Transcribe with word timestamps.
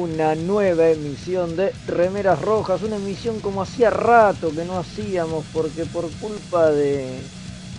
Una 0.00 0.34
nueva 0.34 0.88
emisión 0.88 1.56
de 1.56 1.74
Remeras 1.86 2.40
Rojas, 2.40 2.82
una 2.82 2.96
emisión 2.96 3.38
como 3.40 3.60
hacía 3.60 3.90
rato 3.90 4.48
que 4.50 4.64
no 4.64 4.78
hacíamos 4.78 5.44
porque 5.52 5.84
por 5.84 6.10
culpa 6.12 6.70
de 6.70 7.20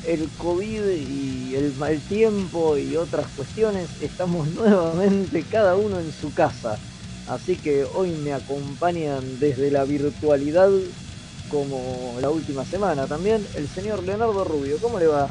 el 0.06 0.30
COVID 0.38 0.86
y 0.86 1.56
el 1.56 1.74
mal 1.80 2.00
tiempo 2.02 2.78
y 2.78 2.96
otras 2.96 3.26
cuestiones 3.36 3.90
estamos 4.04 4.48
nuevamente 4.56 5.44
cada 5.50 5.76
uno 5.76 6.00
en 6.00 6.12
su 6.12 6.32
casa. 6.32 6.78
Así 7.28 7.56
que 7.56 7.86
hoy 7.96 8.12
me 8.12 8.34
acompañan 8.34 9.40
desde 9.40 9.72
la 9.72 9.84
virtualidad 9.84 10.70
como 11.50 12.18
la 12.22 12.30
última 12.30 12.64
semana 12.66 13.08
también 13.08 13.44
el 13.56 13.68
señor 13.68 14.04
Leonardo 14.04 14.44
Rubio. 14.44 14.78
¿Cómo 14.80 15.00
le 15.00 15.08
va? 15.08 15.28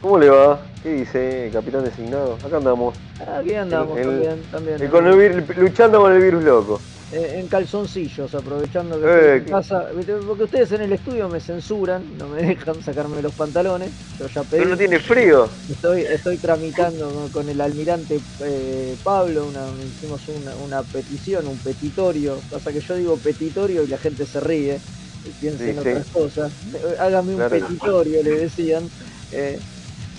¿Cómo 0.00 0.18
le 0.18 0.30
va? 0.30 0.69
¿Qué 0.82 0.94
dice, 0.94 1.50
capitán 1.52 1.84
designado? 1.84 2.38
Acá 2.44 2.56
andamos. 2.56 2.94
Aquí 3.38 3.54
andamos 3.54 4.00
también. 4.00 4.42
también, 4.50 4.88
con 4.88 5.06
el 5.06 5.44
luchando 5.58 6.00
con 6.00 6.12
el 6.12 6.22
virus 6.22 6.42
loco. 6.42 6.80
Eh, 7.12 7.40
en 7.40 7.48
calzoncillos, 7.48 8.34
aprovechando 8.34 8.98
que 8.98 9.36
eh, 9.36 9.44
casa. 9.44 9.88
Porque 10.26 10.44
ustedes 10.44 10.72
en 10.72 10.82
el 10.82 10.92
estudio 10.92 11.28
me 11.28 11.40
censuran, 11.40 12.02
no 12.16 12.28
me 12.28 12.40
dejan 12.46 12.82
sacarme 12.82 13.20
los 13.20 13.34
pantalones. 13.34 13.90
Yo 14.18 14.26
ya 14.28 14.42
pedí. 14.42 14.60
Pero 14.60 14.70
no 14.70 14.76
tiene 14.78 15.00
frío. 15.00 15.48
Estoy, 15.68 16.02
estoy 16.02 16.38
tramitando 16.38 17.28
con 17.30 17.46
el 17.50 17.60
almirante 17.60 18.18
eh, 18.40 18.96
Pablo, 19.04 19.48
una, 19.48 19.66
hicimos 19.84 20.22
una, 20.64 20.82
petición, 20.82 21.46
un 21.46 21.58
petitorio. 21.58 22.38
Pasa 22.50 22.72
que 22.72 22.80
yo 22.80 22.94
digo 22.94 23.16
petitorio 23.18 23.82
y 23.82 23.88
la 23.88 23.98
gente 23.98 24.24
se 24.24 24.40
ríe 24.40 24.78
y 25.26 25.30
piensa 25.40 25.64
en 25.64 25.78
otras 25.78 26.06
cosas. 26.06 26.52
Hágame 26.98 27.34
un 27.34 27.50
petitorio, 27.50 28.22
le 28.22 28.30
decían. 28.30 28.88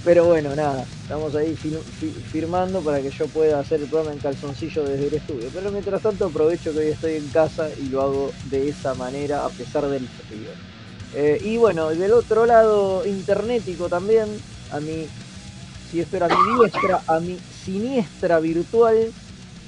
Pero 0.03 0.25
bueno, 0.25 0.55
nada, 0.55 0.83
estamos 1.03 1.35
ahí 1.35 1.55
firmando 1.55 2.81
para 2.81 3.01
que 3.01 3.11
yo 3.11 3.27
pueda 3.27 3.59
hacer 3.59 3.81
el 3.81 3.87
programa 3.87 4.13
en 4.13 4.19
calzoncillo 4.19 4.83
desde 4.83 5.07
el 5.07 5.13
estudio. 5.13 5.49
Pero 5.53 5.71
mientras 5.71 6.01
tanto 6.01 6.25
aprovecho 6.25 6.73
que 6.73 6.79
hoy 6.79 6.87
estoy 6.87 7.15
en 7.17 7.27
casa 7.27 7.69
y 7.79 7.89
lo 7.89 8.01
hago 8.01 8.31
de 8.49 8.69
esa 8.69 8.95
manera 8.95 9.45
a 9.45 9.49
pesar 9.49 9.87
del 9.87 10.07
frío. 10.07 10.49
Eh, 11.13 11.39
y 11.43 11.57
bueno, 11.57 11.89
del 11.89 12.13
otro 12.13 12.47
lado 12.47 13.05
internetico 13.05 13.89
también, 13.89 14.25
a 14.71 14.79
mi, 14.79 15.05
si 15.91 15.99
espero 15.99 16.25
a 16.25 16.29
mi 16.29 16.61
diestra, 16.61 17.01
a 17.05 17.19
mi 17.19 17.37
siniestra 17.63 18.39
virtual, 18.39 19.11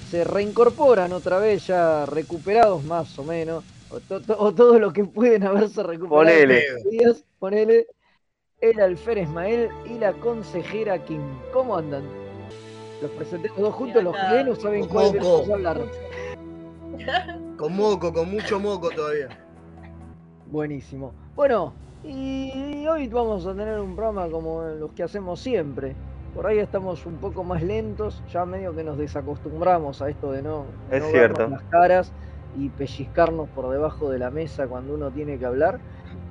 se 0.10 0.24
reincorporan 0.24 1.14
otra 1.14 1.38
vez 1.38 1.68
ya 1.68 2.08
recuperados 2.08 2.84
más 2.86 3.20
o 3.20 3.24
menos, 3.24 3.64
o, 3.92 4.52
todo 4.52 4.80
lo 4.80 4.92
que 4.94 5.04
pueden 5.04 5.44
haberse 5.44 5.84
recuperado. 5.84 6.24
Ponele. 6.24 6.64
Días, 6.90 7.24
ponele 7.38 7.86
el 8.64 8.80
alfer 8.80 9.18
Ismael 9.18 9.70
y 9.86 10.00
la 10.00 10.14
consejera 10.14 10.98
Kim. 10.98 11.22
¿Cómo 11.52 11.76
andan? 11.76 12.04
Los 13.02 13.12
presenté 13.12 13.50
los 13.50 13.58
dos 13.58 13.74
juntos, 13.74 14.02
los 14.02 14.16
que 14.16 14.44
no 14.46 14.56
saben 14.56 14.88
cuál 14.88 15.18
vamos 15.18 15.50
a 15.50 15.54
hablar. 15.54 15.82
Con 17.58 17.76
moco, 17.76 18.14
con 18.14 18.32
mucho 18.32 18.62
moco 18.62 18.90
todavía. 18.90 19.28
Buenísimo. 20.50 21.14
Bueno, 21.36 21.74
y 22.06 22.88
hoy 22.88 23.10
vamos 23.10 23.46
a 23.46 23.54
tener 23.54 23.78
un 23.82 23.96
programa 23.96 24.30
como 24.30 24.62
los 24.62 24.92
que 24.94 25.04
hacemos 25.04 25.42
siempre. 25.42 25.94
Por 26.34 26.48
ahí 26.48 26.60
estamos 26.60 27.06
un 27.06 27.18
poco 27.18 27.44
más 27.44 27.62
lentos, 27.62 28.24
ya 28.32 28.46
medio 28.46 28.74
que 28.74 28.86
nos 28.86 28.98
desacostumbramos 28.98 30.02
a 30.02 30.10
esto 30.10 30.32
de 30.32 30.42
no, 30.42 30.66
es 30.90 31.04
cierto. 31.12 31.50
las 31.50 31.64
caras 31.64 32.14
y 32.58 32.70
pellizcarnos 32.70 33.50
por 33.50 33.70
debajo 33.70 34.10
de 34.10 34.20
la 34.20 34.32
mesa 34.32 34.68
cuando 34.68 34.94
uno 34.94 35.12
tiene 35.12 35.38
que 35.38 35.46
hablar. 35.46 35.82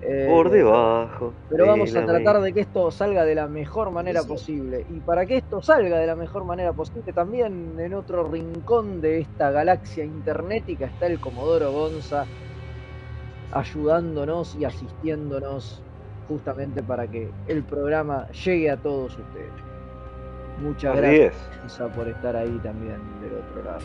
Eh, 0.04 0.26
por 0.28 0.50
debajo. 0.50 1.32
Pero 1.48 1.66
vamos 1.66 1.94
a 1.94 2.04
tratar 2.04 2.40
de 2.40 2.52
que 2.52 2.60
esto 2.60 2.90
salga 2.90 3.24
de 3.24 3.36
la 3.36 3.46
mejor 3.46 3.92
manera 3.92 4.24
posible. 4.24 4.84
Y 4.90 4.98
para 4.98 5.26
que 5.26 5.36
esto 5.36 5.62
salga 5.62 5.98
de 5.98 6.06
la 6.06 6.16
mejor 6.16 6.44
manera 6.44 6.72
posible, 6.72 7.12
también 7.12 7.78
en 7.78 7.94
otro 7.94 8.24
rincón 8.24 9.00
de 9.00 9.20
esta 9.20 9.52
galaxia 9.52 10.04
internetica 10.04 10.86
está 10.86 11.06
el 11.06 11.20
Comodoro 11.20 11.70
Gonza 11.70 12.26
ayudándonos 13.52 14.56
y 14.56 14.64
asistiéndonos 14.64 15.82
justamente 16.26 16.82
para 16.82 17.06
que 17.06 17.30
el 17.46 17.62
programa 17.62 18.28
llegue 18.30 18.70
a 18.70 18.76
todos 18.76 19.16
ustedes. 19.16 19.52
Muchas 20.60 20.96
gracias 20.96 21.34
por 21.94 22.08
estar 22.08 22.34
ahí 22.34 22.58
también 22.62 22.98
del 23.20 23.34
otro 23.34 23.62
lado. 23.64 23.84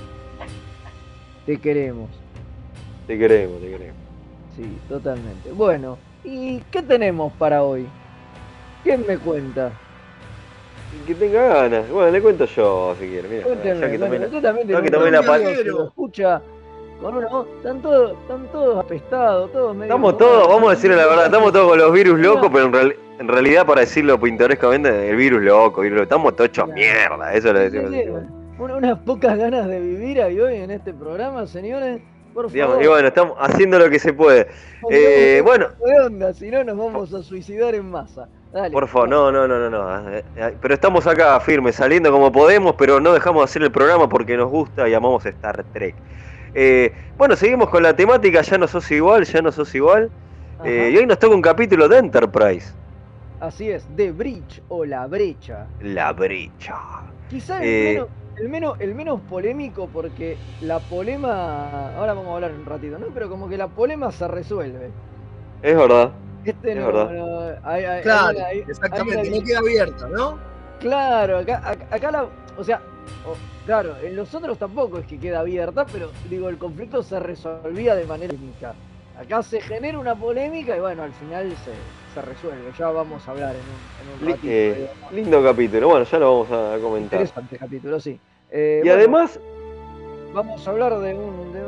Te 1.46 1.58
queremos. 1.58 2.10
Te 3.06 3.18
queremos, 3.18 3.62
te 3.62 3.70
queremos. 3.70 4.07
Sí, 4.58 4.78
totalmente. 4.90 5.52
Bueno, 5.52 6.00
¿y 6.24 6.60
qué 6.72 6.82
tenemos 6.82 7.32
para 7.34 7.62
hoy? 7.64 7.88
¿Quién 8.84 9.06
me 9.08 9.18
cuenta? 9.18 9.72
Que 11.06 11.14
tenga 11.14 11.48
ganas. 11.48 11.90
Bueno, 11.92 12.12
le 12.12 12.22
cuento 12.22 12.46
yo 12.46 12.96
si 13.00 13.08
quiere. 13.08 13.28
Mira, 13.30 13.64
ya 13.64 13.92
que 13.92 14.00
tomé, 14.00 14.18
bueno, 14.18 14.42
también 14.42 14.68
ya 14.68 14.82
que 14.82 14.90
tomé 14.90 15.12
la 15.12 15.22
lo 15.22 15.86
escucha 15.86 16.42
con 17.00 17.16
una 17.16 17.28
están 17.58 17.82
todos, 17.82 18.18
están 18.22 18.48
todos 18.52 18.84
apestados, 18.84 19.52
todos 19.52 19.76
medio 19.76 19.94
Estamos 19.94 20.18
todos, 20.18 20.48
vamos 20.48 20.70
a 20.70 20.72
decirle 20.72 20.96
la 20.96 21.06
verdad, 21.06 21.26
estamos 21.26 21.54
todos 21.54 21.70
con 21.70 21.78
los 21.78 21.94
virus 21.94 22.20
locos, 22.20 22.50
pero 22.52 22.66
en, 22.66 22.96
en 23.20 23.28
realidad 23.28 23.68
para 23.68 23.82
decirlo 23.82 24.20
pintorescamente, 24.20 25.10
el 25.10 25.16
virus 25.16 25.44
loco, 25.44 25.82
virus, 25.82 26.02
estamos 26.02 26.36
todos 26.36 26.50
hechos 26.50 26.68
mierda, 26.70 27.34
eso 27.34 27.54
lo 27.54 27.60
decimos. 27.60 27.92
unas 28.58 28.98
pocas 29.00 29.38
ganas 29.38 29.68
de 29.68 29.80
vivir 29.80 30.20
ahí 30.24 30.40
hoy 30.40 30.56
en 30.56 30.72
este 30.72 30.92
programa, 30.92 31.46
señores 31.46 32.02
y 32.54 32.88
bueno, 32.88 33.08
estamos 33.08 33.36
haciendo 33.40 33.80
lo 33.80 33.90
que 33.90 34.00
se 34.00 34.14
puede. 34.14 34.48
Eh, 34.92 35.42
bueno. 35.44 35.70
Si 36.34 36.52
no, 36.52 36.64
nos 36.64 36.78
vamos 36.78 37.14
a 37.14 37.24
suicidar 37.24 37.74
en 37.74 37.90
masa. 37.90 38.28
Por 38.72 38.88
favor, 38.88 39.10
no, 39.10 39.32
no, 39.32 39.48
no, 39.48 39.58
no, 39.58 39.70
no. 39.70 40.10
Eh, 40.12 40.24
eh, 40.36 40.56
pero 40.62 40.74
estamos 40.74 41.06
acá 41.08 41.40
firmes, 41.40 41.76
saliendo 41.76 42.12
como 42.12 42.32
podemos, 42.32 42.76
pero 42.76 43.00
no 43.00 43.14
dejamos 43.14 43.42
de 43.42 43.46
hacer 43.46 43.64
el 43.64 43.72
programa 43.72 44.08
porque 44.08 44.38
nos 44.38 44.50
gusta 44.50 44.88
y 44.88 44.94
amamos 44.94 45.26
Star 45.26 45.64
Trek. 45.74 45.96
bueno, 47.18 47.36
seguimos 47.36 47.70
con 47.70 47.84
la 47.84 47.96
temática, 47.96 48.42
ya 48.42 48.58
no 48.58 48.68
sos 48.68 48.90
igual, 48.92 49.26
ya 49.26 49.42
no 49.42 49.52
sos 49.52 49.74
igual. 49.74 50.12
y 50.64 50.98
hoy 50.98 51.06
nos 51.06 51.18
toca 51.18 51.36
un 51.36 51.42
capítulo 51.42 51.88
de 51.88 51.98
Enterprise. 51.98 52.72
Así 53.40 53.70
es, 53.70 53.88
The 53.96 54.12
Bridge 54.12 54.62
o 54.70 54.86
La 54.86 55.08
Brecha. 55.08 55.68
La 55.82 56.12
Brecha. 56.12 56.76
Quizá 57.30 57.64
el 57.64 57.94
menos 57.96 58.08
el 58.40 58.50
menos, 58.50 58.80
el 58.80 58.94
menos 58.96 59.20
polémico 59.22 59.88
porque 59.92 60.38
la 60.62 60.80
polema, 60.80 61.96
ahora 61.96 62.14
vamos 62.14 62.32
a 62.32 62.36
hablar 62.36 62.52
un 62.52 62.66
ratito, 62.66 63.00
¿no? 63.00 63.08
Pero 63.14 63.30
como 63.30 63.50
que 63.50 63.58
la 63.58 63.68
polema 63.68 64.12
se 64.12 64.28
resuelve. 64.28 64.92
Es 65.62 65.76
verdad. 65.76 66.12
Este 66.46 66.72
es 66.72 66.78
verdad. 66.78 68.02
claro, 68.04 68.40
exactamente, 68.68 69.30
no 69.30 69.44
queda 69.44 69.60
abierta, 69.60 70.08
¿no? 70.08 70.38
Claro, 70.80 71.40
acá, 71.40 71.76
acá, 71.90 72.12
la, 72.12 72.28
o 72.58 72.64
sea, 72.64 72.82
claro, 73.66 73.96
en 74.04 74.16
los 74.16 74.34
otros 74.34 74.58
tampoco 74.58 75.00
es 75.00 75.08
que 75.08 75.18
queda 75.18 75.40
abierta, 75.40 75.86
pero 75.92 76.12
digo, 76.30 76.50
el 76.50 76.58
conflicto 76.58 77.02
se 77.02 77.20
resolvía 77.20 77.96
de 77.96 78.06
manera 78.06 78.34
única. 78.34 78.74
Acá 79.20 79.42
se 79.42 79.60
genera 79.62 79.98
una 79.98 80.16
polémica 80.16 80.78
y 80.78 80.80
bueno, 80.80 81.02
al 81.04 81.14
final 81.14 81.50
se, 81.66 81.74
se 82.14 82.22
resuelve. 82.22 82.72
Ya 82.78 82.90
vamos 82.92 83.28
a 83.28 83.32
hablar 83.32 83.56
en 83.56 84.26
un, 84.26 84.32
ratito. 84.32 84.48
Eh, 84.48 84.90
lindo 85.12 85.44
capítulo, 85.44 85.90
bueno, 85.90 86.06
ya 86.06 86.20
lo 86.20 86.44
vamos 86.44 86.52
a 86.52 86.80
comentar. 86.82 87.22
Interesante 87.22 87.58
capítulo, 87.58 88.00
sí. 88.00 88.20
Eh, 88.52 88.82
y 88.86 88.90
además. 88.90 89.40
Vamos 90.34 90.68
a 90.68 90.70
hablar 90.70 91.00
de 91.00 91.16
un, 91.16 91.52
de, 91.52 91.64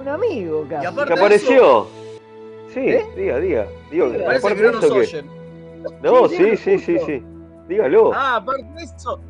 un 0.00 0.08
amigo 0.08 0.68
que 0.68 0.76
apareció. 0.76 1.88
Sí, 2.72 2.80
¿Eh? 2.80 3.06
diga, 3.16 3.40
diga. 3.40 3.66
Digo, 3.90 4.12
parece 4.24 4.54
que 4.54 4.62
no 4.62 4.72
nos 4.72 4.84
oyen. 4.84 5.26
No, 6.00 6.28
sí, 6.28 6.56
sí, 6.56 6.78
sí, 6.78 6.98
sí, 7.04 7.22
Dígalo. 7.68 8.12
Ah, 8.14 8.36
aparte 8.36 8.62
de 8.62 8.84
eso, 8.84 9.20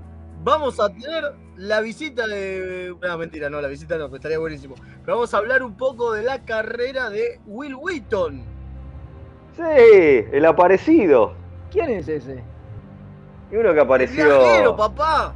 vamos 0.43 0.79
a 0.79 0.89
tener 0.89 1.33
la 1.57 1.81
visita 1.81 2.27
de. 2.27 2.95
No, 3.01 3.19
mentira, 3.19 3.51
no, 3.51 3.61
la 3.61 3.69
visita 3.69 3.97
no, 3.97 4.15
estaría 4.15 4.39
buenísimo. 4.39 4.75
Pero 5.05 5.17
vamos 5.17 5.35
a 5.35 5.39
hablar 5.39 5.63
un 5.63 5.77
poco 5.77 6.13
de 6.13 6.23
la 6.23 6.45
carrera 6.45 7.11
de 7.11 7.41
Will 7.47 7.75
Wheaton. 7.75 8.43
Sí, 9.57 10.27
el 10.33 10.45
aparecido. 10.45 11.35
¿Quién 11.71 11.91
es 11.91 12.09
ese? 12.09 12.43
Y 13.51 13.57
uno 13.57 13.73
que 13.73 13.81
apareció. 13.81 14.71
El 14.71 14.75
papá. 14.75 15.35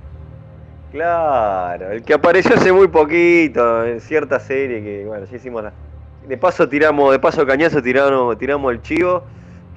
Claro, 0.91 1.93
el 1.93 2.03
que 2.03 2.15
apareció 2.15 2.57
hace 2.57 2.73
muy 2.73 2.89
poquito 2.89 3.85
en 3.85 4.01
cierta 4.01 4.41
serie 4.41 4.83
que, 4.83 5.05
bueno, 5.07 5.27
ya 5.27 5.37
hicimos 5.37 5.63
la... 5.63 5.73
De 6.27 6.37
paso 6.39 6.69
tiramos, 6.69 7.13
de 7.13 7.19
paso 7.19 7.47
cañazo 7.47 7.83
tiramos, 7.83 8.39
tiramos 8.39 8.73
el 8.73 8.81
chivo, 8.81 9.23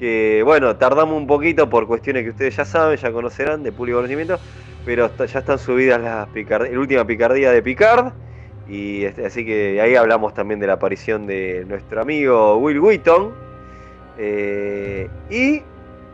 que 0.01 0.41
bueno, 0.43 0.77
tardamos 0.77 1.15
un 1.15 1.27
poquito 1.27 1.69
por 1.69 1.85
cuestiones 1.85 2.23
que 2.23 2.31
ustedes 2.31 2.55
ya 2.55 2.65
saben, 2.65 2.97
ya 2.97 3.11
conocerán, 3.11 3.61
de 3.61 3.71
público 3.71 3.99
conocimiento, 3.99 4.39
pero 4.83 5.15
ya 5.15 5.39
están 5.39 5.59
subidas 5.59 6.01
las 6.01 6.27
picardías, 6.29 6.73
la 6.73 6.79
última 6.79 7.05
picardía 7.05 7.51
de 7.51 7.61
Picard, 7.61 8.11
y 8.67 9.03
este, 9.03 9.27
así 9.27 9.45
que 9.45 9.79
ahí 9.79 9.95
hablamos 9.95 10.33
también 10.33 10.59
de 10.59 10.65
la 10.65 10.73
aparición 10.73 11.27
de 11.27 11.65
nuestro 11.67 12.01
amigo 12.01 12.57
Will 12.57 12.79
Wheaton, 12.79 13.31
eh, 14.17 15.07
y 15.29 15.61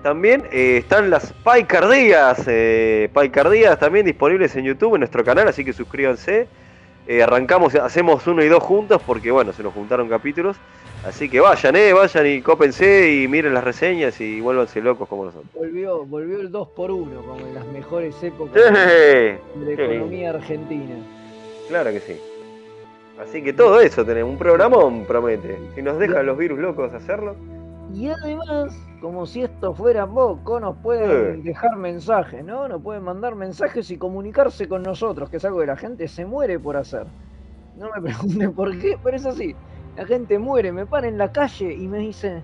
también 0.03 0.43
eh, 0.51 0.79
están 0.79 1.09
las 1.09 1.31
Paicardías, 1.31 2.43
eh, 2.45 3.09
Paicardías 3.13 3.79
también 3.79 4.05
disponibles 4.05 4.53
en 4.57 4.65
YouTube, 4.65 4.95
en 4.95 4.99
nuestro 4.99 5.23
canal, 5.23 5.47
así 5.47 5.63
que 5.63 5.71
suscríbanse. 5.71 6.49
Eh, 7.07 7.23
arrancamos, 7.23 7.73
hacemos 7.75 8.27
uno 8.27 8.43
y 8.43 8.49
dos 8.49 8.61
juntos 8.61 9.01
porque 9.05 9.31
bueno, 9.31 9.53
se 9.53 9.63
nos 9.63 9.73
juntaron 9.73 10.09
capítulos. 10.09 10.57
Así 11.05 11.29
que 11.29 11.39
vayan, 11.39 11.75
eh, 11.75 11.93
vayan 11.93 12.27
y 12.27 12.41
cópense 12.41 13.13
y 13.13 13.27
miren 13.27 13.53
las 13.53 13.63
reseñas 13.63 14.19
y 14.19 14.41
vuélvanse 14.41 14.81
locos 14.81 15.07
como 15.07 15.25
nosotros. 15.25 15.49
Volvió, 15.53 16.05
volvió 16.05 16.41
el 16.41 16.51
2 16.51 16.67
por 16.69 16.91
1 16.91 17.21
como 17.21 17.39
en 17.39 17.53
las 17.53 17.65
mejores 17.67 18.21
épocas 18.21 18.55
de 18.55 19.39
la 19.63 19.71
economía 19.71 20.31
argentina. 20.31 20.95
Claro 21.69 21.91
que 21.91 21.99
sí. 22.01 22.19
Así 23.21 23.41
que 23.41 23.53
todo 23.53 23.79
eso 23.79 24.03
tenemos, 24.03 24.31
un 24.31 24.37
programón 24.37 25.05
promete. 25.05 25.57
Si 25.75 25.81
nos 25.81 25.97
dejan 25.99 26.25
los 26.25 26.37
virus 26.37 26.59
locos 26.59 26.93
hacerlo. 26.93 27.35
Y 27.93 28.09
además, 28.09 28.77
como 29.01 29.25
si 29.25 29.43
esto 29.43 29.73
fuera 29.73 30.05
poco, 30.05 30.59
nos 30.59 30.75
pueden 30.77 31.43
dejar 31.43 31.77
mensajes, 31.77 32.43
¿no? 32.43 32.67
Nos 32.67 32.81
pueden 32.81 33.03
mandar 33.03 33.35
mensajes 33.35 33.89
y 33.91 33.97
comunicarse 33.97 34.67
con 34.67 34.83
nosotros, 34.83 35.29
que 35.29 35.37
es 35.37 35.45
algo 35.45 35.59
que 35.59 35.67
la 35.67 35.77
gente 35.77 36.07
se 36.07 36.25
muere 36.25 36.59
por 36.59 36.75
hacer. 36.75 37.07
No 37.77 37.89
me 37.95 38.01
pregunten 38.09 38.53
por 38.53 38.77
qué, 38.77 38.97
pero 39.01 39.15
es 39.15 39.25
así. 39.25 39.55
La 39.95 40.05
gente 40.05 40.37
muere, 40.37 40.71
me 40.71 40.85
para 40.85 41.07
en 41.07 41.17
la 41.17 41.31
calle 41.31 41.73
y 41.73 41.87
me 41.87 41.99
dice, 41.99 42.43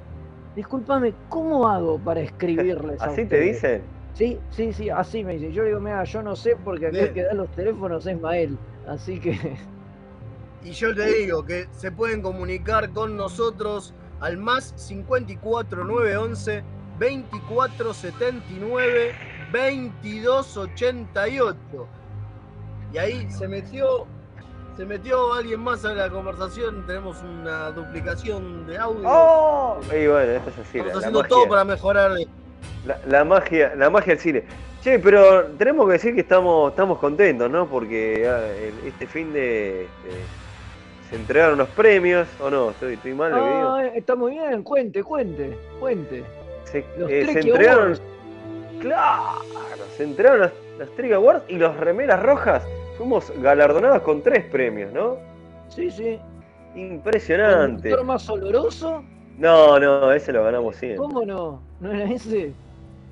discúlpame, 0.55 1.13
¿cómo 1.29 1.67
hago 1.67 1.99
para 1.99 2.21
escribirles? 2.21 3.01
¿Así 3.01 3.25
te 3.25 3.39
dicen? 3.39 3.81
Sí, 4.13 4.39
sí, 4.51 4.71
sí, 4.73 4.89
así 4.89 5.23
me 5.23 5.33
dicen. 5.33 5.51
Yo 5.51 5.65
digo, 5.65 5.79
mira, 5.79 6.03
yo 6.03 6.21
no 6.21 6.35
sé 6.35 6.55
porque 6.63 6.87
aquel 6.87 7.13
que 7.13 7.23
da 7.23 7.33
los 7.33 7.49
teléfonos 7.51 8.07
es 8.07 8.19
Mael, 8.19 8.57
así 8.87 9.19
que... 9.19 9.57
Y 10.63 10.71
yo 10.71 10.95
te 10.95 11.05
digo 11.05 11.43
que 11.43 11.67
se 11.71 11.91
pueden 11.91 12.21
comunicar 12.21 12.91
con 12.91 13.17
nosotros 13.17 13.93
al 14.23 14.37
más 14.37 14.73
54 14.77 15.83
911 15.83 16.63
2479 16.97 19.13
2288. 19.51 21.87
Y 22.93 22.97
ahí 22.97 23.29
se 23.29 23.47
metió 23.47 24.07
se 24.77 24.85
metió 24.85 25.33
alguien 25.33 25.59
más 25.59 25.83
a 25.85 25.93
la 25.93 26.09
conversación, 26.09 26.87
tenemos 26.87 27.21
una 27.21 27.69
duplicación 27.71 28.65
de 28.65 28.79
audio. 28.79 29.03
¡Oh! 29.05 29.79
Y 29.85 30.07
bueno, 30.07 30.31
esto 30.31 30.49
es 30.49 30.57
así. 30.57 30.79
Estamos 30.79 30.97
haciendo 30.97 31.23
todo 31.25 31.47
para 31.47 31.63
mejorar. 31.63 32.13
La, 33.05 33.23
magia, 33.23 33.75
la 33.75 33.91
magia 33.91 34.13
del 34.13 34.19
cine. 34.19 34.43
Che, 34.81 34.97
pero 34.97 35.45
tenemos 35.59 35.85
que 35.85 35.93
decir 35.93 36.15
que 36.15 36.21
estamos, 36.21 36.71
estamos 36.71 36.97
contentos, 36.97 37.51
¿no? 37.51 37.67
Porque 37.67 38.27
ah, 38.27 38.41
este 38.87 39.05
fin 39.05 39.31
de, 39.31 39.87
se 41.13 41.19
entregaron 41.19 41.59
los 41.59 41.69
premios, 41.69 42.27
¿o 42.41 42.49
no? 42.49 42.71
Estoy, 42.71 42.95
estoy 42.95 43.13
mal 43.13 43.31
lo 43.31 43.37
que 43.37 43.55
digo. 43.55 43.77
Está 43.95 44.15
muy 44.15 44.31
bien, 44.31 44.63
cuente, 44.63 45.03
cuente, 45.03 45.55
cuente. 45.79 46.23
Se, 46.63 46.83
los 46.97 47.07
eh, 47.07 47.27
se 47.31 47.39
entregaron. 47.39 47.99
Claro, 48.79 49.43
se 49.95 50.05
entregaron 50.05 50.39
las, 50.39 50.51
las 50.79 50.89
Trigger 50.95 51.17
Awards 51.17 51.43
y 51.47 51.57
los 51.57 51.77
remeras 51.77 52.19
rojas 52.23 52.63
fuimos 52.97 53.31
galardonados 53.43 54.01
con 54.01 54.23
tres 54.23 54.43
premios, 54.45 54.91
¿no? 54.91 55.17
Sí, 55.69 55.91
sí. 55.91 56.17
Impresionante. 56.73 57.91
¿El 57.91 58.03
más 58.05 58.27
oloroso? 58.27 59.03
No, 59.37 59.79
no, 59.79 60.11
ese 60.11 60.33
lo 60.33 60.43
ganamos 60.43 60.77
siempre. 60.77 60.97
¿Cómo 60.97 61.23
no? 61.23 61.61
¿No 61.79 61.91
era 61.91 62.11
ese? 62.11 62.53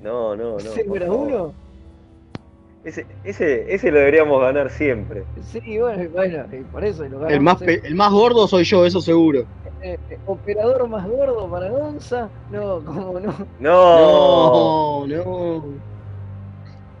No, 0.02 0.34
no, 0.34 0.54
no. 0.54 0.58
¿Ese 0.58 0.84
era 0.92 1.06
uno? 1.08 1.54
Ese, 2.84 3.06
ese, 3.22 3.72
ese 3.72 3.90
lo 3.92 3.98
deberíamos 4.00 4.40
ganar 4.40 4.68
siempre. 4.70 5.24
Sí, 5.42 5.78
bueno, 5.78 6.10
bueno, 6.12 6.44
por 6.72 6.84
eso 6.84 7.04
lo 7.04 7.20
ganamos. 7.20 7.32
El 7.32 7.40
más, 7.40 7.62
el 7.62 7.94
más 7.94 8.12
gordo 8.12 8.48
soy 8.48 8.64
yo, 8.64 8.84
eso 8.84 9.00
seguro. 9.00 9.46
Eh, 9.82 9.98
eh, 10.10 10.18
¿Operador 10.26 10.88
más 10.88 11.06
gordo 11.08 11.48
para 11.48 11.68
Gonza? 11.70 12.28
No, 12.50 12.80
¿cómo 12.84 13.20
no? 13.20 13.34
No, 13.60 15.06
no. 15.06 15.24
no. 15.24 15.92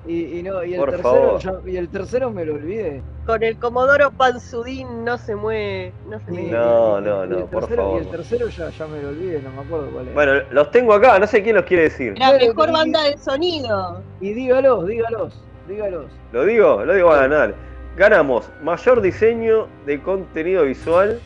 Y, 0.04 0.42
no, 0.42 0.64
y 0.64 0.74
el, 0.74 0.84
tercero, 0.84 1.62
y 1.64 1.76
el 1.76 1.88
tercero 1.88 2.30
me 2.32 2.44
lo 2.44 2.54
olvidé. 2.54 3.02
Con 3.24 3.40
el 3.44 3.56
Comodoro 3.56 4.10
Panzudín 4.10 5.04
no 5.04 5.16
se 5.16 5.36
mueve. 5.36 5.92
No, 6.08 6.18
se 6.18 6.30
mueve. 6.32 6.50
no, 6.50 7.00
no, 7.00 7.24
no, 7.24 7.46
por 7.46 7.68
favor. 7.72 8.00
Y 8.00 8.04
el 8.04 8.10
tercero 8.10 8.48
ya, 8.48 8.70
ya 8.70 8.86
me 8.88 9.00
lo 9.00 9.10
olvidé, 9.10 9.40
no 9.40 9.50
me 9.52 9.60
acuerdo 9.60 9.90
cuál 9.92 10.08
es. 10.08 10.14
Bueno, 10.14 10.32
los 10.50 10.70
tengo 10.72 10.94
acá, 10.94 11.20
no 11.20 11.26
sé 11.28 11.40
quién 11.44 11.54
los 11.54 11.64
quiere 11.66 11.84
decir. 11.84 12.18
La 12.18 12.32
mejor 12.32 12.72
banda 12.72 13.00
de 13.04 13.16
sonido. 13.16 14.02
Y 14.20 14.32
dígalos, 14.32 14.88
dígalos, 14.88 15.40
dígalos. 15.68 16.10
¿Lo 16.32 16.44
digo? 16.44 16.84
Lo 16.84 16.94
digo 16.94 17.10
a 17.10 17.26
ganar. 17.26 17.54
Ganamos 17.96 18.50
mayor 18.62 19.00
diseño 19.00 19.68
de 19.86 20.00
contenido 20.00 20.64
visual. 20.64 21.20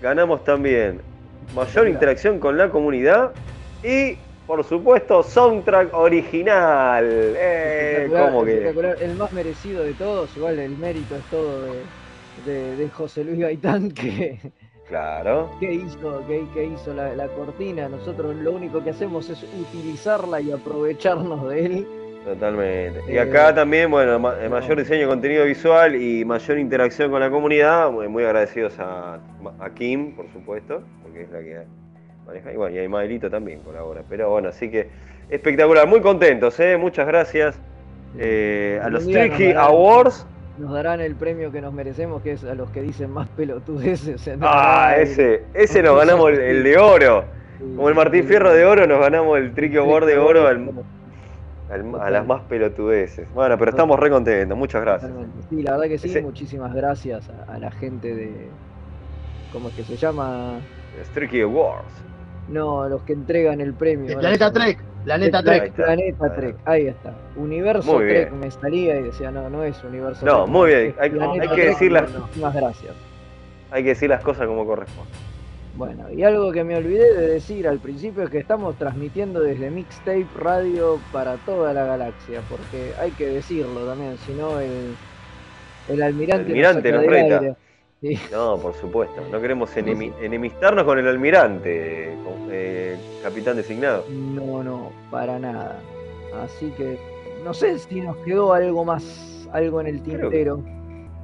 Ganamos 0.00 0.44
también 0.44 1.00
mayor 1.54 1.88
interacción 1.88 2.38
con 2.38 2.58
la 2.58 2.70
comunidad. 2.70 3.32
Y 3.82 4.16
por 4.46 4.64
supuesto, 4.64 5.22
soundtrack 5.22 5.94
original. 5.94 7.06
Eh, 7.08 8.08
¿cómo 8.10 8.44
que? 8.44 8.68
El 9.00 9.14
más 9.16 9.32
merecido 9.32 9.84
de 9.84 9.92
todos, 9.94 10.36
igual 10.36 10.58
el 10.58 10.76
mérito 10.76 11.14
es 11.14 11.22
todo 11.30 11.66
de, 12.44 12.88
José 12.92 13.24
Luis 13.24 13.38
Gaitán 13.38 13.90
que, 13.92 14.40
Claro. 14.88 15.52
¿Qué 15.60 15.72
hizo, 15.72 16.24
qué, 16.26 16.64
hizo 16.64 16.92
la, 16.92 17.28
cortina? 17.28 17.88
Nosotros 17.88 18.34
lo 18.34 18.50
único 18.50 18.82
que 18.82 18.90
hacemos 18.90 19.30
es 19.30 19.44
utilizarla 19.44 20.40
y 20.40 20.50
aprovecharnos 20.50 21.48
de 21.48 21.64
él. 21.64 21.86
Totalmente. 22.24 23.00
Y 23.08 23.18
acá 23.18 23.50
eh, 23.50 23.52
también, 23.54 23.90
bueno, 23.90 24.18
mayor 24.18 24.78
diseño 24.78 25.02
de 25.02 25.06
contenido 25.06 25.44
visual 25.44 25.96
y 25.96 26.24
mayor 26.24 26.58
interacción 26.58 27.10
con 27.10 27.20
la 27.20 27.30
comunidad. 27.30 27.90
Muy, 27.90 28.24
agradecidos 28.24 28.78
a, 28.78 29.18
a 29.58 29.70
Kim, 29.74 30.14
por 30.14 30.30
supuesto, 30.32 30.82
porque 31.02 31.22
es 31.22 31.30
la 31.30 31.40
que 31.40 31.80
y 32.52 32.56
bueno, 32.56 32.74
y 32.74 32.78
hay 32.78 32.88
Madelito 32.88 33.30
también 33.30 33.60
colabora. 33.60 34.02
Pero 34.08 34.30
bueno, 34.30 34.48
así 34.48 34.70
que 34.70 34.88
espectacular, 35.28 35.86
muy 35.86 36.00
contentos, 36.00 36.58
¿eh? 36.60 36.76
muchas 36.76 37.06
gracias 37.06 37.58
eh, 38.18 38.80
a 38.82 38.88
los 38.88 39.06
Tricky 39.06 39.52
Awards. 39.52 40.26
Nos 40.58 40.72
darán 40.72 41.00
el 41.00 41.14
premio 41.14 41.50
que 41.50 41.60
nos 41.60 41.72
merecemos, 41.72 42.22
que 42.22 42.32
es 42.32 42.44
a 42.44 42.54
los 42.54 42.70
que 42.70 42.82
dicen 42.82 43.10
más 43.10 43.28
pelotudeces. 43.28 44.28
ah, 44.42 44.94
ese, 44.98 45.42
ese 45.54 45.82
nos 45.82 45.96
ganamos 45.96 46.30
el, 46.32 46.62
de 46.62 46.76
oro. 46.76 47.24
Como 47.58 47.88
el 47.88 47.94
Martín 47.94 48.24
Fierro 48.24 48.52
de 48.52 48.64
oro, 48.64 48.86
nos 48.86 49.00
ganamos 49.00 49.38
el 49.38 49.52
Tricky 49.52 49.76
Award 49.76 50.06
de 50.06 50.18
oro 50.18 50.48
a 51.70 52.10
las 52.10 52.26
más 52.26 52.42
pelotudeces. 52.42 53.32
Bueno, 53.32 53.56
pero 53.56 53.70
estamos 53.70 53.98
re 53.98 54.10
contentos, 54.10 54.56
muchas 54.56 54.80
gracias. 54.82 55.12
Sí, 55.48 55.62
la 55.62 55.72
verdad 55.72 55.86
que 55.86 55.98
sí, 55.98 56.20
muchísimas 56.20 56.74
gracias 56.74 57.30
a, 57.46 57.58
la 57.58 57.70
gente 57.70 58.14
de. 58.14 58.48
¿Cómo 59.52 59.68
es 59.68 59.74
que 59.74 59.84
se 59.84 59.96
llama? 59.96 60.60
Tricky 61.14 61.42
Awards. 61.42 61.92
No, 62.48 62.88
los 62.88 63.02
que 63.02 63.12
entregan 63.12 63.60
el 63.60 63.74
premio. 63.74 64.18
Planeta 64.18 64.52
Trek. 64.52 64.82
Planeta 65.04 65.42
Trek. 65.42 65.72
Planeta 65.72 66.34
Trek, 66.34 66.56
ahí 66.64 66.88
está. 66.88 67.14
Universo 67.36 67.98
Trek 67.98 68.32
me 68.32 68.50
salía 68.50 68.98
y 68.98 69.04
decía, 69.04 69.30
no, 69.30 69.48
no 69.48 69.62
es 69.62 69.82
Universo 69.84 70.26
no, 70.26 70.46
muy 70.46 70.68
bien. 70.68 70.94
Hay, 70.98 71.10
que 71.54 71.66
decir 71.66 71.92
las... 71.92 72.10
gracias. 72.36 72.94
Hay 73.70 73.82
que 73.84 73.90
decir 73.90 74.10
las 74.10 74.22
cosas 74.22 74.46
como 74.46 74.66
corresponde. 74.66 75.29
Bueno, 75.76 76.10
y 76.10 76.22
algo 76.24 76.52
que 76.52 76.64
me 76.64 76.76
olvidé 76.76 77.14
de 77.14 77.28
decir 77.28 77.68
al 77.68 77.78
principio 77.78 78.24
es 78.24 78.30
que 78.30 78.38
estamos 78.38 78.76
transmitiendo 78.76 79.40
desde 79.40 79.70
Mixtape 79.70 80.26
Radio 80.36 80.98
para 81.12 81.36
toda 81.36 81.72
la 81.72 81.84
galaxia, 81.84 82.42
porque 82.48 82.92
hay 82.98 83.12
que 83.12 83.26
decirlo 83.26 83.86
también, 83.86 84.18
si 84.26 84.32
no 84.32 84.60
el, 84.60 84.94
el 85.88 86.02
almirante, 86.02 86.52
el 86.52 86.64
almirante 86.66 86.92
nos, 86.92 87.06
reta. 87.06 87.56
No, 88.32 88.56
por 88.56 88.74
supuesto. 88.74 89.22
No 89.30 89.40
queremos 89.40 89.76
enemistarnos 89.76 90.84
con 90.84 90.98
el 90.98 91.06
almirante, 91.06 92.14
eh, 92.50 92.96
capitán 93.22 93.56
designado. 93.56 94.06
No, 94.08 94.62
no, 94.62 94.90
para 95.10 95.38
nada. 95.38 95.78
Así 96.42 96.70
que 96.76 96.98
no 97.44 97.52
sé 97.52 97.78
si 97.78 98.00
nos 98.00 98.16
quedó 98.18 98.52
algo 98.54 98.84
más, 98.84 99.48
algo 99.52 99.80
en 99.80 99.88
el 99.88 100.02
tintero. 100.02 100.62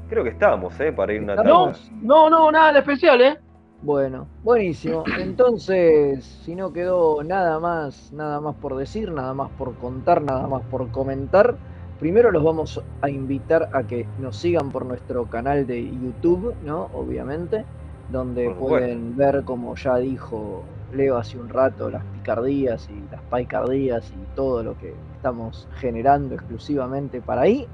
Creo 0.09 0.23
que, 0.23 0.31
estábamos, 0.31 0.79
¿eh? 0.81 0.93
Para 0.93 1.15
ir 1.15 1.23
una 1.23 1.35
tarde. 1.35 1.49
No, 1.49 1.73
no, 2.03 2.31
no, 2.31 2.53
nada 2.53 2.75
de 2.75 2.79
especial, 2.81 3.21
¿eh? 3.23 3.39
Bueno, 3.81 4.29
buenísimo. 4.43 5.05
Entonces, 5.19 6.25
si 6.25 6.55
no 6.55 6.73
quedó 6.73 7.23
nada 7.23 7.61
más, 7.61 8.13
nada 8.13 8.41
más 8.41 8.57
por 8.57 8.77
decir, 8.77 9.13
nada 9.13 9.35
más 9.35 9.51
por 9.53 9.77
contar, 9.77 10.23
nada 10.23 10.47
más 10.49 10.63
por 10.65 10.91
comentar 10.91 11.59
Primero 11.99 12.31
los 12.31 12.45
vamos 12.45 12.83
a 13.01 13.09
invitar 13.09 13.71
a 13.73 13.85
que 13.85 14.07
nos 14.19 14.37
sigan 14.37 14.71
por 14.71 14.85
nuestro 14.85 15.25
canal 15.31 15.67
de 15.67 15.83
YouTube, 15.83 16.55
¿no? 16.63 16.91
Obviamente, 16.93 17.65
donde 18.11 18.51
pueden 18.51 19.17
ver, 19.17 19.45
como 19.45 19.75
ya 19.77 19.97
dijo 19.97 20.63
Leo 20.93 21.17
hace 21.17 21.39
un 21.39 21.49
rato, 21.49 21.89
las 21.89 22.05
picardías 22.05 22.91
y 22.91 23.09
las 23.11 23.23
paicardías 23.23 24.13
y 24.13 24.27
todo 24.35 24.63
lo 24.63 24.77
que 24.77 24.95
estamos 25.15 25.69
generando 25.79 26.35
exclusivamente 26.35 27.23
para 27.23 27.43
ahí. 27.43 27.67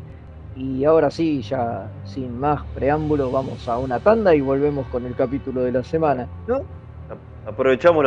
Y 0.54 0.84
ahora 0.84 1.10
sí, 1.10 1.42
ya 1.42 1.90
sin 2.04 2.38
más 2.38 2.62
preámbulo, 2.74 3.30
vamos 3.30 3.66
a 3.68 3.78
una 3.78 4.00
tanda 4.00 4.34
y 4.34 4.40
volvemos 4.40 4.86
con 4.88 5.06
el 5.06 5.14
capítulo 5.14 5.62
de 5.62 5.72
la 5.72 5.84
semana, 5.84 6.28
¿no? 6.46 6.62
Aprovechamos 7.46 8.06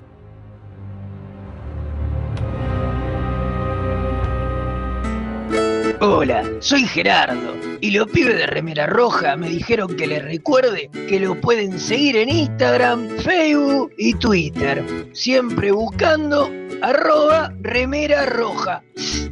Hola, 6.02 6.44
soy 6.60 6.84
Gerardo 6.84 7.56
y 7.82 7.92
los 7.92 8.08
pibes 8.08 8.38
de 8.38 8.46
Remera 8.46 8.86
Roja 8.86 9.36
me 9.38 9.50
dijeron 9.50 9.96
que 9.96 10.06
les 10.06 10.24
recuerde 10.24 10.90
que 11.08 11.20
lo 11.20 11.40
pueden 11.42 11.80
seguir 11.80 12.18
en 12.18 12.30
Instagram, 12.30 13.08
Facebook 13.20 13.92
y 13.98 14.14
Twitter, 14.14 14.84
siempre 15.14 15.72
buscando 15.72 16.50
arroba 16.82 17.52
Remera 17.62 18.26
Roja, 18.26 18.84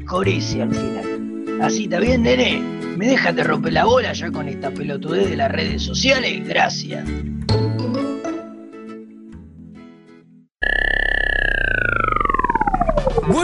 Jorece 0.07 0.63
al 0.63 0.73
final. 0.73 1.61
Así 1.61 1.83
está 1.83 1.99
bien, 1.99 2.23
nene, 2.23 2.82
¿Me 3.03 3.09
dejan 3.09 3.35
de 3.35 3.43
romper 3.43 3.73
la 3.73 3.83
bola 3.83 4.13
ya 4.13 4.31
con 4.31 4.47
esta 4.47 4.71
pelotudez 4.71 5.29
de 5.29 5.35
las 5.35 5.51
redes 5.51 5.81
sociales? 5.81 6.47
Gracias. 6.47 7.05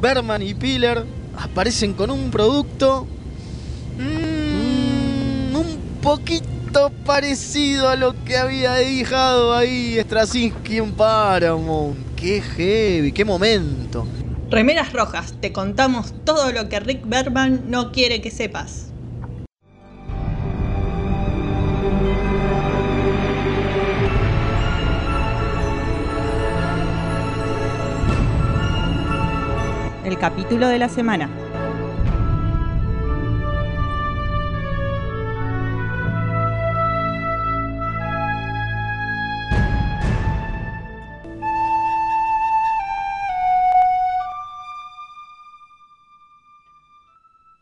Berman 0.00 0.42
y 0.42 0.54
Piller 0.54 1.04
aparecen 1.36 1.92
con 1.92 2.10
un 2.10 2.30
producto 2.30 3.06
mm, 3.98 5.54
un 5.54 5.78
poquito 6.02 6.90
parecido 7.04 7.88
a 7.88 7.96
lo 7.96 8.14
que 8.24 8.36
había 8.36 8.72
dejado 8.74 9.54
ahí 9.54 9.98
Straczynski 10.00 10.78
en 10.78 10.92
Paramount. 10.92 11.96
Qué 12.16 12.40
heavy, 12.40 13.12
qué 13.12 13.24
momento. 13.24 14.06
Remeras 14.50 14.92
rojas, 14.92 15.34
te 15.40 15.52
contamos 15.52 16.14
todo 16.24 16.50
lo 16.52 16.68
que 16.68 16.80
Rick 16.80 17.02
Berman 17.06 17.64
no 17.68 17.92
quiere 17.92 18.20
que 18.20 18.30
sepas. 18.30 18.89
El 30.10 30.18
capítulo 30.18 30.66
de 30.66 30.80
la 30.80 30.88
semana. 30.88 31.30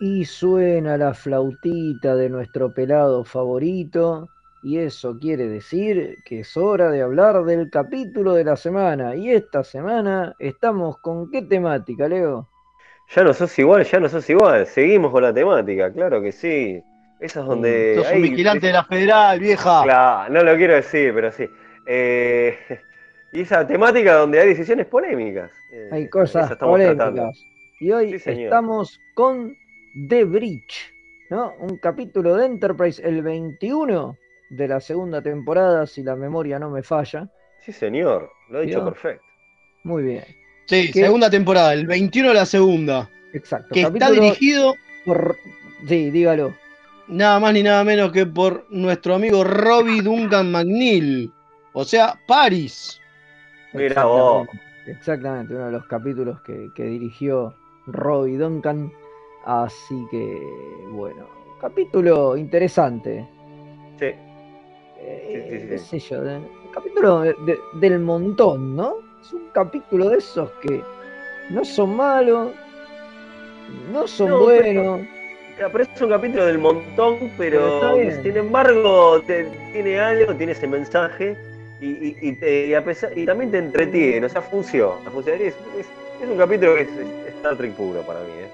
Y 0.01 0.25
suena 0.25 0.97
la 0.97 1.13
flautita 1.13 2.17
de 2.17 2.31
nuestro 2.31 2.73
pelado 2.73 3.25
favorito. 3.25 4.31
Y 4.63 4.79
eso 4.79 5.19
quiere 5.19 5.47
decir 5.49 6.17
que 6.25 6.41
es 6.41 6.57
hora 6.57 6.91
de 6.91 7.03
hablar 7.03 7.45
del 7.45 7.71
capítulo 7.71 8.35
de 8.35 8.45
la 8.45 8.57
semana. 8.57 9.15
Y 9.15 9.31
esta 9.31 9.63
semana 9.63 10.35
estamos 10.39 10.99
con 10.99 11.31
qué 11.31 11.43
temática, 11.43 12.09
Leo. 12.09 12.49
Ya 13.15 13.25
no 13.25 13.33
sos 13.33 13.57
igual, 13.59 13.85
ya 13.85 14.01
no 14.01 14.09
sos 14.09 14.29
igual. 14.29 14.67
Seguimos 14.67 15.13
con 15.13 15.23
la 15.23 15.33
temática, 15.33 15.93
claro 15.93 16.21
que 16.21 16.33
sí. 16.33 16.83
Esa 17.21 17.41
es 17.41 17.47
donde. 17.47 17.95
Sos 17.97 18.13
un 18.13 18.23
vigilante 18.23 18.67
de 18.67 18.73
la 18.73 18.85
federal, 18.85 19.39
vieja. 19.41 19.83
Claro, 19.85 20.33
no 20.33 20.43
lo 20.43 20.57
quiero 20.57 20.75
decir, 20.75 21.13
pero 21.15 21.31
sí. 21.33 21.49
Eh, 21.87 22.59
y 23.33 23.43
esa 23.43 23.67
temática 23.67 24.15
donde 24.15 24.41
hay 24.41 24.49
decisiones 24.49 24.87
polémicas. 24.87 25.51
Eh, 25.73 25.89
Hay 25.93 26.09
cosas 26.09 26.55
polémicas. 26.57 26.97
tratando. 26.97 27.33
Y 27.81 27.93
hoy 27.93 28.19
Sí, 28.19 28.31
estamos 28.31 29.01
con 29.15 29.57
The 30.09 30.25
Breach, 30.25 30.93
¿no? 31.31 31.55
Un 31.61 31.79
capítulo 31.79 32.37
de 32.37 32.47
Enterprise, 32.47 33.01
el 33.07 33.23
21 33.23 34.17
de 34.51 34.69
la 34.69 34.81
segunda 34.81 35.21
temporada, 35.23 35.87
si 35.87 36.03
la 36.03 36.17
memoria 36.17 36.59
no 36.59 36.71
me 36.71 36.83
falla. 36.83 37.29
Sí, 37.61 37.73
señor, 37.73 38.31
lo 38.51 38.59
ha 38.59 38.63
dicho 38.63 38.85
perfecto. 38.85 39.25
Muy 39.85 40.03
bien, 40.03 40.25
Sí, 40.67 40.89
segunda 40.93 41.31
temporada, 41.31 41.73
el 41.73 41.87
21 41.87 42.29
de 42.29 42.35
la 42.35 42.45
segunda. 42.47 43.09
exacto. 43.33 43.69
Que 43.73 43.83
está 43.83 44.11
dirigido 44.11 44.75
por... 45.07 45.37
Sí, 45.87 46.11
dígalo. 46.11 46.55
nada 47.09 47.39
más 47.41 47.53
ni 47.55 47.63
nada 47.63 47.85
menos 47.85 48.13
que 48.13 48.27
por 48.27 48.67
nuestro 48.71 49.15
amigo 49.15 49.45
Robbie 49.45 50.03
Duncan 50.03 50.51
McNeil. 50.51 51.33
O 51.73 51.85
sea, 51.85 52.19
Paris. 52.27 53.01
Mira 53.73 54.05
vos. 54.05 54.49
Exactamente, 54.87 55.55
uno 55.55 55.67
de 55.67 55.73
los 55.73 55.87
capítulos 55.87 56.41
que, 56.43 56.69
que 56.75 56.85
dirigió 56.85 57.55
Robbie 57.87 58.37
Duncan. 58.39 58.93
Así 59.47 59.95
que, 60.11 60.39
bueno, 60.91 61.29
capítulo 61.61 62.37
interesante. 62.37 63.27
Sí, 63.99 64.11
Eh, 65.01 65.47
Sí, 65.51 65.57
sí, 65.57 65.61
sí. 65.63 65.69
qué 65.69 65.79
sé 65.79 65.99
yo, 66.01 66.23
de- 66.23 66.37
un 66.37 66.73
capítulo 66.73 67.21
de- 67.21 67.35
de- 67.47 67.59
del 67.75 67.99
montón, 68.01 68.77
¿no? 68.77 68.97
Es 69.23 69.33
un 69.33 69.49
capítulo 69.53 70.09
de 70.11 70.19
esos 70.19 70.51
que 70.63 70.83
no 71.51 71.65
son 71.65 71.97
malos, 71.97 72.53
no 73.93 74.07
son 74.07 74.31
No, 74.31 74.39
buenos. 74.41 75.01
Claro, 75.57 75.73
pero 75.73 75.85
es 75.85 76.01
un 76.03 76.09
capítulo 76.11 76.47
del 76.47 76.59
montón, 76.59 77.17
Pero 77.37 77.81
pero 77.81 78.23
sin 78.23 78.37
embargo 78.37 79.21
te- 79.27 79.49
tiene 79.73 79.99
algo, 79.99 80.35
tiene 80.35 80.53
ese 80.53 80.67
mensaje 80.69 81.37
y, 81.81 81.87
y- 81.87 82.17
y 82.21 82.33
te- 82.33 82.67
y 82.69 82.75
a 82.75 82.85
pesar- 82.85 83.17
y 83.17 83.25
también 83.27 83.51
te 83.51 83.59
entretiene, 83.59 84.25
o 84.27 84.29
sea, 84.29 84.43
funciona. 84.43 85.11
funciona. 85.11 85.39
Es, 85.43 85.55
es- 85.79 85.87
es 86.23 86.29
un 86.29 86.37
capítulo 86.39 86.75
que 86.77 86.83
es, 86.83 86.89
es 86.89 87.35
Star 87.37 87.57
Trek 87.57 87.73
puro 87.73 88.01
para 88.03 88.21
mí. 88.21 88.31
¿eh? 88.39 88.49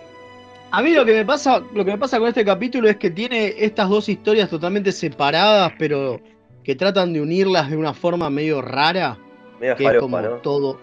A 0.70 0.82
mí 0.82 0.92
lo 0.92 1.04
que 1.04 1.12
me 1.12 1.24
pasa, 1.24 1.62
lo 1.72 1.84
que 1.84 1.92
me 1.92 1.98
pasa 1.98 2.18
con 2.18 2.28
este 2.28 2.44
capítulo 2.44 2.88
es 2.88 2.96
que 2.96 3.10
tiene 3.10 3.54
estas 3.58 3.88
dos 3.88 4.08
historias 4.08 4.48
totalmente 4.50 4.90
separadas, 4.90 5.72
pero 5.78 6.20
que 6.64 6.74
tratan 6.74 7.12
de 7.12 7.20
unirlas 7.20 7.70
de 7.70 7.76
una 7.76 7.92
forma 7.92 8.30
medio 8.30 8.62
rara, 8.62 9.18
Media 9.60 9.76
que 9.76 9.84
es 9.84 9.98
como 9.98 10.16
falopa, 10.16 10.36
¿no? 10.36 10.42
todo, 10.42 10.78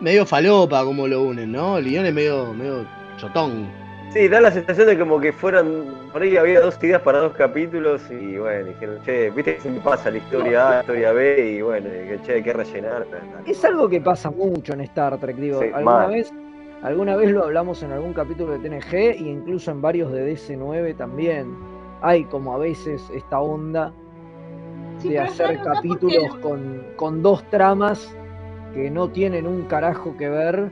medio 0.00 0.26
falopa 0.26 0.84
como 0.84 1.08
lo 1.08 1.22
unen, 1.22 1.50
¿no? 1.50 1.78
El 1.78 1.86
guion 1.86 2.06
es 2.06 2.14
medio, 2.14 2.52
medio 2.52 2.86
chotón. 3.16 3.66
Sí, 4.12 4.28
da 4.28 4.42
la 4.42 4.50
sensación 4.50 4.88
de 4.88 4.98
como 4.98 5.18
que 5.18 5.32
fueran. 5.32 5.86
Por 6.12 6.20
ahí 6.20 6.36
había 6.36 6.60
dos 6.60 6.76
ideas 6.82 7.00
para 7.00 7.20
dos 7.20 7.32
capítulos 7.32 8.02
y 8.10 8.36
bueno, 8.36 8.66
dijeron, 8.66 8.98
che, 9.06 9.30
viste 9.30 9.54
que 9.54 9.60
siempre 9.62 9.82
pasa 9.82 10.10
la 10.10 10.18
historia 10.18 10.68
A, 10.68 10.70
la 10.74 10.80
historia 10.80 11.12
B 11.12 11.54
y 11.56 11.62
bueno, 11.62 11.88
y 11.88 12.08
que 12.08 12.20
che, 12.26 12.34
hay 12.34 12.42
que 12.42 12.52
rellenar. 12.52 13.06
Es 13.46 13.64
algo 13.64 13.88
que 13.88 14.02
pasa 14.02 14.30
mucho 14.30 14.74
en 14.74 14.82
Star 14.82 15.18
Trek, 15.18 15.36
digo, 15.36 15.62
Sí, 15.62 15.68
alguna 15.72 15.96
mal. 15.96 16.10
vez, 16.10 16.30
alguna 16.82 17.16
vez 17.16 17.30
lo 17.30 17.44
hablamos 17.44 17.82
en 17.82 17.92
algún 17.92 18.12
capítulo 18.12 18.58
de 18.58 18.68
TNG 18.68 18.94
e 18.94 19.16
incluso 19.18 19.70
en 19.70 19.80
varios 19.80 20.12
de 20.12 20.34
DC9 20.34 20.94
también. 20.94 21.56
Hay 22.02 22.24
como 22.24 22.54
a 22.54 22.58
veces 22.58 23.02
esta 23.14 23.40
onda 23.40 23.94
Sí, 25.02 25.08
de 25.10 25.18
hacer 25.20 25.58
raro 25.58 25.74
capítulos 25.74 26.24
porque- 26.28 26.40
con, 26.40 26.84
con 26.96 27.22
dos 27.22 27.42
tramas 27.50 28.08
que 28.74 28.90
no 28.90 29.08
tienen 29.08 29.46
un 29.46 29.62
carajo 29.66 30.16
que 30.16 30.28
ver 30.28 30.70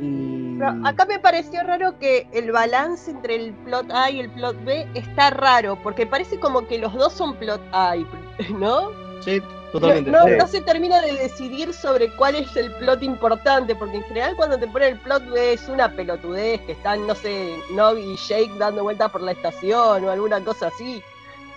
y 0.00 0.56
Pero 0.58 0.74
acá 0.86 1.04
me 1.04 1.18
pareció 1.18 1.62
raro 1.62 1.98
que 1.98 2.26
el 2.32 2.50
balance 2.52 3.10
entre 3.10 3.36
el 3.36 3.52
plot 3.52 3.90
A 3.92 4.10
y 4.10 4.20
el 4.20 4.30
plot 4.30 4.64
B 4.64 4.86
está 4.94 5.30
raro, 5.30 5.78
porque 5.82 6.06
parece 6.06 6.40
como 6.40 6.66
que 6.66 6.78
los 6.78 6.94
dos 6.94 7.12
son 7.12 7.34
plot 7.36 7.60
A, 7.72 7.96
y- 7.96 8.06
¿no? 8.58 8.90
Sí, 9.20 9.40
Totalmente. 9.72 10.10
No, 10.10 10.24
Sí. 10.24 10.32
no 10.36 10.46
se 10.48 10.60
termina 10.62 11.00
de 11.00 11.12
decidir 11.12 11.72
sobre 11.72 12.10
cuál 12.16 12.34
es 12.34 12.56
el 12.56 12.72
plot 12.74 13.04
importante, 13.04 13.76
porque 13.76 13.98
en 13.98 14.02
general 14.02 14.34
cuando 14.34 14.58
te 14.58 14.66
ponen 14.66 14.94
el 14.94 14.98
plot 14.98 15.30
B 15.30 15.52
es 15.52 15.68
una 15.68 15.92
pelotudez, 15.94 16.60
que 16.62 16.72
están, 16.72 17.06
no 17.06 17.14
sé, 17.14 17.56
Nog 17.76 17.96
y 17.96 18.16
Jake 18.16 18.50
dando 18.58 18.82
vueltas 18.82 19.12
por 19.12 19.20
la 19.20 19.30
estación 19.30 20.04
o 20.04 20.10
alguna 20.10 20.40
cosa 20.42 20.66
así. 20.68 21.00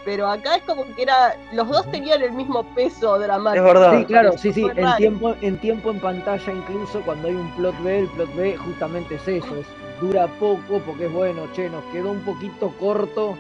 Pero 0.05 0.27
acá 0.27 0.57
es 0.57 0.63
como 0.63 0.83
que 0.95 1.03
era, 1.03 1.37
los 1.53 1.67
dos 1.69 1.89
tenían 1.89 2.21
el 2.21 2.33
mismo 2.33 2.63
peso 2.75 3.17
dramático. 3.19 3.65
Es 3.65 3.73
verdad. 3.73 3.99
Sí, 3.99 4.05
claro, 4.05 4.37
sí, 4.37 4.53
sí, 4.53 4.63
en 4.63 4.77
raro. 4.77 4.97
tiempo, 4.97 5.35
en 5.41 5.57
tiempo 5.59 5.91
en 5.91 5.99
pantalla 5.99 6.51
incluso 6.51 7.01
cuando 7.01 7.29
hay 7.29 7.35
un 7.35 7.49
plot 7.51 7.83
B, 7.83 7.99
el 7.99 8.07
plot 8.09 8.35
B 8.35 8.57
justamente 8.57 9.15
es 9.15 9.27
eso, 9.27 9.55
es, 9.55 9.65
dura 10.01 10.27
poco 10.39 10.79
porque 10.85 11.05
es 11.05 11.13
bueno, 11.13 11.47
che, 11.53 11.69
nos 11.69 11.83
quedó 11.85 12.11
un 12.11 12.19
poquito 12.21 12.73
corto, 12.79 13.35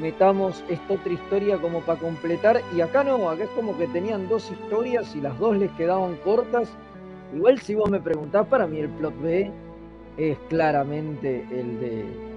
metamos 0.00 0.62
esta 0.68 0.94
otra 0.94 1.12
historia 1.12 1.56
como 1.56 1.80
para 1.80 1.98
completar, 1.98 2.60
y 2.76 2.82
acá 2.82 3.02
no, 3.02 3.30
acá 3.30 3.44
es 3.44 3.50
como 3.50 3.76
que 3.78 3.86
tenían 3.86 4.28
dos 4.28 4.50
historias 4.50 5.14
y 5.14 5.20
las 5.22 5.38
dos 5.38 5.56
les 5.56 5.70
quedaban 5.72 6.16
cortas. 6.16 6.68
Igual 7.34 7.58
si 7.60 7.74
vos 7.74 7.90
me 7.90 8.00
preguntás, 8.00 8.46
para 8.46 8.66
mí 8.66 8.78
el 8.78 8.90
plot 8.90 9.20
B 9.22 9.50
es 10.18 10.36
claramente 10.48 11.46
el 11.50 11.80
de 11.80 12.33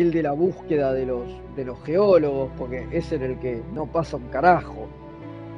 el 0.00 0.10
de 0.12 0.22
la 0.22 0.32
búsqueda 0.32 0.92
de 0.92 1.06
los 1.06 1.22
de 1.56 1.64
los 1.64 1.82
geólogos, 1.82 2.50
porque 2.56 2.86
es 2.92 3.10
en 3.12 3.22
el 3.22 3.38
que 3.40 3.62
no 3.72 3.86
pasa 3.86 4.16
un 4.16 4.28
carajo. 4.28 4.86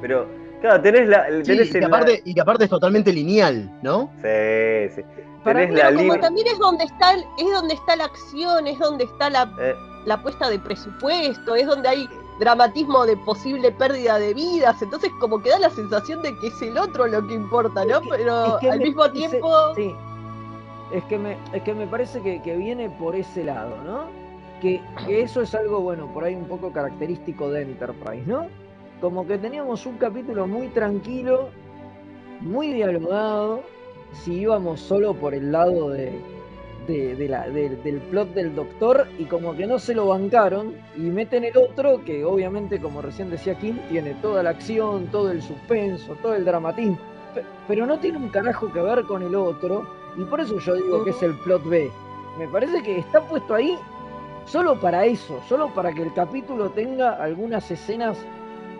Pero, 0.01 0.27
claro, 0.61 0.81
tenés 0.83 1.09
la. 1.09 1.27
Sí, 1.29 1.43
Tenés 1.45 1.69
y, 1.75 1.79
que 1.79 1.85
aparte, 1.85 2.23
y 2.25 2.35
que 2.35 2.41
aparte 2.41 2.65
es 2.65 2.71
totalmente 2.71 3.13
lineal, 3.13 3.71
¿no? 3.83 4.11
Sí, 4.23 4.95
sí. 4.95 5.03
Para 5.45 5.61
Tenés 5.61 5.71
mí 5.71 5.77
la 5.77 5.89
Pero 5.89 5.99
como 6.01 6.21
también 6.21 6.47
es 6.49 6.59
donde 6.59 6.85
está 6.85 7.13
el- 7.15 7.25
es 7.39 7.53
donde 7.53 7.75
está 7.75 7.97
la 7.97 8.05
acción, 8.05 8.67
es 8.67 8.79
donde 8.79 9.05
está 9.05 9.29
la, 9.31 9.53
Eh, 9.61 9.75
la 10.07 10.23
puesta 10.23 10.49
de 10.49 10.59
presupuesto, 10.59 11.55
es 11.55 11.67
donde 11.67 11.89
hay 11.89 12.09
dramatismo 12.39 13.05
de 13.05 13.17
posible 13.19 13.71
pérdida 13.73 14.19
de 14.19 14.33
vidas, 14.33 14.81
entonces 14.81 15.11
como 15.21 15.43
que 15.43 15.51
da 15.51 15.59
la 15.59 15.69
sensación 15.71 16.23
de 16.23 16.35
que 16.39 16.47
es 16.47 16.63
el 16.63 16.79
otro 16.79 17.07
lo 17.07 17.27
que 17.27 17.35
importa, 17.35 17.85
¿no? 17.85 17.97
Es 17.97 18.01
que- 18.03 18.09
Pero 18.17 18.47
es 18.57 18.61
que 18.61 18.71
al 18.71 18.79
me- 18.79 18.85
mismo 18.87 19.11
tiempo 19.11 19.75
sí. 19.75 19.95
Es 20.93 21.05
que 21.05 21.19
me, 21.19 21.37
es 21.53 21.63
que 21.63 21.73
me 21.75 21.87
parece 21.87 22.21
que, 22.21 22.43
que 22.43 22.57
viene 22.57 22.89
por 22.91 23.15
ese 23.15 23.45
lado, 23.45 23.77
¿no? 23.85 24.05
Que, 24.61 24.81
eso 25.09 25.41
es 25.43 25.55
algo, 25.55 25.81
bueno, 25.81 26.07
por 26.13 26.25
ahí 26.25 26.35
un 26.35 26.45
poco 26.47 26.71
característico 26.73 27.51
de 27.51 27.63
Enterprise, 27.63 28.25
¿no? 28.27 28.47
Como 29.01 29.27
que 29.27 29.39
teníamos 29.39 29.87
un 29.87 29.97
capítulo 29.97 30.47
muy 30.47 30.69
tranquilo, 30.69 31.49
muy 32.41 32.73
dialogado, 32.73 33.63
si 34.13 34.35
íbamos 34.41 34.81
solo 34.81 35.15
por 35.15 35.33
el 35.35 35.53
lado 35.53 35.89
de, 35.91 36.21
del 36.87 38.01
plot 38.11 38.35
del 38.35 38.55
doctor 38.55 39.07
y 39.19 39.25
como 39.25 39.55
que 39.57 39.67
no 39.67 39.79
se 39.79 39.95
lo 39.95 40.09
bancaron 40.09 40.75
y 40.97 41.03
meten 41.03 41.45
el 41.45 41.57
otro 41.57 42.05
que 42.05 42.25
obviamente 42.25 42.81
como 42.81 43.01
recién 43.01 43.31
decía 43.31 43.55
Kim 43.55 43.79
tiene 43.89 44.15
toda 44.15 44.43
la 44.43 44.51
acción, 44.51 45.07
todo 45.07 45.31
el 45.31 45.41
suspenso, 45.41 46.17
todo 46.21 46.35
el 46.35 46.45
dramatismo 46.45 46.99
pe- 47.35 47.45
pero 47.69 47.87
no 47.87 47.99
tiene 48.01 48.19
un 48.19 48.29
carajo 48.31 48.73
que 48.73 48.81
ver 48.81 49.05
con 49.05 49.23
el 49.23 49.35
otro 49.37 49.87
y 50.19 50.25
por 50.25 50.41
eso 50.41 50.59
yo 50.59 50.75
digo 50.75 51.05
que 51.05 51.11
es 51.11 51.23
el 51.23 51.35
plot 51.41 51.65
B 51.69 51.89
me 52.39 52.49
parece 52.49 52.83
que 52.83 52.99
está 52.99 53.21
puesto 53.21 53.55
ahí 53.55 53.77
solo 54.51 54.79
para 54.81 55.05
eso 55.07 55.41
solo 55.49 55.69
para 55.75 55.93
que 55.93 56.03
el 56.03 56.13
capítulo 56.15 56.71
tenga 56.71 57.13
algunas 57.23 57.71
escenas 57.71 58.17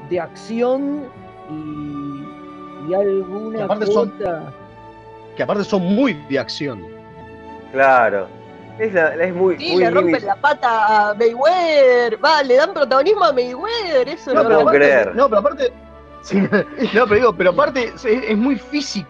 de 0.09 0.19
acción 0.21 1.05
y, 1.51 2.91
y 2.91 2.95
alguna 2.95 3.59
Que 3.59 3.63
aparte 3.65 3.87
son- 3.87 4.13
Que 5.37 5.43
aparte 5.43 5.65
son 5.65 5.83
muy 5.83 6.15
de 6.29 6.39
acción. 6.39 6.85
claro. 7.73 8.27
Es, 8.79 8.95
la- 8.95 9.15
es 9.15 9.35
muy. 9.35 9.59
sí, 9.59 9.73
muy 9.73 9.83
le 9.83 9.91
rompen 9.91 10.25
la 10.25 10.37
pata 10.37 11.11
a 11.11 11.15
Mayweather, 11.15 12.19
va, 12.25 12.43
le 12.43 12.55
dan 12.57 12.73
protagonismo 12.73 13.25
a 13.27 13.33
Mayweather, 13.33 14.09
eso 14.09 14.33
No 14.33 14.43
lo 14.43 14.49
puedo 14.49 14.61
aparte, 14.63 14.79
creer. 14.79 15.15
no, 15.15 15.29
pero 15.29 15.39
aparte. 15.41 15.73
sí, 16.23 16.39
no, 16.95 17.05
pero 17.07 17.15
digo, 17.15 17.33
pero 17.35 17.51
aparte 17.51 17.93
es, 17.95 18.03
es 18.07 18.37
muy 18.39 18.57
físico. 18.57 19.07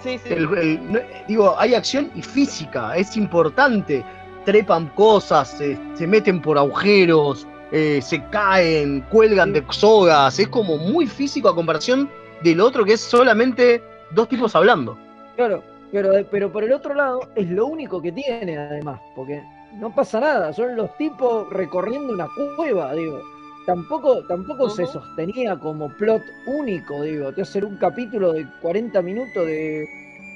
Sí, 0.00 0.18
sí. 0.18 0.32
El- 0.32 0.58
el- 0.58 0.92
no- 0.92 0.98
digo, 1.28 1.54
hay 1.58 1.74
acción 1.74 2.10
y 2.16 2.22
física, 2.22 2.96
es 2.96 3.16
importante. 3.16 4.04
Trepan 4.46 4.86
cosas, 4.94 5.50
se, 5.50 5.78
se 5.94 6.06
meten 6.06 6.40
por 6.40 6.56
agujeros, 6.56 7.46
eh, 7.72 8.00
se 8.00 8.24
caen, 8.30 9.02
cuelgan 9.10 9.52
de 9.52 9.62
sogas. 9.70 10.38
Es 10.38 10.48
como 10.48 10.78
muy 10.78 11.06
físico 11.06 11.50
a 11.50 11.54
comparación 11.54 12.08
del 12.42 12.60
otro 12.60 12.84
que 12.84 12.94
es 12.94 13.00
solamente 13.00 13.82
dos 14.12 14.28
tipos 14.28 14.56
hablando. 14.56 14.96
Claro, 15.36 15.62
pero, 15.92 16.12
pero 16.30 16.50
por 16.50 16.64
el 16.64 16.72
otro 16.72 16.94
lado 16.94 17.28
es 17.34 17.50
lo 17.50 17.66
único 17.66 18.00
que 18.00 18.12
tiene 18.12 18.56
además, 18.56 19.00
porque 19.14 19.42
no 19.74 19.94
pasa 19.94 20.20
nada, 20.20 20.52
son 20.52 20.76
los 20.76 20.96
tipos 20.96 21.48
recorriendo 21.50 22.12
una 22.12 22.28
cueva, 22.56 22.94
digo. 22.94 23.20
Tampoco, 23.66 24.22
tampoco 24.28 24.70
se 24.70 24.86
sostenía 24.86 25.58
como 25.58 25.88
plot 25.88 26.22
único, 26.46 27.02
digo, 27.02 27.32
te 27.32 27.42
hacer 27.42 27.64
un 27.64 27.76
capítulo 27.78 28.32
de 28.32 28.46
40 28.62 29.02
minutos 29.02 29.44
de 29.44 29.88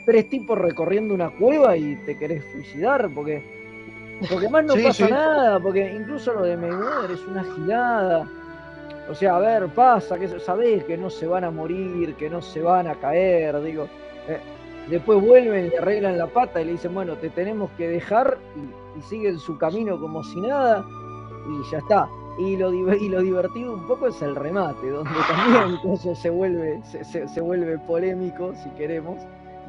tres 0.04 0.28
tipos 0.30 0.58
recorriendo 0.58 1.14
una 1.14 1.30
cueva 1.30 1.76
y 1.76 1.94
te 2.06 2.18
querés 2.18 2.42
suicidar, 2.50 3.08
porque, 3.14 3.59
porque 4.28 4.48
más 4.48 4.64
no 4.64 4.74
Sí, 4.74 4.82
pasa 4.84 5.06
sí. 5.06 5.12
nada, 5.12 5.58
porque 5.60 5.92
incluso 5.94 6.32
lo 6.34 6.42
de 6.42 6.56
Mayweather 6.56 7.10
es 7.10 7.26
una 7.26 7.44
gilada. 7.44 8.26
O 9.10 9.14
sea, 9.14 9.36
a 9.36 9.40
ver, 9.40 9.68
pasa, 9.68 10.18
que 10.18 10.28
sabés 10.40 10.84
que 10.84 10.96
no 10.96 11.10
se 11.10 11.26
van 11.26 11.44
a 11.44 11.50
morir, 11.50 12.14
que 12.14 12.30
no 12.30 12.40
se 12.42 12.60
van 12.62 12.86
a 12.86 12.94
caer, 12.94 13.60
digo. 13.62 13.88
eh, 14.28 14.38
después 14.88 15.20
vuelven, 15.20 15.68
le 15.70 15.78
arreglan 15.78 16.18
la 16.18 16.26
pata 16.26 16.60
y 16.60 16.64
le 16.66 16.72
dicen, 16.72 16.94
bueno, 16.94 17.14
te 17.14 17.30
tenemos 17.30 17.70
que 17.76 17.88
dejar 17.88 18.38
y, 18.56 18.98
y 18.98 19.02
siguen 19.02 19.38
su 19.38 19.56
camino 19.58 19.98
como 20.00 20.22
si 20.24 20.40
nada 20.40 20.84
y 21.48 21.70
ya 21.72 21.78
está. 21.78 22.08
Y 22.38 22.56
lo, 22.56 22.72
y 22.72 23.08
lo 23.08 23.20
divertido 23.20 23.74
un 23.74 23.86
poco 23.86 24.06
es 24.06 24.22
el 24.22 24.34
remate, 24.36 24.88
donde 24.88 25.10
también 25.28 25.72
incluso 25.74 26.14
se 26.14 26.30
vuelve, 26.30 26.80
se, 26.84 27.04
se- 27.04 27.26
se 27.28 27.40
vuelve 27.40 27.78
polémico, 27.80 28.52
si 28.62 28.70
queremos, 28.70 29.18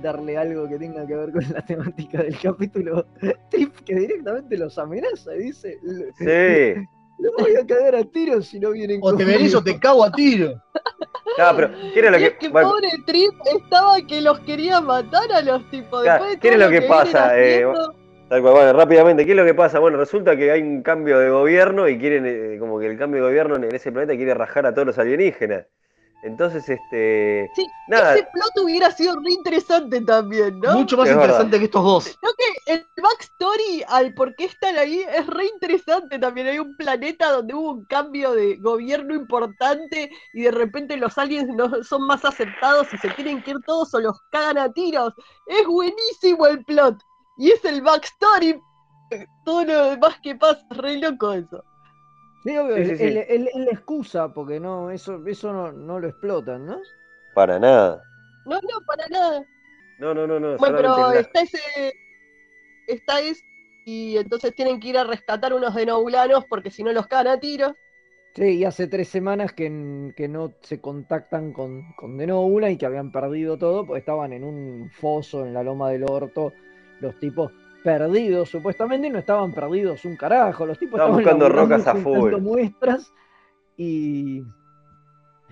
darle 0.01 0.37
algo 0.37 0.67
que 0.67 0.77
tenga 0.79 1.05
que 1.05 1.15
ver 1.15 1.31
con 1.31 1.43
la 1.53 1.61
temática 1.65 2.23
del 2.23 2.37
capítulo. 2.39 3.05
Trip 3.49 3.73
que 3.85 3.95
directamente 3.95 4.57
los 4.57 4.77
amenaza 4.77 5.35
y 5.35 5.39
dice, 5.39 5.77
Sí. 6.17 6.81
los 7.19 7.33
voy 7.37 7.55
a 7.55 7.65
cagar 7.65 7.95
a 7.95 8.03
tiros 8.03 8.47
si 8.47 8.59
no 8.59 8.71
vienen 8.71 8.99
O 9.03 9.11
te 9.11 9.23
conmigo". 9.23 9.37
venís 9.37 9.55
o 9.55 9.63
te 9.63 9.79
cago 9.79 10.03
a 10.03 10.11
tiro. 10.11 10.53
Claro, 11.35 11.55
pero 11.57 11.69
¿qué 11.93 11.99
era 11.99 12.11
lo 12.11 12.17
que.? 12.17 12.25
es 12.25 12.33
que 12.33 12.49
bueno, 12.49 12.69
pobre 12.71 12.89
Trip 13.05 13.31
estaba 13.55 13.95
que 14.07 14.21
los 14.21 14.39
quería 14.41 14.81
matar 14.81 15.31
a 15.31 15.41
los 15.41 15.69
tipos. 15.69 16.03
Claro, 16.03 16.25
Después 16.25 16.31
de 16.33 16.39
¿qué 16.39 16.53
es 16.55 16.59
lo 16.59 16.69
que 16.69 16.81
pasa? 16.81 17.39
Eh, 17.39 17.63
haciendo. 17.63 17.95
Tal 18.27 18.41
cual, 18.41 18.53
bueno, 18.53 18.73
rápidamente, 18.73 19.25
¿qué 19.25 19.31
es 19.31 19.37
lo 19.37 19.45
que 19.45 19.53
pasa? 19.53 19.79
Bueno, 19.79 19.97
resulta 19.97 20.35
que 20.37 20.51
hay 20.51 20.61
un 20.61 20.81
cambio 20.83 21.19
de 21.19 21.29
gobierno 21.29 21.87
y 21.89 21.97
quieren, 21.99 22.25
eh, 22.25 22.57
como 22.59 22.79
que 22.79 22.87
el 22.87 22.97
cambio 22.97 23.21
de 23.23 23.29
gobierno 23.29 23.55
en 23.57 23.75
ese 23.75 23.91
planeta 23.91 24.15
quiere 24.15 24.33
rajar 24.33 24.65
a 24.65 24.73
todos 24.73 24.87
los 24.87 24.97
alienígenas. 24.97 25.65
Entonces, 26.23 26.69
este. 26.69 27.49
Sí, 27.55 27.65
Nada, 27.87 28.13
ese 28.13 28.27
plot 28.31 28.63
hubiera 28.63 28.91
sido 28.91 29.15
re 29.15 29.31
interesante 29.31 30.01
también, 30.01 30.59
¿no? 30.59 30.73
Mucho 30.73 30.95
más 30.95 31.07
Es 31.07 31.15
interesante 31.15 31.45
verdad. 31.45 31.59
que 31.59 31.65
estos 31.65 31.83
dos. 31.83 32.17
Creo 32.19 32.33
que 32.37 32.73
el 32.73 32.85
backstory 33.01 33.83
al 33.87 34.13
por 34.13 34.35
qué 34.35 34.45
están 34.45 34.77
ahí 34.77 35.03
es 35.15 35.25
re 35.25 35.45
interesante 35.47 36.19
también. 36.19 36.47
Hay 36.47 36.59
un 36.59 36.75
planeta 36.77 37.31
donde 37.31 37.55
hubo 37.55 37.71
un 37.71 37.85
cambio 37.85 38.33
de 38.33 38.57
gobierno 38.57 39.15
importante 39.15 40.11
y 40.33 40.41
de 40.41 40.51
repente 40.51 40.95
los 40.97 41.17
aliens 41.17 41.49
no 41.55 41.83
son 41.83 42.05
más 42.05 42.23
aceptados 42.23 42.87
y 42.93 42.97
se 42.97 43.09
tienen 43.09 43.41
que 43.41 43.51
ir 43.51 43.57
todos 43.65 43.91
o 43.95 43.99
los 43.99 44.21
cagan 44.31 44.59
a 44.59 44.71
tiros. 44.71 45.13
Es 45.47 45.65
buenísimo 45.65 46.45
el 46.45 46.63
plot. 46.65 47.01
Y 47.37 47.51
es 47.51 47.65
el 47.65 47.81
backstory. 47.81 48.61
Todo 49.43 49.65
lo 49.65 49.89
demás 49.91 50.19
que 50.21 50.35
pasa, 50.35 50.61
es 50.69 50.77
re 50.77 50.97
loco 50.97 51.33
eso. 51.33 51.63
Digo, 52.43 52.75
Sí, 52.75 52.85
sí, 52.85 52.97
sí. 52.97 53.03
el, 53.03 53.17
el- 53.17 53.49
el 53.53 53.67
excusa, 53.69 54.33
porque 54.33 54.59
no, 54.59 54.89
eso, 54.89 55.21
eso 55.27 55.53
no, 55.53 55.71
no 55.71 55.99
lo 55.99 56.07
explotan, 56.07 56.65
¿no? 56.65 56.79
para 57.33 57.59
nada. 57.59 58.03
No, 58.45 58.55
no, 58.55 58.85
para 58.85 59.07
nada. 59.07 59.45
No, 59.99 60.13
no, 60.13 60.27
no, 60.27 60.39
no. 60.39 60.57
Bueno, 60.57 60.77
pero 60.77 61.11
la- 61.13 61.19
está 61.19 61.41
ese. 61.41 61.59
Está 62.87 63.21
ese. 63.21 63.41
Y 63.85 64.17
entonces 64.17 64.53
tienen 64.53 64.79
que 64.79 64.89
ir 64.89 64.97
a 64.97 65.03
rescatar 65.03 65.53
unos 65.53 65.73
denobulanos 65.73 66.45
porque 66.45 66.69
si 66.69 66.83
no 66.83 66.91
los 66.91 67.07
cagan 67.07 67.27
a 67.27 67.39
tiros. 67.39 67.73
Sí, 68.35 68.57
y 68.59 68.65
hace 68.65 68.87
tres 68.87 69.09
semanas 69.09 69.53
que, 69.53 70.13
que 70.15 70.27
no 70.27 70.53
se 70.61 70.79
contactan 70.79 71.51
con, 71.51 71.83
con 71.93 72.17
Denobula 72.17 72.69
y 72.69 72.77
que 72.77 72.85
habían 72.85 73.11
perdido 73.11 73.57
todo, 73.57 73.85
porque 73.85 73.99
estaban 73.99 74.31
en 74.31 74.43
un 74.45 74.89
foso 74.89 75.45
en 75.45 75.53
la 75.53 75.63
loma 75.63 75.89
del 75.89 76.05
orto, 76.09 76.53
los 77.01 77.19
tipos 77.19 77.51
perdidos 77.83 78.49
supuestamente, 78.49 79.07
y 79.07 79.09
no 79.09 79.19
estaban 79.19 79.51
perdidos 79.53 80.05
un 80.05 80.15
carajo, 80.15 80.65
los 80.65 80.77
tipos 80.79 80.99
Estaban 80.99 81.19
estaban 81.19 81.39
buscando 81.39 81.61
rocas 81.61 81.87
a 81.87 81.95
full. 81.95 82.35
muestras 82.41 83.11
y, 83.77 84.43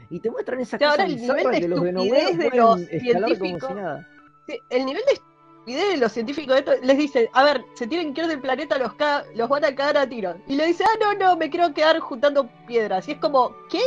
y 0.10 0.20
te 0.20 0.30
muestran 0.32 0.60
esa 0.60 0.78
cosa 0.78 0.92
ahora 0.92 1.06
el 1.06 1.16
nivel 1.20 1.52
de 1.52 1.60
que 1.60 1.68
los 1.68 1.82
de 1.82 2.50
los 2.54 2.76
como 2.76 2.78
científicos. 3.00 3.70
si 3.70 3.74
nada. 3.76 4.08
Sí, 4.48 4.60
el 4.70 4.86
nivel 4.86 5.02
de 5.08 5.14
estupidez 5.14 5.90
de 5.92 5.98
los 5.98 6.12
científicos 6.12 6.54
de 6.56 6.60
esto, 6.60 6.72
les 6.84 6.98
dicen, 6.98 7.28
a 7.34 7.44
ver, 7.44 7.64
se 7.76 7.86
tienen 7.88 8.14
que 8.14 8.22
ir 8.22 8.28
del 8.28 8.40
planeta, 8.42 8.78
los, 8.78 8.94
ca- 8.94 9.24
los 9.36 9.48
van 9.50 9.66
a 9.66 9.76
cagar 9.76 9.98
a 9.98 10.08
tiros. 10.10 10.36
Y 10.48 10.56
le 10.56 10.66
dice, 10.68 10.84
ah, 10.84 10.98
no, 11.00 11.14
no, 11.14 11.38
me 11.38 11.50
quiero 11.50 11.74
quedar 11.74 12.00
juntando 12.00 12.50
piedras. 12.68 13.08
Y 13.08 13.12
es 13.14 13.18
como, 13.20 13.56
¿qué? 13.70 13.80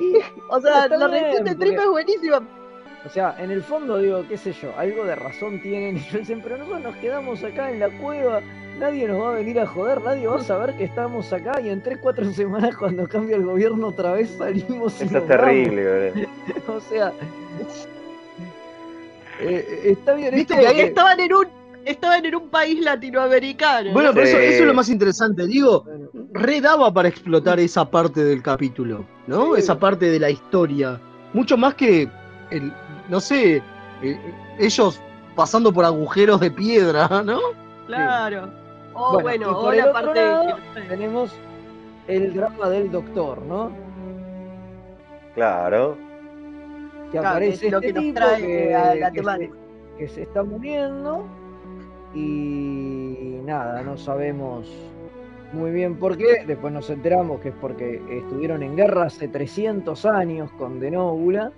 Y- 0.00 0.14
O 0.50 0.60
sea, 0.60 0.88
la 0.88 1.08
reacción 1.08 1.44
de 1.44 1.52
porque- 1.52 1.66
Trip 1.70 1.78
es 1.80 1.88
buenísima. 1.90 2.48
O 3.06 3.10
sea, 3.10 3.36
en 3.38 3.50
el 3.50 3.62
fondo 3.62 3.98
digo, 3.98 4.24
qué 4.28 4.38
sé 4.38 4.52
yo, 4.52 4.72
algo 4.78 5.04
de 5.04 5.14
razón 5.14 5.60
tienen. 5.60 5.96
Y 5.98 6.00
yo 6.10 6.18
dicen, 6.18 6.40
pero 6.42 6.56
nosotros 6.56 6.82
nos 6.82 6.96
quedamos 6.96 7.42
acá 7.44 7.70
en 7.70 7.80
la 7.80 7.90
cueva, 7.90 8.40
nadie 8.78 9.06
nos 9.06 9.20
va 9.22 9.32
a 9.32 9.34
venir 9.34 9.60
a 9.60 9.66
joder, 9.66 10.00
nadie 10.02 10.26
va 10.26 10.36
a 10.38 10.42
saber 10.42 10.74
que 10.76 10.84
estamos 10.84 11.32
acá 11.32 11.60
y 11.60 11.68
en 11.68 11.82
3, 11.82 11.98
4 12.00 12.32
semanas 12.32 12.76
cuando 12.76 13.06
cambia 13.06 13.36
el 13.36 13.44
gobierno 13.44 13.88
otra 13.88 14.12
vez 14.14 14.30
salimos 14.38 15.00
y 15.00 15.04
Eso 15.04 15.14
nos 15.14 15.22
es 15.22 15.28
terrible, 15.28 16.10
vamos". 16.10 16.28
O 16.68 16.80
sea, 16.80 17.12
eh, 19.40 19.80
está 19.84 20.14
bien 20.14 20.34
Viste 20.34 20.54
esto 20.54 20.62
que 20.62 20.66
Ahí 20.68 20.74
porque- 20.74 20.88
estaban 20.88 21.20
en 21.20 21.32
un, 21.34 21.46
estaban 21.84 22.24
en 22.24 22.34
un 22.36 22.48
país 22.48 22.80
latinoamericano. 22.80 23.92
Bueno, 23.92 24.08
¿no? 24.10 24.14
pero 24.14 24.26
eso, 24.26 24.38
Sí. 24.38 24.44
eso 24.44 24.62
es 24.62 24.66
lo 24.66 24.74
más 24.74 24.88
interesante. 24.88 25.46
Digo, 25.46 25.84
re 26.32 26.60
daba 26.60 26.92
para 26.92 27.08
explotar 27.08 27.60
esa 27.60 27.84
parte 27.90 28.24
del 28.24 28.42
capítulo, 28.42 29.04
¿no? 29.26 29.54
Sí. 29.54 29.60
Esa 29.60 29.78
parte 29.78 30.06
de 30.06 30.18
la 30.18 30.30
historia. 30.30 31.00
Mucho 31.32 31.56
más 31.56 31.74
que, 31.74 32.08
el, 32.50 32.72
no 33.08 33.20
sé, 33.20 33.64
eh, 34.02 34.34
ellos 34.58 35.02
pasando 35.34 35.72
por 35.72 35.84
agujeros 35.84 36.40
de 36.40 36.50
piedra, 36.50 37.08
¿no? 37.24 37.40
Claro. 37.86 38.52
O 38.92 39.20
Bueno, 39.20 39.20
bueno, 39.20 39.50
y 39.50 39.54
o 39.54 39.72
el 39.72 39.78
la 39.78 39.86
otro 39.86 39.92
parte 39.92 40.14
lado, 40.14 40.62
tenemos 40.88 41.42
el 42.06 42.34
drama 42.34 42.68
del 42.70 42.90
doctor, 42.90 43.42
¿no? 43.42 43.78
Claro. 45.34 45.98
Que 47.10 47.18
Claro, 47.18 47.28
aparece 47.28 47.58
que 47.58 47.66
es 47.66 47.72
lo 47.72 47.80
este 47.80 47.88
que 47.88 47.92
nos 47.92 48.04
tipo 48.04 48.14
trae 48.14 48.42
que, 48.42 48.74
a 48.74 48.94
la 48.94 49.10
que 49.12 49.22
se, 49.24 49.36
temática. 49.36 49.56
que 49.96 50.08
se 50.08 50.22
está 50.22 50.42
muriendo 50.44 51.30
y 52.12 53.40
nada, 53.44 53.82
no 53.82 53.96
sabemos 53.96 54.92
muy 55.52 55.70
bien 55.72 55.98
por 55.98 56.16
qué. 56.16 56.44
Después 56.46 56.72
nos 56.72 56.90
enteramos 56.90 57.40
que 57.40 57.50
es 57.50 57.54
porque 57.60 58.02
estuvieron 58.08 58.62
en 58.62 58.76
guerra 58.76 59.04
hace 59.04 59.28
300 59.28 60.04
años 60.06 60.50
con 60.52 60.80
Denóbula. 60.80 61.52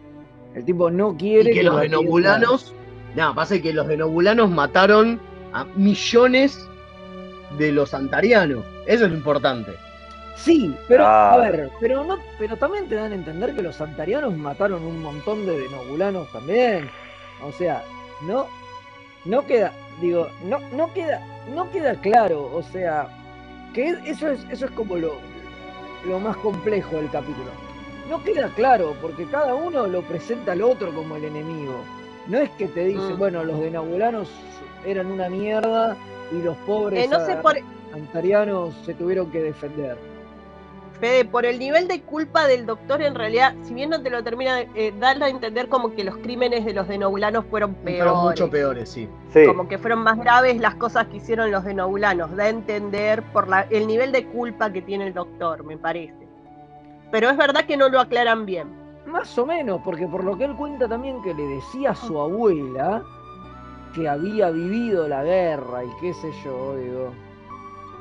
El 0.57 0.65
tipo 0.65 0.91
no 0.91 1.17
quiere 1.17 1.51
Y 1.51 1.55
que 1.55 1.63
los 1.63 1.75
lo 1.75 1.79
atienda. 1.79 1.99
denobulanos, 1.99 2.75
no, 3.15 3.35
pasa 3.35 3.61
que 3.61 3.73
los 3.73 3.87
denobulanos 3.87 4.51
mataron 4.51 5.21
a 5.53 5.65
millones 5.77 6.67
de 7.59 7.71
los 7.73 7.95
antarianos. 7.95 8.65
Eso 8.87 9.05
es 9.05 9.11
lo 9.11 9.17
importante. 9.17 9.73
Sí, 10.35 10.75
pero 10.89 11.07
a 11.07 11.35
Claro. 11.37 11.43
ver, 11.57 11.71
pero 11.81 12.05
no, 12.05 12.19
pero 12.39 12.57
también 12.57 12.89
te 12.89 12.95
dan 12.95 13.13
a 13.13 13.15
entender 13.15 13.55
que 13.55 13.63
los 13.63 13.81
antarianos 13.81 14.37
mataron 14.37 14.83
un 14.85 15.01
montón 15.03 15.47
de 15.47 15.59
denobulanos 15.61 16.31
también. 16.33 16.91
O 17.43 17.53
sea, 17.53 17.85
no, 18.27 18.47
no 19.25 19.47
queda, 19.47 19.73
digo, 20.01 20.29
no, 20.45 20.59
no 20.73 20.93
queda, 20.95 21.21
no 21.55 21.71
queda 21.71 21.95
claro. 22.01 22.51
O 22.55 22.63
sea, 22.63 23.09
que 23.75 23.89
es- 23.91 23.99
eso 24.07 24.31
es, 24.31 24.45
eso 24.51 24.65
es 24.67 24.71
como 24.73 24.97
lo, 24.97 25.15
lo 26.07 26.19
más 26.21 26.37
complejo 26.39 26.97
del 26.97 27.11
capítulo. 27.11 27.51
No 28.09 28.23
queda 28.23 28.49
claro, 28.55 28.95
porque 29.03 29.25
cada 29.27 29.55
uno 29.55 29.87
lo 29.87 30.03
presenta 30.03 30.53
al 30.53 30.63
otro 30.63 30.95
como 30.95 31.17
el 31.17 31.25
enemigo. 31.25 31.75
No 32.29 32.39
es 32.39 32.51
que 32.51 32.67
te 32.67 32.85
dicen, 32.85 33.15
Mm. 33.15 33.19
bueno, 33.19 33.45
los 33.45 33.61
denobulanos 33.61 34.29
eran 34.85 35.07
una 35.07 35.29
mierda 35.29 35.97
y 36.33 36.43
los 36.43 36.57
pobres 36.59 37.05
Eh, 37.05 37.09
no 37.09 37.25
sé 37.25 37.33
a- 37.33 37.43
por, 37.43 37.55
antarianos 37.95 38.75
se 38.85 38.95
tuvieron 38.95 39.31
que 39.31 39.43
defender. 39.43 39.97
Fede, 41.01 41.27
por 41.27 41.45
el 41.45 41.59
nivel 41.59 41.89
de 41.89 42.01
culpa 42.01 42.47
del 42.47 42.65
doctor, 42.65 43.03
en 43.03 43.15
realidad, 43.15 43.55
si 43.63 43.75
bien 43.75 43.91
no 43.91 44.01
te 44.03 44.09
lo 44.09 44.25
termina 44.25 44.57
de 44.57 44.69
eh, 44.75 44.95
dar 44.99 45.23
a 45.23 45.29
entender 45.29 45.69
como 45.69 45.95
que 45.95 46.05
los 46.05 46.17
crímenes 46.17 46.65
de 46.65 46.73
los 46.73 46.89
denobulanos 46.89 47.45
fueron 47.51 47.75
peores. 47.75 48.01
Pero 48.03 48.17
mucho 48.23 48.49
peores, 48.51 48.89
sí. 48.89 49.07
Sí. 49.31 49.45
Como 49.45 49.69
que 49.69 49.77
fueron 49.77 49.99
más 49.99 50.19
graves 50.19 50.57
las 50.59 50.75
cosas 50.77 51.07
que 51.09 51.19
hicieron 51.19 51.51
los 51.51 51.65
denobulanos. 51.65 52.35
Da 52.35 52.45
a 52.45 52.49
entender 52.49 53.23
por 53.25 53.47
la- 53.47 53.67
el 53.69 53.87
nivel 53.87 54.11
de 54.11 54.25
culpa 54.27 54.73
que 54.73 54.81
tiene 54.81 55.09
el 55.09 55.13
doctor, 55.13 55.65
me 55.65 55.77
parece. 55.77 56.26
Pero 57.11 57.31
es 57.31 57.37
verdad 57.37 57.65
que 57.65 57.77
no 57.77 57.89
lo 57.89 58.01
aclaran 58.01 58.47
bien. 58.47 58.69
Más 59.07 59.39
o 59.39 59.47
menos, 59.47 59.81
porque 59.85 60.07
por 60.07 60.25
lo 60.25 60.37
que 60.37 60.45
él 60.45 60.57
cuenta 60.57 60.89
también 60.89 61.23
que 61.23 61.33
le 61.33 61.45
decía 61.45 61.91
a 61.91 61.95
su 61.95 62.21
abuela 62.21 63.03
que 63.95 64.09
había 64.09 64.51
vivido 64.51 65.09
la 65.09 65.23
guerra 65.23 65.85
y 65.85 65.89
qué 66.01 66.13
sé 66.13 66.33
yo, 66.45 66.77
digo. 66.77 67.13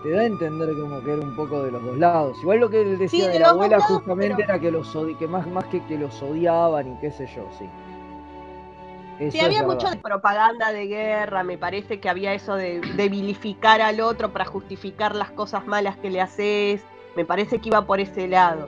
Te 0.03 0.11
da 0.11 0.21
a 0.21 0.25
entender 0.25 0.69
como 0.79 1.01
que 1.03 1.13
era 1.13 1.21
un 1.21 1.35
poco 1.35 1.63
de 1.63 1.71
los 1.71 1.83
dos 1.83 1.97
lados. 1.97 2.37
Igual 2.41 2.59
lo 2.59 2.69
que 2.69 2.81
él 2.81 2.97
decía 2.97 3.21
Sí, 3.25 3.27
de, 3.27 3.33
de 3.33 3.39
la 3.39 3.49
abuela 3.49 3.77
lados, 3.77 3.97
justamente 3.97 4.35
pero- 4.37 4.49
era 4.49 4.59
que 4.59 4.71
los 4.71 4.97
que 5.19 5.27
más, 5.27 5.47
más 5.47 5.65
que 5.65 5.83
que 5.85 5.97
los 5.97 6.21
odiaban 6.21 6.93
y 6.93 6.97
qué 6.99 7.11
sé 7.11 7.27
yo, 7.27 7.47
sí. 7.57 7.65
Eso 9.19 9.37
Sí, 9.37 9.39
había 9.43 9.63
mucho 9.63 9.89
de 9.89 9.95
propaganda 9.97 10.73
de 10.73 10.87
guerra, 10.87 11.43
me 11.43 11.57
parece 11.57 11.99
que 12.01 12.09
había 12.09 12.33
eso 12.33 12.55
de, 12.55 12.81
de 12.81 13.09
vilificar 13.09 13.81
al 13.81 14.01
otro 14.01 14.33
para 14.33 14.43
justificar 14.45 15.15
las 15.15 15.31
cosas 15.31 15.65
malas 15.65 15.95
que 15.97 16.09
le 16.09 16.19
haces. 16.19 16.83
Me 17.15 17.23
parece 17.23 17.59
que 17.59 17.69
iba 17.69 17.81
por 17.85 17.99
ese 18.01 18.27
lado. 18.27 18.67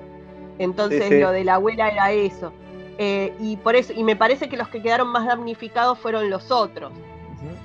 Entonces 0.60 1.04
Sí, 1.04 1.10
sí. 1.10 1.20
lo 1.20 1.32
de 1.32 1.44
la 1.44 1.56
abuela 1.56 1.90
era 1.90 2.12
eso. 2.12 2.52
Eh, 2.98 3.34
y 3.40 3.58
por 3.58 3.76
eso, 3.76 3.94
y 3.94 4.04
me 4.04 4.16
parece 4.16 4.50
que 4.50 4.58
los 4.58 4.68
que 4.70 4.82
quedaron 4.82 5.10
más 5.10 5.26
damnificados 5.26 6.00
fueron 6.00 6.30
los 6.30 6.52
otros. 6.52 6.92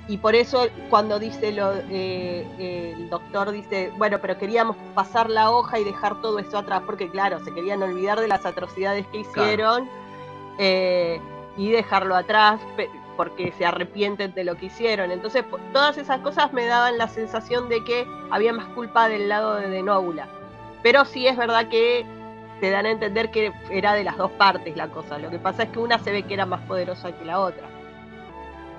Y 0.07 0.17
por 0.17 0.35
eso 0.35 0.67
cuando 0.89 1.17
dice 1.17 1.51
lo, 1.53 1.73
eh, 1.89 2.45
el 2.97 3.09
doctor 3.09 3.51
dice, 3.51 3.91
bueno, 3.97 4.19
pero 4.21 4.37
queríamos 4.37 4.75
pasar 4.93 5.29
la 5.29 5.49
hoja 5.49 5.79
y 5.79 5.83
dejar 5.83 6.21
todo 6.21 6.39
eso 6.39 6.57
atrás, 6.57 6.83
porque 6.85 7.09
claro, 7.09 7.43
se 7.43 7.53
querían 7.53 7.81
olvidar 7.81 8.19
de 8.19 8.27
las 8.27 8.45
atrocidades 8.45 9.07
que 9.07 9.19
hicieron 9.19 9.89
eh, 10.59 11.19
y 11.57 11.71
dejarlo 11.71 12.15
atrás 12.15 12.59
porque 13.15 13.53
se 13.57 13.65
arrepienten 13.65 14.33
de 14.33 14.43
lo 14.43 14.55
que 14.55 14.67
hicieron. 14.67 15.11
Entonces, 15.11 15.45
todas 15.71 15.97
esas 15.97 16.19
cosas 16.19 16.51
me 16.51 16.65
daban 16.65 16.97
la 16.97 17.07
sensación 17.07 17.69
de 17.69 17.83
que 17.83 18.05
había 18.29 18.53
más 18.53 18.65
culpa 18.73 19.07
del 19.07 19.29
lado 19.29 19.55
de 19.55 19.69
Denóbula. 19.69 20.27
Pero 20.81 21.05
sí 21.05 21.27
es 21.27 21.37
verdad 21.37 21.69
que 21.69 22.05
te 22.63 22.69
dan 22.71 22.85
a 22.85 22.91
entender 22.91 23.29
que 23.29 23.51
era 23.69 23.93
de 23.93 24.05
las 24.05 24.15
dos 24.15 24.31
partes 24.31 24.77
la 24.77 24.87
cosa. 24.87 25.17
Lo 25.17 25.29
que 25.29 25.37
pasa 25.37 25.63
es 25.63 25.69
que 25.71 25.79
una 25.79 25.99
se 25.99 26.13
ve 26.13 26.23
que 26.23 26.33
era 26.33 26.45
más 26.45 26.61
poderosa 26.61 27.11
que 27.11 27.25
la 27.25 27.41
otra. 27.41 27.63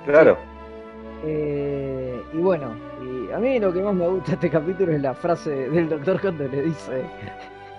Claro. 0.07 0.39
Eh, 1.23 2.19
y 2.33 2.39
bueno, 2.39 2.75
y 3.03 3.31
a 3.31 3.37
mí 3.37 3.59
lo 3.61 3.75
que 3.75 3.83
más 3.83 3.93
me 3.93 4.09
gusta 4.09 4.29
de 4.31 4.35
este 4.37 4.49
capítulo 4.49 4.91
es 4.91 5.03
la 5.03 5.13
frase 5.13 5.51
del 5.69 5.91
doctor 5.91 6.19
cuando 6.19 6.49
le 6.49 6.63
dice 6.63 7.03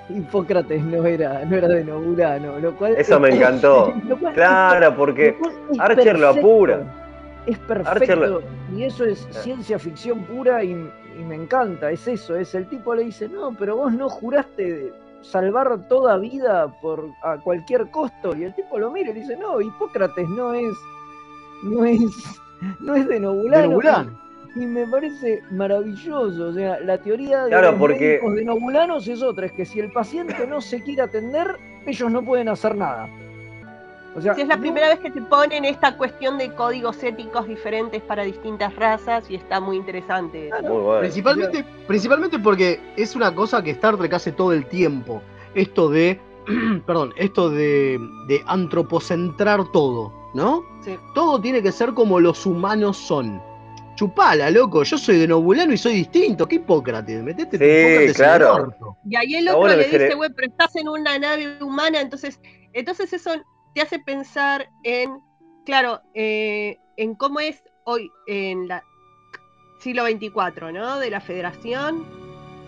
Hipócrates 0.09 0.83
no 0.83 1.03
era, 1.07 1.43
no 1.43 1.55
era 1.55 1.69
de 1.69 1.83
Nobulano, 1.83 2.59
lo 2.59 2.75
cual 2.75 2.93
Eso 2.97 3.19
me 3.19 3.29
encantó. 3.29 3.91
lo 4.07 4.15
cual 4.19 4.31
es 4.33 4.35
Claro, 4.35 4.95
porque 4.95 5.31
Lo 5.31 5.39
cual 5.39 5.55
es 5.71 5.79
Archer 5.79 6.19
lo 6.19 6.29
apura. 6.29 6.83
Es 7.47 7.57
perfecto. 7.57 7.89
Archer 7.89 8.17
lo- 8.19 8.41
Y 8.75 8.83
eso 8.83 9.05
es 9.05 9.27
ciencia 9.31 9.79
ficción 9.79 10.19
pura 10.25 10.63
y, 10.63 10.69
y 10.69 11.23
me 11.23 11.33
encanta. 11.33 11.89
Es 11.89 12.07
eso. 12.07 12.35
Es 12.35 12.53
el 12.53 12.67
tipo 12.67 12.93
le 12.93 13.05
dice, 13.05 13.27
no, 13.27 13.55
pero 13.57 13.77
vos 13.77 13.91
no 13.91 14.07
juraste 14.07 14.93
salvar 15.21 15.87
toda 15.87 16.17
vida 16.17 16.67
por 16.81 17.09
a 17.23 17.37
cualquier 17.37 17.89
costo. 17.91 18.35
Y 18.35 18.43
el 18.43 18.53
tipo 18.55 18.77
lo 18.79 18.91
mira 18.91 19.11
y 19.11 19.13
le 19.15 19.19
dice, 19.21 19.37
no, 19.37 19.59
Hipócrates 19.61 20.27
no 20.29 20.53
es. 20.53 20.73
No 21.63 21.85
es. 21.85 22.01
No 22.79 22.95
es 22.95 23.07
de 23.07 23.19
Nobulano. 23.19 23.61
De 23.63 23.67
Nobulano. 23.69 24.19
Y 24.55 24.65
me 24.65 24.87
parece 24.87 25.41
maravilloso. 25.51 26.47
O 26.47 26.53
sea, 26.53 26.79
la 26.79 26.97
teoría 26.97 27.43
de 27.43 27.49
Claro, 27.49 27.71
los 27.71 27.79
porque- 27.79 28.21
de 28.23 28.45
Nobulanos 28.45 29.07
es 29.07 29.21
otra, 29.21 29.47
es 29.47 29.51
que 29.51 29.65
si 29.65 29.79
el 29.79 29.91
paciente 29.91 30.47
no 30.47 30.61
se 30.61 30.81
quiere 30.81 31.01
atender, 31.01 31.57
ellos 31.85 32.09
no 32.11 32.23
pueden 32.23 32.47
hacer 32.49 32.75
nada. 32.75 33.09
O 34.15 34.21
sea, 34.21 34.33
Si 34.33 34.41
es 34.41 34.47
la 34.47 34.55
no- 34.55 34.61
primera 34.61 34.87
vez 34.89 34.99
que 34.99 35.11
te 35.11 35.21
ponen 35.21 35.65
esta 35.65 35.97
cuestión 35.97 36.37
de 36.37 36.53
códigos 36.53 37.03
éticos 37.03 37.47
diferentes 37.47 38.01
para 38.01 38.23
distintas 38.23 38.73
razas 38.75 39.29
y 39.29 39.35
está 39.35 39.59
muy 39.59 39.75
interesante. 39.77 40.47
eso. 40.47 40.61
Muy 40.61 40.81
bueno. 40.81 40.99
Principalmente, 41.01 41.65
principalmente 41.85 42.39
porque 42.39 42.79
es 42.95 43.15
una 43.15 43.35
cosa 43.35 43.61
que 43.61 43.71
Star 43.71 43.97
Trek 43.97 44.13
hace 44.13 44.31
todo 44.31 44.53
el 44.53 44.65
tiempo. 44.67 45.21
Esto 45.53 45.89
de, 45.89 46.19
perdón, 46.85 47.13
esto 47.17 47.49
de, 47.49 47.99
de 48.27 48.41
antropocentrar 48.45 49.69
todo, 49.73 50.13
¿no? 50.33 50.63
Sí. 50.81 50.97
Todo 51.13 51.41
tiene 51.41 51.61
que 51.61 51.71
ser 51.71 51.93
como 51.93 52.19
los 52.19 52.45
humanos 52.45 52.97
son. 52.97 53.41
Chupala, 53.95 54.49
loco, 54.51 54.83
yo 54.83 54.97
soy 54.97 55.17
de 55.19 55.27
Nobulano 55.27 55.71
y 55.73 55.77
soy 55.77 55.93
distinto. 55.95 56.45
¿Qué 56.47 56.55
Hipócrates? 56.55 57.23
Metete 57.23 57.57
Sí, 57.57 57.63
Hipócrates 57.63 58.01
en 58.01 58.07
el 58.09 58.13
claro. 58.15 58.53
orto. 58.55 58.97
Y 59.09 59.15
ahí 59.15 59.35
el 59.35 59.47
otro 59.49 59.67
le 59.67 59.83
dice, 59.85 60.15
güey, 60.15 60.29
pero 60.35 60.47
estás 60.49 60.75
en 60.75 60.87
una 60.89 61.17
nave 61.17 61.57
humana, 61.61 62.01
entonces, 62.01 62.39
entonces 62.73 63.11
eso 63.13 63.31
te 63.75 63.81
hace 63.81 63.99
pensar 63.99 64.69
en, 64.83 65.19
claro, 65.65 66.01
eh, 66.13 66.79
en 66.97 67.13
cómo 67.13 67.41
es 67.41 67.61
hoy 67.83 68.09
en 68.25 68.67
la 68.69 68.83
siglo 69.79 70.03
24, 70.05 70.71
¿no? 70.71 70.97
De 70.97 71.11
la 71.11 71.21
Federación. 71.21 72.03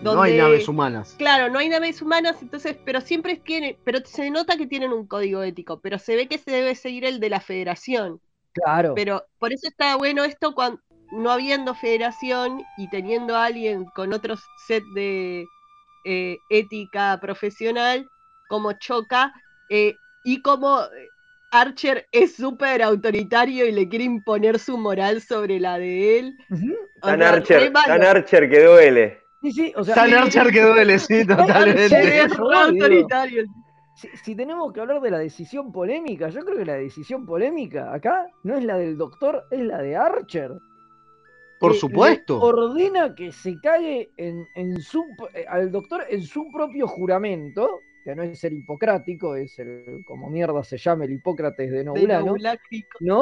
No 0.02 0.22
hay 0.22 0.36
naves 0.36 0.68
humanas. 0.68 1.16
Claro, 1.18 1.50
no 1.50 1.58
hay 1.58 1.68
naves 1.68 2.00
humanas, 2.00 2.40
entonces, 2.42 2.76
pero 2.84 3.00
siempre 3.00 3.36
tienen, 3.36 3.76
pero 3.84 3.98
se 4.04 4.30
nota 4.30 4.56
que 4.56 4.68
tienen 4.68 4.92
un 4.92 5.08
código 5.08 5.42
ético, 5.42 5.80
pero 5.80 5.98
se 5.98 6.14
ve 6.14 6.28
que 6.28 6.38
se 6.38 6.52
debe 6.52 6.76
seguir 6.76 7.04
el 7.04 7.18
de 7.18 7.30
la 7.30 7.40
Federación. 7.40 8.20
Claro. 8.52 8.92
Pero 8.94 9.24
por 9.38 9.52
eso 9.52 9.66
está 9.66 9.96
bueno 9.96 10.22
esto 10.22 10.54
cuando 10.54 10.80
no 11.10 11.30
habiendo 11.30 11.74
federación 11.74 12.62
y 12.76 12.88
teniendo 12.90 13.34
a 13.34 13.46
alguien 13.46 13.86
con 13.86 14.12
otro 14.12 14.36
set 14.66 14.84
de 14.94 15.46
eh, 16.04 16.36
ética 16.50 17.18
profesional, 17.20 18.06
como 18.48 18.74
choca, 18.74 19.32
eh, 19.70 19.94
y 20.24 20.42
como 20.42 20.80
eh, 20.80 21.08
Archer 21.50 22.06
es 22.12 22.36
súper 22.36 22.82
autoritario 22.82 23.66
y 23.66 23.72
le 23.72 23.88
quiere 23.88 24.04
imponer 24.04 24.58
su 24.58 24.76
moral 24.76 25.22
sobre 25.22 25.60
la 25.60 25.78
de 25.78 26.18
él. 26.18 26.38
Tan 27.00 27.20
sea, 27.20 27.32
re 27.32 27.72
Archer, 27.74 27.76
Archer 28.02 28.50
que 28.50 28.64
duele. 28.64 29.20
Sí, 29.42 29.52
sí, 29.52 29.72
o 29.76 29.84
sea, 29.84 29.94
Tan 29.94 30.14
Archer 30.14 30.50
que 30.50 30.62
duele, 30.62 30.98
sí, 30.98 31.26
totalmente. 31.26 31.88
re 31.88 32.54
autoritario. 32.54 33.44
si, 33.96 34.08
si 34.24 34.34
tenemos 34.34 34.72
que 34.72 34.80
hablar 34.80 35.00
de 35.00 35.10
la 35.10 35.18
decisión 35.18 35.72
polémica, 35.72 36.28
yo 36.28 36.40
creo 36.40 36.58
que 36.58 36.64
la 36.64 36.74
decisión 36.74 37.24
polémica 37.24 37.94
acá 37.94 38.26
no 38.42 38.56
es 38.56 38.64
la 38.64 38.76
del 38.76 38.96
doctor, 38.98 39.44
es 39.50 39.60
la 39.60 39.78
de 39.78 39.96
Archer. 39.96 40.52
Por 41.58 41.72
que 41.72 41.74
le 41.74 41.80
supuesto. 41.80 42.40
Ordena 42.40 43.14
que 43.14 43.32
se 43.32 43.58
cague 43.60 44.10
en, 44.16 44.46
en 44.54 44.80
su, 44.80 45.04
eh, 45.34 45.44
al 45.48 45.72
doctor 45.72 46.04
en 46.08 46.22
su 46.22 46.46
propio 46.52 46.86
juramento, 46.86 47.80
que 48.08 48.16
no 48.16 48.22
es 48.22 48.42
el 48.42 48.54
hipocrático, 48.54 49.36
es 49.36 49.58
el, 49.58 50.02
como 50.06 50.30
mierda 50.30 50.64
se 50.64 50.78
llama, 50.78 51.04
el 51.04 51.12
Hipócrates 51.12 51.70
de 51.70 51.84
Naulácrico. 51.84 52.96
¿no? 53.00 53.20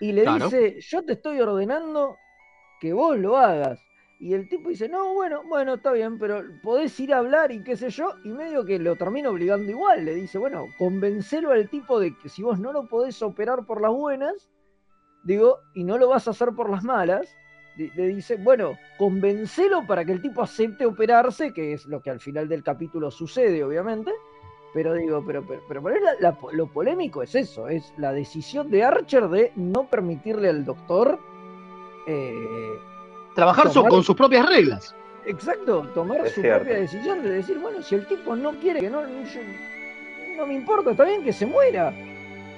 Y 0.00 0.12
le 0.12 0.20
Claro. 0.20 0.44
dice, 0.44 0.78
yo 0.80 1.02
te 1.02 1.14
estoy 1.14 1.40
ordenando 1.40 2.18
que 2.78 2.92
vos 2.92 3.16
lo 3.16 3.38
hagas. 3.38 3.80
Y 4.20 4.34
el 4.34 4.50
tipo 4.50 4.68
dice, 4.68 4.86
no, 4.86 5.14
bueno, 5.14 5.44
bueno, 5.48 5.74
está 5.74 5.92
bien, 5.92 6.18
pero 6.18 6.42
podés 6.62 7.00
ir 7.00 7.14
a 7.14 7.18
hablar 7.20 7.52
y 7.52 7.64
qué 7.64 7.74
sé 7.74 7.88
yo, 7.88 8.12
y 8.22 8.28
medio 8.28 8.66
que 8.66 8.78
lo 8.78 8.96
termina 8.96 9.30
obligando 9.30 9.70
igual. 9.70 10.04
Le 10.04 10.14
dice, 10.14 10.36
bueno, 10.36 10.68
convencelo 10.76 11.50
al 11.50 11.70
tipo 11.70 11.98
de 11.98 12.14
que 12.18 12.28
si 12.28 12.42
vos 12.42 12.60
no 12.60 12.70
lo 12.70 12.86
podés 12.86 13.22
operar 13.22 13.64
por 13.64 13.80
las 13.80 13.92
buenas, 13.92 14.50
digo, 15.22 15.56
y 15.74 15.84
no 15.84 15.96
lo 15.96 16.08
vas 16.08 16.28
a 16.28 16.32
hacer 16.32 16.50
por 16.54 16.68
las 16.68 16.84
malas, 16.84 17.34
le 17.76 18.06
dice, 18.08 18.36
bueno, 18.36 18.78
convencelo 18.98 19.86
para 19.86 20.04
que 20.04 20.12
el 20.12 20.22
tipo 20.22 20.42
acepte 20.42 20.86
operarse, 20.86 21.52
que 21.52 21.72
es 21.72 21.86
lo 21.86 22.00
que 22.00 22.10
al 22.10 22.20
final 22.20 22.48
del 22.48 22.62
capítulo 22.62 23.10
sucede, 23.10 23.64
obviamente. 23.64 24.12
Pero 24.72 24.94
digo, 24.94 25.22
pero, 25.26 25.42
pero, 25.46 25.60
pero, 25.68 25.82
pero 25.82 25.96
es 25.96 26.02
la- 26.02 26.14
la- 26.30 26.38
lo 26.52 26.66
polémico 26.66 27.22
es 27.22 27.34
eso, 27.36 27.68
es 27.68 27.92
la 27.96 28.12
decisión 28.12 28.70
de 28.70 28.82
Archer 28.82 29.28
de 29.28 29.52
no 29.56 29.86
permitirle 29.86 30.48
al 30.48 30.64
doctor, 30.64 31.18
eh, 32.06 32.78
Trabajar 33.34 33.72
tomar- 33.72 33.90
con 33.90 34.02
sus 34.02 34.16
propias 34.16 34.48
reglas. 34.48 34.94
exacto, 35.26 35.88
tomar 35.94 36.26
Es 36.26 36.32
su 36.34 36.40
cierto. 36.40 36.64
propia 36.64 36.80
decisión 36.80 37.22
de 37.22 37.30
decir, 37.30 37.58
bueno, 37.58 37.82
si 37.82 37.94
el 37.94 38.06
tipo 38.06 38.34
no 38.36 38.52
quiere, 38.58 38.80
que 38.80 38.90
no, 38.90 39.02
yo- 39.02 39.40
no 40.36 40.46
me 40.46 40.54
importa, 40.54 40.90
está 40.90 41.04
bien 41.04 41.22
que 41.24 41.32
se 41.32 41.46
muera. 41.46 41.92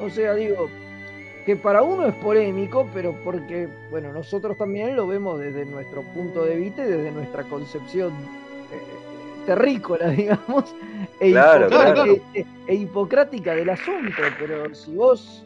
O 0.00 0.08
sea, 0.10 0.34
digo, 0.34 0.68
que 1.46 1.54
para 1.56 1.80
uno 1.82 2.06
es 2.06 2.14
polémico, 2.16 2.88
pero 2.92 3.14
porque, 3.24 3.68
bueno, 3.90 4.12
nosotros 4.12 4.58
también 4.58 4.96
lo 4.96 5.06
vemos 5.06 5.38
desde 5.38 5.64
nuestro 5.64 6.02
punto 6.12 6.44
de 6.44 6.56
vista 6.56 6.84
y 6.84 6.88
desde 6.90 7.12
nuestra 7.12 7.44
concepción 7.44 8.12
eh, 8.72 9.46
terrícola, 9.46 10.08
digamos, 10.10 10.74
e, 11.20 11.30
Claro, 11.30 11.66
hipocrática, 11.68 11.94
claro. 12.04 12.20
e- 12.34 12.46
e 12.66 12.74
hipocrática 12.74 13.54
del 13.54 13.70
asunto. 13.70 14.22
Pero 14.40 14.74
si 14.74 14.92
vos 14.96 15.44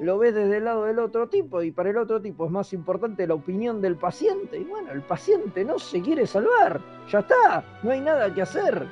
lo 0.00 0.16
ves 0.16 0.34
desde 0.34 0.56
el 0.56 0.64
lado 0.64 0.84
del 0.84 0.98
otro 0.98 1.28
tipo 1.28 1.62
y 1.62 1.72
para 1.72 1.90
el 1.90 1.98
otro 1.98 2.22
tipo 2.22 2.46
es 2.46 2.50
más 2.50 2.72
importante 2.72 3.26
la 3.26 3.34
opinión 3.34 3.82
del 3.82 3.96
paciente, 3.96 4.56
y 4.58 4.64
bueno, 4.64 4.92
el 4.92 5.02
paciente 5.02 5.62
no 5.62 5.78
se 5.78 6.00
quiere 6.00 6.26
salvar, 6.26 6.80
ya 7.10 7.18
está, 7.18 7.64
no 7.82 7.90
hay 7.90 8.00
nada 8.00 8.32
que 8.32 8.40
hacer. 8.40 8.86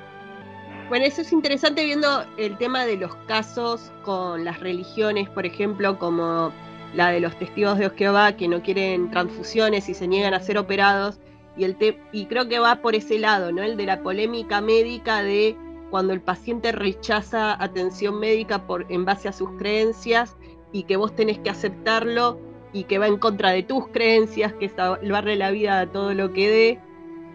Bueno, 0.89 1.05
eso 1.05 1.21
es 1.21 1.33
interesante 1.33 1.83
viendo 1.83 2.25
el 2.37 2.57
tema 2.57 2.85
de 2.85 2.95
los 2.95 3.13
casos 3.27 3.91
con 4.03 4.45
las 4.45 4.59
religiones, 4.61 5.29
por 5.29 5.45
ejemplo, 5.45 5.99
como 5.99 6.55
la 6.93 7.09
de 7.09 7.19
los 7.19 7.37
testigos 7.37 7.77
de 7.77 7.89
Jehová 7.89 8.37
que 8.37 8.47
no 8.47 8.61
quieren 8.61 9.09
transfusiones 9.11 9.89
y 9.89 9.93
se 9.93 10.07
niegan 10.07 10.33
a 10.33 10.39
ser 10.39 10.57
operados. 10.57 11.19
Y, 11.57 11.65
el 11.65 11.77
te- 11.77 11.99
y 12.13 12.27
creo 12.27 12.47
que 12.47 12.59
va 12.59 12.81
por 12.81 12.95
ese 12.95 13.19
lado, 13.19 13.51
¿no? 13.51 13.63
El 13.63 13.75
de 13.75 13.85
la 13.85 14.01
polémica 14.01 14.61
médica 14.61 15.23
de 15.23 15.57
cuando 15.89 16.13
el 16.13 16.21
paciente 16.21 16.71
rechaza 16.71 17.61
atención 17.61 18.19
médica 18.19 18.65
por, 18.65 18.85
en 18.89 19.03
base 19.03 19.27
a 19.27 19.33
sus 19.33 19.51
creencias 19.57 20.37
y 20.71 20.83
que 20.83 20.95
vos 20.95 21.15
tenés 21.15 21.39
que 21.39 21.49
aceptarlo 21.49 22.39
y 22.71 22.83
que 22.85 22.97
va 22.99 23.07
en 23.07 23.17
contra 23.17 23.51
de 23.51 23.63
tus 23.63 23.87
creencias, 23.89 24.53
que 24.53 24.65
es 24.67 24.73
salvarle 24.73 25.35
la 25.35 25.51
vida 25.51 25.79
a 25.81 25.91
todo 25.91 26.13
lo 26.13 26.31
que 26.33 26.49
dé, 26.49 26.79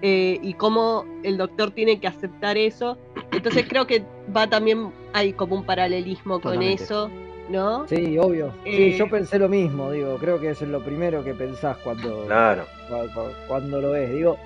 eh, 0.03 0.39
y 0.43 0.55
cómo 0.55 1.05
el 1.23 1.37
doctor 1.39 1.71
tiene 1.71 1.99
que 2.01 2.07
aceptar 2.09 2.59
eso. 2.59 2.99
Entonces 3.33 3.65
creo 3.69 3.87
que 3.87 4.03
va 4.37 4.47
también, 4.49 4.93
hay 5.13 5.33
como 5.33 5.55
un 5.57 5.65
paralelismo 5.65 6.41
con 6.41 6.61
eso, 6.63 7.11
¿no? 7.49 7.87
Sí, 7.89 8.19
obvio. 8.19 8.53
Eh, 8.65 8.93
Sí, 8.93 8.99
yo 8.99 9.09
pensé 9.09 9.39
lo 9.39 9.49
mismo, 9.49 9.91
digo, 9.91 10.17
creo 10.19 10.41
que 10.41 10.51
es 10.51 10.61
lo 10.63 10.83
primero 10.85 11.25
que 11.25 11.35
pensás 11.35 11.77
cuando, 11.79 12.25
Claro. 12.27 12.65
cua- 12.91 13.13
cua- 13.15 13.33
cuando 13.49 13.81
lo 13.81 13.91
ves. 13.93 14.11
Digo, 14.13 14.37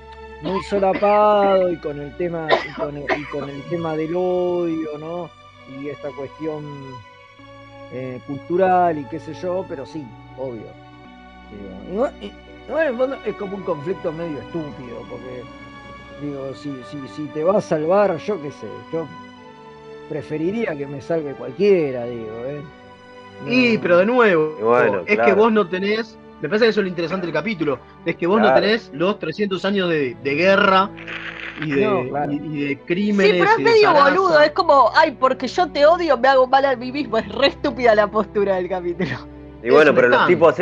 muy 0.42 0.62
solapado 0.64 1.70
y 1.72 1.76
con 1.78 2.00
el 2.00 2.14
tema, 2.16 2.48
y 2.70 2.72
con 2.80 2.96
el, 2.96 3.04
y 3.04 3.24
con 3.24 3.48
el 3.48 3.62
tema 3.64 3.96
del 3.96 4.14
odio, 4.14 4.98
¿no? 4.98 5.30
Y 5.80 5.88
esta 5.88 6.10
cuestión 6.10 6.64
eh, 7.92 8.20
cultural 8.26 8.98
y 8.98 9.04
qué 9.04 9.18
sé 9.20 9.32
yo, 9.34 9.64
pero 9.68 9.86
sí, 9.86 10.04
obvio. 10.38 10.66
Digo, 11.90 12.08
y 12.20 12.32
en 12.68 12.78
el 12.88 12.96
fondo 12.96 13.16
es 13.24 13.34
como 13.36 13.56
un 13.56 13.62
conflicto 13.62 14.12
medio 14.12 14.38
estúpido, 14.40 14.98
porque 15.08 15.42
digo, 16.22 16.52
si, 16.54 16.74
si, 16.90 17.06
si 17.14 17.26
te 17.28 17.44
va 17.44 17.58
a 17.58 17.60
salvar, 17.60 18.16
yo 18.18 18.40
qué 18.42 18.50
sé, 18.50 18.66
yo 18.92 19.06
preferiría 20.08 20.76
que 20.76 20.86
me 20.86 21.00
salve 21.00 21.32
cualquiera, 21.34 22.04
digo, 22.04 22.44
¿eh? 22.46 22.62
No- 23.44 23.52
Y, 23.52 23.78
pero 23.78 23.98
de 23.98 24.06
nuevo, 24.06 24.56
bueno, 24.60 25.02
es 25.06 25.14
claro. 25.16 25.24
que 25.24 25.32
vos 25.40 25.52
no 25.52 25.68
tenés. 25.68 26.18
Me 26.40 26.48
parece 26.48 26.66
que 26.66 26.70
eso 26.70 26.80
es 26.80 26.84
lo 26.84 26.88
interesante 26.90 27.26
del 27.26 27.34
capítulo. 27.34 27.78
Es 28.04 28.16
que 28.16 28.26
vos 28.26 28.40
no 28.40 28.52
tenés 28.54 28.90
los 28.92 29.18
300 29.18 29.64
años 29.64 29.88
de, 29.88 30.14
de 30.22 30.34
guerra 30.34 30.90
y 31.58 31.70
de, 31.72 31.86
No, 31.86 32.08
claro. 32.10 32.32
y, 32.32 32.36
y 32.36 32.60
de 32.62 32.68
Sí, 32.68 32.76
crímenes. 32.86 33.32
pero 33.38 33.50
es 33.52 33.58
medio 33.58 33.88
zaraza. 33.88 34.10
boludo, 34.10 34.40
es 34.40 34.50
como, 34.52 34.90
ay, 34.94 35.12
porque 35.18 35.48
yo 35.48 35.66
te 35.70 35.86
odio, 35.86 36.16
me 36.18 36.28
hago 36.28 36.46
mal 36.46 36.64
a 36.66 36.76
mí 36.76 36.92
mismo. 36.92 37.18
Es 37.18 37.28
re 37.30 37.48
estúpida 37.48 37.94
la 37.94 38.06
postura 38.10 38.56
del 38.56 38.68
capítulo. 38.68 39.16
Y 39.62 39.70
bueno, 39.70 39.94
pero 39.94 40.08
los 40.08 40.26
tipos 40.26 40.54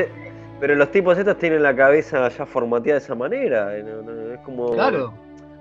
pero 0.61 0.75
los 0.75 0.91
tipos 0.91 1.17
estos 1.19 1.37
tienen 1.39 1.63
la 1.63 1.75
cabeza 1.75 2.29
ya 2.29 2.47
formateada 2.47 2.99
de 3.01 3.05
esa 3.05 3.15
manera. 3.15 3.77
eh, 3.77 3.83
no- 3.83 4.03
no- 4.03 4.33
es 4.35 4.41
como. 4.41 4.73
Claro. 4.73 5.13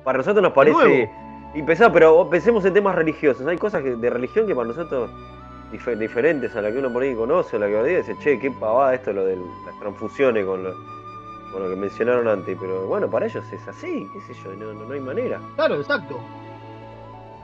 Para 0.04 0.18
nosotros 0.18 0.44
nos 0.44 0.54
parece 0.54 0.76
nuevo. 0.78 1.12
impensado, 1.56 1.92
pero 1.94 2.30
pensemos 2.30 2.66
en 2.66 2.74
temas 2.74 2.96
religiosos. 2.96 3.46
Hay 3.48 3.58
cosas 3.58 3.82
que- 3.84 3.96
de 3.96 4.10
religión 4.10 4.46
que 4.48 4.54
para 4.56 4.68
nosotros 4.68 5.10
dife- 5.72 5.96
diferentes 5.98 6.56
a 6.56 6.62
la 6.62 6.72
que 6.72 6.80
uno 6.80 6.92
por 6.92 7.04
ahí 7.04 7.16
conoce, 7.16 7.56
a 7.56 7.60
la 7.60 7.68
que 7.68 7.76
uno 7.76 7.84
dice, 7.84 8.16
che, 8.22 8.40
qué 8.40 8.52
pavada 8.52 8.94
esto 8.96 9.14
lo 9.14 9.26
de 9.26 9.36
las 9.38 9.80
transfusiones 9.80 10.46
con 10.46 10.64
lo, 10.64 10.74
con 11.52 11.64
lo 11.64 11.70
que 11.70 11.76
mencionaron 11.76 12.28
antes. 12.28 12.58
Pero 12.60 12.88
bueno, 12.88 13.10
para 13.10 13.26
ellos 13.28 13.44
es 13.54 13.68
así, 13.68 14.08
qué 14.14 14.34
sé 14.34 14.34
yo, 14.44 14.54
no, 14.56 14.74
no- 14.74 14.86
no 14.86 14.94
hay 14.94 15.00
manera. 15.00 15.40
Claro, 15.56 15.76
exacto. 15.76 16.20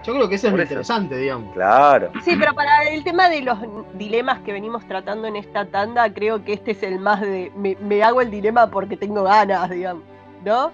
Yo 0.03 0.13
creo 0.13 0.29
que 0.29 0.35
eso 0.35 0.47
es 0.47 0.53
lo 0.53 0.57
eso. 0.59 0.63
interesante, 0.65 1.17
digamos. 1.17 1.53
Claro. 1.53 2.12
Sí, 2.23 2.35
pero 2.39 2.53
para 2.53 2.83
el 2.89 3.03
tema 3.03 3.29
de 3.29 3.41
los 3.41 3.57
dilemas 3.95 4.39
que 4.41 4.53
venimos 4.53 4.88
tratando 4.88 5.27
en 5.27 5.35
esta 5.35 5.65
tanda, 5.65 6.12
creo 6.13 6.43
que 6.43 6.53
este 6.53 6.71
es 6.71 6.83
el 6.83 6.99
más 6.99 7.21
de. 7.21 7.51
Me, 7.55 7.75
me 7.81 8.01
hago 8.01 8.21
el 8.21 8.31
dilema 8.31 8.69
porque 8.71 8.95
tengo 8.97 9.23
ganas, 9.23 9.69
digamos, 9.69 10.03
¿no? 10.45 10.71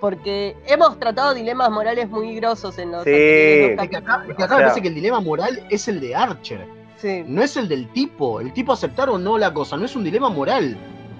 Porque 0.00 0.56
hemos 0.66 0.98
tratado 0.98 1.34
dilemas 1.34 1.70
morales 1.70 2.08
muy 2.08 2.34
grosos 2.36 2.78
en 2.78 2.92
los 2.92 3.04
Sí. 3.04 3.10
anteriores 3.10 3.70
Es 3.80 3.88
que 3.90 3.96
acá, 3.96 4.06
capítulos. 4.06 4.30
es 4.30 4.36
que 4.36 4.42
acá 4.44 4.54
O 4.54 4.58
me 4.58 4.62
parece 4.64 4.82
que 4.82 4.88
el 4.88 4.94
dilema 4.94 5.20
moral 5.20 5.66
es 5.70 5.88
el 5.88 6.00
de 6.00 6.14
Archer, 6.14 6.66
Sí. 6.96 7.24
no 7.26 7.42
es 7.42 7.56
el 7.56 7.68
del 7.68 7.88
tipo. 7.88 8.40
El 8.40 8.52
tipo 8.52 8.72
aceptar 8.72 9.08
o 9.08 9.18
no 9.18 9.38
la 9.38 9.52
cosa, 9.54 9.76
no 9.76 9.84
es 9.84 9.94
un 9.96 10.04
dilema 10.04 10.28
moral. 10.30 10.76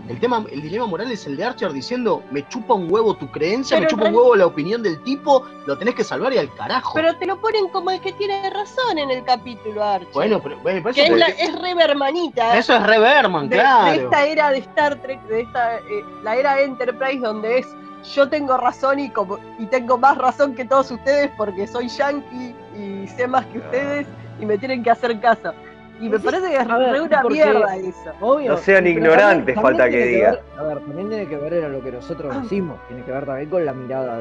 El, 0.08 0.18
tema, 0.20 0.44
el 0.50 0.62
dilema 0.62 0.86
moral 0.86 1.10
es 1.12 1.26
el 1.26 1.36
de 1.36 1.44
Archer 1.44 1.72
diciendo, 1.72 2.22
me 2.30 2.46
chupa 2.48 2.74
un 2.74 2.90
huevo 2.90 3.14
tu 3.14 3.30
creencia, 3.30 3.76
Pero 3.76 3.84
me 3.84 3.90
chupa 3.90 4.08
un 4.08 4.14
huevo 4.14 4.36
la 4.36 4.46
opinión 4.46 4.82
del 4.82 5.02
tipo, 5.02 5.44
lo 5.66 5.76
tenés 5.76 5.94
que 5.94 6.04
salvar 6.04 6.32
y 6.32 6.38
al 6.38 6.52
carajo. 6.54 6.92
Pero 6.94 7.14
te 7.16 7.26
lo 7.26 7.40
ponen 7.40 7.68
como 7.68 7.90
el 7.90 8.00
que 8.00 8.12
tiene 8.12 8.48
razón 8.50 8.98
en 8.98 9.10
el 9.10 9.22
capítulo, 9.24 9.84
Archie. 9.84 10.08
bueno, 10.14 10.40
pero, 10.42 10.56
bueno, 10.58 10.82
que 10.92 11.02
es, 11.04 11.10
la, 11.10 11.26
porque- 11.26 11.42
es 11.42 11.60
re 11.60 11.74
Bermanita. 11.74 12.56
eso 12.56 12.74
es 12.74 12.82
re 12.86 12.98
Berman, 12.98 13.48
de, 13.48 13.56
claro. 13.56 13.90
de 13.92 14.04
esta 14.04 14.26
era 14.26 14.50
de 14.50 14.58
Star 14.58 14.96
Trek, 15.02 15.20
de 15.24 15.42
esta 15.42 15.76
eh, 15.76 16.04
la 16.22 16.36
era 16.36 16.60
Enterprise 16.60 17.18
donde 17.20 17.58
es 17.58 17.66
yo 18.14 18.28
tengo 18.28 18.56
razón 18.56 19.00
y 19.00 19.10
como 19.10 19.38
y 19.58 19.66
tengo 19.66 19.98
más 19.98 20.16
razón 20.16 20.54
que 20.54 20.64
todos 20.64 20.90
ustedes 20.90 21.30
porque 21.36 21.66
soy 21.66 21.88
yankee 21.88 22.54
y 22.74 23.06
sé 23.08 23.26
más 23.26 23.44
que 23.46 23.58
ustedes 23.58 24.06
y 24.40 24.46
me 24.46 24.56
tienen 24.56 24.82
que 24.82 24.90
hacer 24.90 25.18
caso. 25.20 25.52
Y 26.00 26.08
me 26.08 26.18
parece 26.18 26.48
que 26.48 26.56
es 26.56 26.68
ver, 26.68 26.92
re 26.92 27.00
una 27.00 27.22
porque- 27.22 27.34
mierda 27.44 27.76
eso. 27.76 28.12
Obvio. 28.20 28.52
No 28.52 28.56
sean 28.58 28.86
ignorantes, 28.86 29.54
falta 29.56 29.90
que 29.90 30.06
diga. 30.06 30.30
ver- 30.32 30.42
a 30.58 30.62
ver, 30.62 30.78
también 30.80 31.08
tiene 31.08 31.26
que 31.26 31.36
ver 31.36 31.52
era 31.54 31.68
lo 31.68 31.82
que 31.82 31.90
nosotros 31.92 32.42
decimos, 32.42 32.78
tiene 32.86 33.02
que 33.02 33.10
ver 33.12 33.26
también 33.26 33.50
con 33.50 33.64
la 33.64 33.72
mirada, 33.72 34.20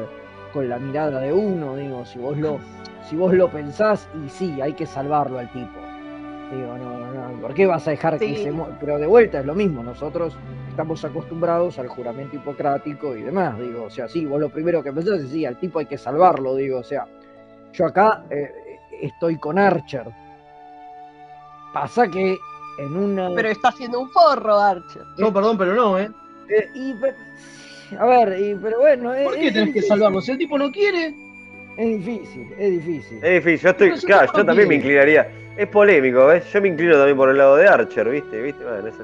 con 0.52 0.68
la 0.68 0.78
mirada 0.78 1.20
de 1.20 1.32
uno, 1.32 1.76
digo, 1.76 2.04
si 2.04 2.18
vos 2.18 2.36
lo, 2.36 2.58
si 3.08 3.16
vos 3.16 3.32
lo 3.32 3.48
pensás, 3.48 4.08
y 4.24 4.28
sí, 4.28 4.60
hay 4.60 4.72
que 4.72 4.86
salvarlo 4.86 5.38
al 5.38 5.48
tipo. 5.52 5.78
Digo, 6.50 6.78
no, 6.78 6.98
no, 6.98 7.28
no, 7.32 7.40
¿por 7.42 7.54
qué 7.54 7.66
vas 7.66 7.86
a 7.86 7.90
dejar 7.90 8.18
que 8.18 8.34
se 8.42 8.52
Pero 8.80 8.98
de 8.98 9.06
vuelta 9.06 9.40
es 9.40 9.46
lo 9.46 9.54
mismo, 9.54 9.82
nosotros 9.82 10.34
estamos 10.70 11.04
acostumbrados 11.04 11.78
al 11.78 11.88
juramento 11.88 12.36
hipocrático 12.36 13.14
y 13.14 13.22
demás, 13.22 13.58
digo, 13.58 13.84
o 13.84 13.90
sea, 13.90 14.08
sí, 14.08 14.24
vos 14.26 14.40
lo 14.40 14.48
primero 14.48 14.82
que 14.82 14.92
pensás 14.92 15.20
es, 15.20 15.28
sí, 15.28 15.44
al 15.44 15.56
tipo 15.58 15.78
hay 15.78 15.86
que 15.86 15.98
salvarlo, 15.98 16.56
digo, 16.56 16.78
o 16.78 16.84
sea, 16.84 17.06
yo 17.72 17.84
acá 17.86 18.24
eh, 18.30 18.50
estoy 19.02 19.36
con 19.38 19.58
Archer. 19.58 20.06
Pasa 21.72 22.08
que 22.08 22.38
en 22.78 22.96
una... 22.96 23.28
Pero 23.34 23.48
está 23.48 23.68
haciendo 23.68 24.00
un 24.00 24.10
forro, 24.10 24.58
Archer. 24.58 25.02
No, 25.16 25.32
perdón, 25.32 25.58
pero 25.58 25.74
no, 25.74 25.98
¿eh? 25.98 26.10
Eh, 26.48 26.68
y, 26.74 26.94
a 27.96 28.04
ver, 28.06 28.40
y- 28.40 28.54
pero 28.54 28.78
bueno, 28.80 29.12
es, 29.14 29.24
¿Por 29.24 29.34
qué 29.34 29.48
es 29.48 29.52
tenés 29.54 29.74
que 29.74 29.82
salvarlo? 29.82 30.20
Si 30.20 30.30
el 30.32 30.38
tipo 30.38 30.56
no 30.58 30.70
quiere, 30.70 31.14
Es 31.76 32.04
difícil, 32.04 32.52
es 32.58 32.70
difícil. 32.70 33.18
Es 33.24 33.44
difícil, 33.44 33.60
yo 33.64 33.70
estoy, 33.70 33.90
Pero 33.90 34.02
claro, 34.02 34.32
yo 34.34 34.44
también 34.44 34.68
me 34.68 34.74
inclinaría. 34.76 35.28
Es 35.56 35.66
polémico, 35.68 36.26
¿ves? 36.26 36.50
Yo 36.52 36.60
me 36.62 36.68
inclino 36.68 36.94
también 36.94 37.16
por 37.16 37.30
el 37.30 37.36
lado 37.38 37.56
de 37.56 37.66
Archer, 37.68 38.08
¿viste? 38.08 38.40
¿Viste? 38.42 38.62
Bueno, 38.64 38.86
es 38.86 38.94
así. 38.94 39.02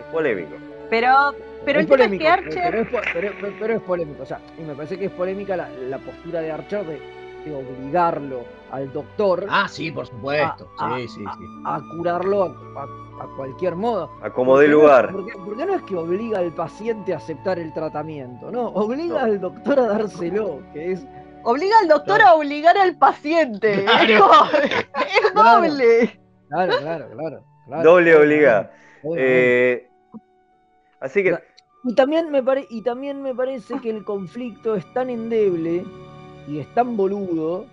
Es 0.00 0.06
polémico. 0.12 0.50
Pero, 0.90 1.34
pero 1.64 1.78
es 1.80 1.84
el 1.84 1.90
tema 1.90 2.04
es 2.04 2.08
polémico, 2.10 2.22
que 2.24 2.28
Archer. 2.28 2.88
pero, 3.12 3.28
es, 3.28 3.34
pero 3.58 3.74
es 3.74 3.80
polémico, 3.82 4.22
o 4.22 4.26
sea, 4.26 4.40
y 4.58 4.62
me 4.62 4.74
parece 4.74 4.98
que 4.98 5.04
es 5.06 5.10
polémica 5.12 5.56
la, 5.56 5.68
la 5.88 5.98
postura 5.98 6.40
de 6.40 6.50
Archer 6.50 6.84
de 6.84 7.00
de 7.44 7.54
obligarlo 7.54 8.40
al 8.70 8.92
doctor 8.92 9.46
Ah, 9.48 9.66
sí, 9.68 9.90
por 9.90 10.06
supuesto. 10.06 10.70
Ah, 10.78 10.96
Sí, 10.98 11.08
sí, 11.08 11.20
sí. 11.24 11.44
a 11.64 11.80
curarlo 11.96 12.44
a, 12.44 12.46
a- 12.82 13.24
a 13.24 13.36
cualquier 13.36 13.76
modo. 13.76 14.10
A 14.22 14.30
como 14.30 14.56
no- 14.56 14.62
lugar. 14.66 15.10
Porque, 15.12 15.32
porque 15.44 15.66
no 15.66 15.74
es 15.74 15.82
que 15.82 15.96
obliga 15.96 16.38
al 16.38 16.54
paciente 16.54 17.12
a 17.12 17.16
aceptar 17.18 17.58
el 17.58 17.72
tratamiento, 17.74 18.50
no, 18.50 18.68
obliga 18.68 19.24
al 19.24 19.40
doctor 19.40 19.78
a 19.80 19.86
dárselo, 19.88 20.60
que 20.72 20.92
es 20.92 21.06
Obliga 21.42 21.74
al 21.80 21.88
doctor 21.88 22.20
a 22.20 22.34
obligar 22.34 22.76
al 22.76 22.96
paciente. 22.98 23.84
Claro. 23.84 24.02
Es, 24.12 24.20
como- 24.20 24.44
es 24.44 25.32
Claro. 25.32 25.60
doble. 25.62 26.20
Claro, 26.50 26.72
claro, 26.80 27.08
claro. 27.12 27.44
claro. 27.66 27.82
Doble 27.82 28.16
obligada. 28.16 28.70
Obviamente. 29.02 29.72
Eh, 29.72 29.90
así 31.00 31.22
que, 31.22 31.38
Y 31.84 31.94
también, 31.94 32.30
me 32.30 32.42
pare- 32.42 32.66
y 32.68 32.82
también 32.82 33.22
me 33.22 33.34
parece 33.34 33.80
que 33.80 33.88
el 33.88 34.04
conflicto 34.04 34.74
es 34.74 34.84
tan 34.92 35.08
endeble 35.08 35.84
y 36.50 36.58
es 36.58 36.74
tan 36.74 36.96
boludo 36.96 37.66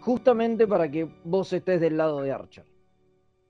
justamente 0.00 0.66
para 0.66 0.90
que 0.90 1.08
vos 1.24 1.52
estés 1.52 1.80
del 1.80 1.96
lado 1.96 2.20
de 2.22 2.32
Archer. 2.32 2.64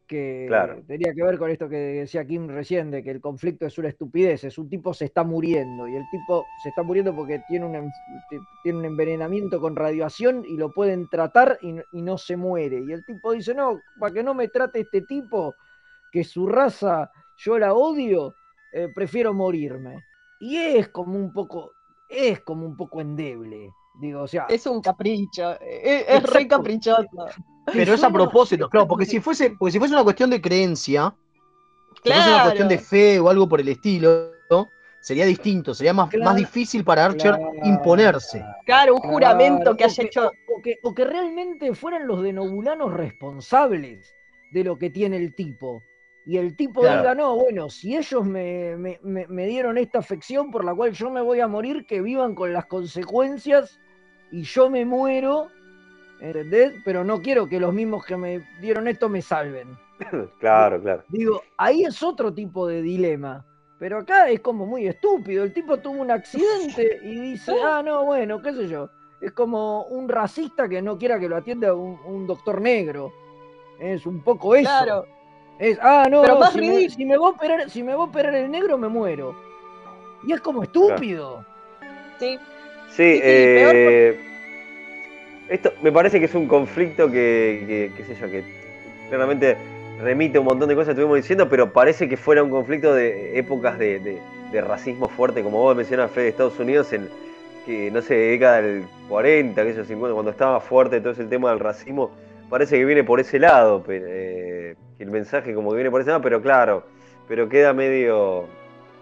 Que 0.06 0.44
Claro. 0.46 0.82
tenía 0.86 1.14
que 1.14 1.22
ver 1.22 1.38
con 1.38 1.50
esto 1.50 1.70
que 1.70 1.76
decía 1.76 2.26
Kim 2.26 2.46
recién, 2.48 2.90
de 2.90 3.02
que 3.02 3.10
el 3.12 3.20
conflicto 3.22 3.64
es 3.64 3.78
una 3.78 3.88
estupidez, 3.88 4.44
es 4.44 4.58
un 4.58 4.68
tipo 4.68 4.92
se 4.92 5.06
está 5.06 5.24
muriendo 5.24 5.88
y 5.88 5.96
el 5.96 6.04
tipo 6.10 6.44
se 6.62 6.68
está 6.68 6.82
muriendo 6.82 7.16
porque 7.16 7.40
tiene 7.48 7.64
un, 7.64 7.90
tiene 8.62 8.78
un 8.78 8.84
envenenamiento 8.84 9.58
con 9.58 9.74
radiación 9.74 10.44
y 10.46 10.58
lo 10.58 10.70
pueden 10.70 11.08
tratar 11.08 11.58
y, 11.62 11.72
no- 11.72 11.82
y 11.92 12.02
no 12.02 12.18
se 12.18 12.36
muere. 12.36 12.82
Y 12.86 12.92
el 12.92 13.02
tipo 13.06 13.32
dice, 13.32 13.54
no, 13.54 13.80
para 13.98 14.12
que 14.12 14.22
no 14.22 14.34
me 14.34 14.48
trate 14.48 14.80
este 14.80 15.00
tipo, 15.00 15.54
que 16.10 16.24
su 16.24 16.46
raza 16.46 17.10
yo 17.38 17.58
la 17.58 17.72
odio, 17.72 18.34
eh, 18.72 18.88
prefiero 18.94 19.32
morirme. 19.32 19.96
Y 20.40 20.56
es 20.58 20.88
como 20.88 21.16
un 21.16 21.32
poco, 21.32 21.72
es 22.10 22.40
como 22.40 22.66
un 22.66 22.76
poco 22.76 23.00
endeble. 23.00 23.70
Digo, 23.94 24.22
o 24.22 24.26
sea, 24.28 24.46
Es 24.48 24.66
un 24.66 24.81
capricho. 24.81 25.52
Es, 25.61 26.05
es 26.09 26.22
re 26.22 26.48
caprichoso. 26.48 27.07
Pero 27.72 27.94
es 27.94 28.02
a 28.02 28.11
propósito, 28.11 28.68
claro, 28.68 28.88
porque 28.88 29.05
si 29.07 29.20
fuese, 29.20 29.50
porque 29.59 29.72
si 29.72 29.78
fuese 29.78 29.94
una 29.94 30.02
cuestión 30.02 30.31
de 30.31 30.40
creencia, 30.40 31.14
si 32.02 32.11
fuese 32.11 32.28
una 32.31 32.42
cuestión 32.42 32.68
de 32.68 32.74
Claro. 32.76 32.88
fe 32.88 33.20
o 33.20 33.28
algo 33.28 33.48
por 33.48 33.61
el 33.61 33.68
estilo, 33.68 34.33
¿no? 34.50 34.68
sería 35.00 35.24
distinto, 35.26 35.72
sería 35.74 35.92
más, 35.92 36.11
Claro. 36.11 36.24
más 36.26 36.37
difícil 36.37 36.85
para 36.85 37.05
Archer 37.05 37.35
Claro. 37.37 37.52
imponerse. 37.64 38.44
Claro, 38.66 38.94
un 38.94 39.00
juramento 39.00 39.62
Claro, 39.62 39.76
que 39.76 39.85
o 39.85 39.87
haya 39.87 40.02
hecho. 40.05 40.31
o 40.57 40.62
que, 40.62 40.78
o 40.83 40.94
que 40.94 41.05
realmente 41.05 41.74
fueran 41.74 42.07
los 42.07 42.22
de 42.22 42.33
Nobulanos 42.33 42.92
responsables 42.92 44.14
de 44.52 44.64
lo 44.64 44.76
que 44.78 44.90
tiene 44.90 45.16
el 45.16 45.35
tipo. 45.35 45.83
Y 46.24 46.37
el 46.38 46.57
tipo 46.57 46.83
Claro. 46.83 46.98
diga, 47.00 47.14
no, 47.16 47.35
bueno, 47.37 47.68
si 47.68 47.96
ellos 47.96 48.24
me, 48.24 48.76
me- 48.76 49.00
me- 49.02 49.26
me 49.26 49.46
dieron 49.46 49.76
esta 49.76 49.98
afección 49.98 50.50
por 50.52 50.64
la 50.64 50.72
cual 50.74 50.92
yo 50.92 51.11
me 51.11 51.20
voy 51.20 51.40
a 51.40 51.48
morir, 51.48 51.85
que 51.87 52.00
vivan 52.00 52.35
con 52.37 52.52
las 52.52 52.66
consecuencias 52.66 53.81
y 54.32 54.42
yo 54.42 54.70
me 54.70 54.84
muero, 54.84 55.48
¿entendés? 56.18 56.74
Pero 56.84 57.04
no 57.04 57.20
quiero 57.20 57.46
que 57.46 57.60
los 57.60 57.72
mismos 57.72 58.04
que 58.04 58.16
me 58.16 58.42
dieron 58.60 58.88
esto 58.88 59.08
me 59.08 59.22
salven. 59.22 59.78
claro, 60.40 60.80
claro. 60.80 61.04
Digo, 61.08 61.42
ahí 61.58 61.84
es 61.84 62.02
otro 62.02 62.32
tipo 62.32 62.66
de 62.66 62.82
dilema. 62.82 63.44
Pero 63.78 63.98
acá 63.98 64.30
es 64.30 64.40
como 64.40 64.64
muy 64.64 64.86
estúpido. 64.86 65.44
El 65.44 65.52
tipo 65.52 65.76
tuvo 65.78 66.00
un 66.00 66.10
accidente 66.10 67.00
y 67.02 67.20
dice, 67.20 67.52
ah, 67.64 67.82
no, 67.84 68.04
bueno, 68.04 68.40
qué 68.40 68.52
sé 68.54 68.68
yo. 68.68 68.88
Es 69.20 69.32
como 69.32 69.84
un 69.84 70.08
racista 70.08 70.68
que 70.68 70.80
no 70.80 70.98
quiera 70.98 71.18
que 71.18 71.28
lo 71.28 71.36
atienda 71.36 71.74
un, 71.74 71.98
un 72.06 72.26
doctor 72.26 72.60
negro. 72.60 73.12
Es 73.78 74.06
un 74.06 74.22
poco 74.22 74.54
eso. 74.54 74.64
Claro. 74.64 75.06
Es, 75.58 75.78
ah, 75.82 76.06
no, 76.10 76.22
Pero 76.22 76.34
no, 76.34 76.40
más 76.40 76.52
si, 76.52 76.60
me, 76.60 76.70
ridículo. 76.70 76.96
si 76.96 77.04
me 77.04 77.16
va 77.18 77.26
a 77.26 77.30
operar, 77.30 77.70
si 77.70 77.82
me 77.82 77.94
va 77.94 78.02
a 78.02 78.06
operar 78.06 78.34
el 78.34 78.50
negro 78.50 78.78
me 78.78 78.88
muero. 78.88 79.36
Y 80.24 80.32
es 80.32 80.40
como 80.40 80.62
estúpido. 80.62 81.44
Sí. 82.18 82.38
Sí, 82.96 83.14
Sí, 83.14 83.14
sí, 83.14 83.20
peor 83.20 83.72
eh, 83.74 84.16
esto 85.48 85.72
me 85.83 85.92
parece 85.92 86.18
que 86.18 86.26
es 86.26 86.35
un 86.35 86.46
conflicto 86.46 87.11
que, 87.11 87.64
que, 87.66 87.90
qué 87.96 88.05
sé 88.05 88.14
yo, 88.20 88.31
que 88.31 88.42
claramente 89.09 89.57
remite 90.00 90.38
a 90.38 90.40
un 90.40 90.46
montón 90.46 90.68
de 90.68 90.74
cosas 90.74 90.88
que 90.88 90.92
estuvimos 90.92 91.16
diciendo, 91.16 91.48
pero 91.48 91.72
parece 91.72 92.09
que 92.09 92.16
fuera 92.16 92.42
un 92.42 92.50
conflicto 92.50 92.94
de 92.94 93.38
épocas 93.38 93.78
de, 93.78 93.98
de- 94.00 94.18
de 94.50 94.61
racismo 94.61 95.09
fuerte, 95.09 95.42
como 95.42 95.59
vos 95.62 95.74
mencionas, 95.74 96.11
Fede, 96.11 96.24
de 96.24 96.31
Estados 96.31 96.59
Unidos, 96.59 96.92
en 96.92 97.09
que, 97.64 97.90
no 97.90 98.02
sé, 98.02 98.14
década 98.14 98.61
del 98.61 98.85
40, 99.09 99.64
que 99.64 99.72
50, 99.72 100.12
cuando 100.12 100.31
estaba 100.31 100.61
fuerte 100.61 101.00
todo 101.00 101.12
ese 101.12 101.24
tema 101.24 101.50
del 101.50 101.59
racismo, 101.61 102.11
parece 102.50 102.76
que 102.78 102.85
viene 102.85 103.02
por 103.02 103.18
ese 103.20 103.38
lado, 103.38 103.83
pero, 103.87 104.05
eh, 104.09 104.74
el 104.98 105.11
mensaje 105.11 105.55
como 105.55 105.70
que 105.70 105.76
viene 105.76 105.90
por 105.90 106.02
ese 106.02 106.11
lado, 106.11 106.20
pero 106.22 106.42
claro, 106.42 106.85
pero 107.28 107.48
queda 107.48 107.72
medio, 107.72 108.44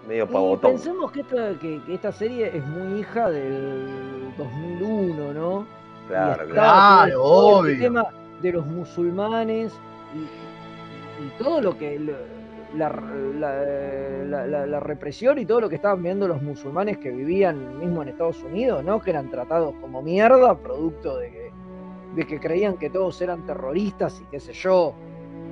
medio 0.09 0.25
Y 0.25 0.27
pavotón. 0.29 0.73
pensemos 0.73 1.13
que 1.13 1.21
esta, 1.21 1.51
que, 1.59 1.81
que 1.87 1.95
esta 1.95 2.13
serie 2.13 2.57
es 2.57 2.67
muy 2.67 3.01
hija 3.01 3.31
del 3.31 4.33
2001, 4.39 5.33
¿no? 5.35 5.67
Claro, 6.09 6.45
Y 6.47 6.51
claro. 6.51 6.69
está 6.69 7.05
Claro, 7.07 7.13
todo 7.23 7.67
el 7.67 7.75
obvio. 7.75 7.83
tema 7.85 8.05
de 8.43 8.53
los 8.53 8.67
musulmanes 8.67 9.73
y, 10.15 11.25
y 11.25 11.29
todo 11.39 11.61
lo 11.61 11.77
que 11.77 11.99
lo- 11.99 12.41
la, 12.77 12.89
la- 13.39 14.25
la- 14.25 14.47
la- 14.47 14.67
la 14.67 14.81
represión 14.81 15.39
y 15.39 15.45
todo 15.47 15.61
lo 15.61 15.69
que 15.69 15.75
estaban 15.75 16.03
viendo 16.03 16.29
los 16.29 16.41
musulmanes 16.41 16.99
que 16.99 17.11
vivían 17.11 17.79
mismo 17.81 18.03
en 18.03 18.09
Estados 18.09 18.43
Unidos, 18.45 18.85
¿no? 18.85 19.01
Que 19.01 19.11
eran 19.11 19.29
tratados 19.31 19.75
como 19.81 20.03
mierda, 20.03 20.57
producto 20.57 21.19
de 21.19 21.31
que, 21.31 21.51
de 22.15 22.27
que 22.27 22.39
creían 22.41 22.77
que 22.77 22.89
todos 22.91 23.21
eran 23.23 23.45
terroristas 23.45 24.21
y 24.21 24.25
qué 24.31 24.39
sé 24.41 24.53
yo. 24.53 24.95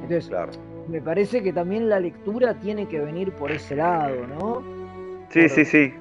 Entonces, 0.02 0.28
Claro. 0.28 0.52
Me 0.88 1.03
parece 1.03 1.42
que 1.42 1.53
también 1.55 1.88
la 1.88 2.01
lectura 2.01 2.59
tiene 2.61 2.88
que 2.88 3.01
venir 3.01 3.35
por 3.37 3.53
ese 3.53 3.77
lado, 3.77 4.27
¿no? 4.27 4.66
Sí, 5.31 5.48
sí, 5.48 5.64
sí. 5.64 5.94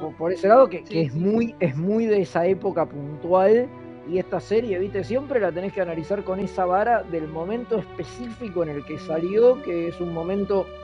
por, 0.00 0.16
por 0.16 0.32
ese 0.32 0.48
lado 0.48 0.68
que, 0.68 0.84
que 0.84 0.94
Sí, 0.94 1.00
es 1.06 1.14
muy 1.14 1.56
es 1.60 1.76
muy 1.76 2.06
de 2.06 2.22
esa 2.22 2.46
época 2.46 2.86
puntual 2.88 3.72
y 4.06 4.18
esta 4.18 4.40
serie 4.40 4.78
viste 4.78 5.04
siempre 5.04 5.40
la 5.40 5.52
tenés 5.52 5.72
que 5.72 5.80
analizar 5.82 6.24
con 6.24 6.40
esa 6.40 6.66
vara 6.66 7.02
del 7.04 7.28
momento 7.28 7.78
específico 7.78 8.62
en 8.62 8.70
el 8.70 8.84
que 8.84 8.98
salió 8.98 9.62
que 9.62 9.88
es 9.88 10.00
un 10.00 10.12
momento 10.12 10.74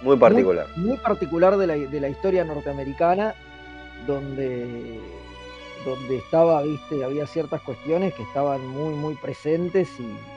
Muy 0.00 0.16
particular. 0.16 0.68
muy, 0.76 0.88
muy 0.88 0.98
particular 0.98 1.56
de 1.56 1.66
la, 1.66 1.74
de 1.76 2.00
la 2.00 2.08
historia 2.08 2.44
norteamericana 2.44 3.34
donde 4.06 5.00
donde 5.84 6.16
estaba 6.18 6.62
viste 6.62 7.04
había 7.04 7.26
ciertas 7.26 7.60
cuestiones 7.62 8.14
que 8.14 8.22
estaban 8.22 8.66
muy 8.66 8.94
muy 8.94 9.14
presentes 9.16 9.98
y, 10.00 10.31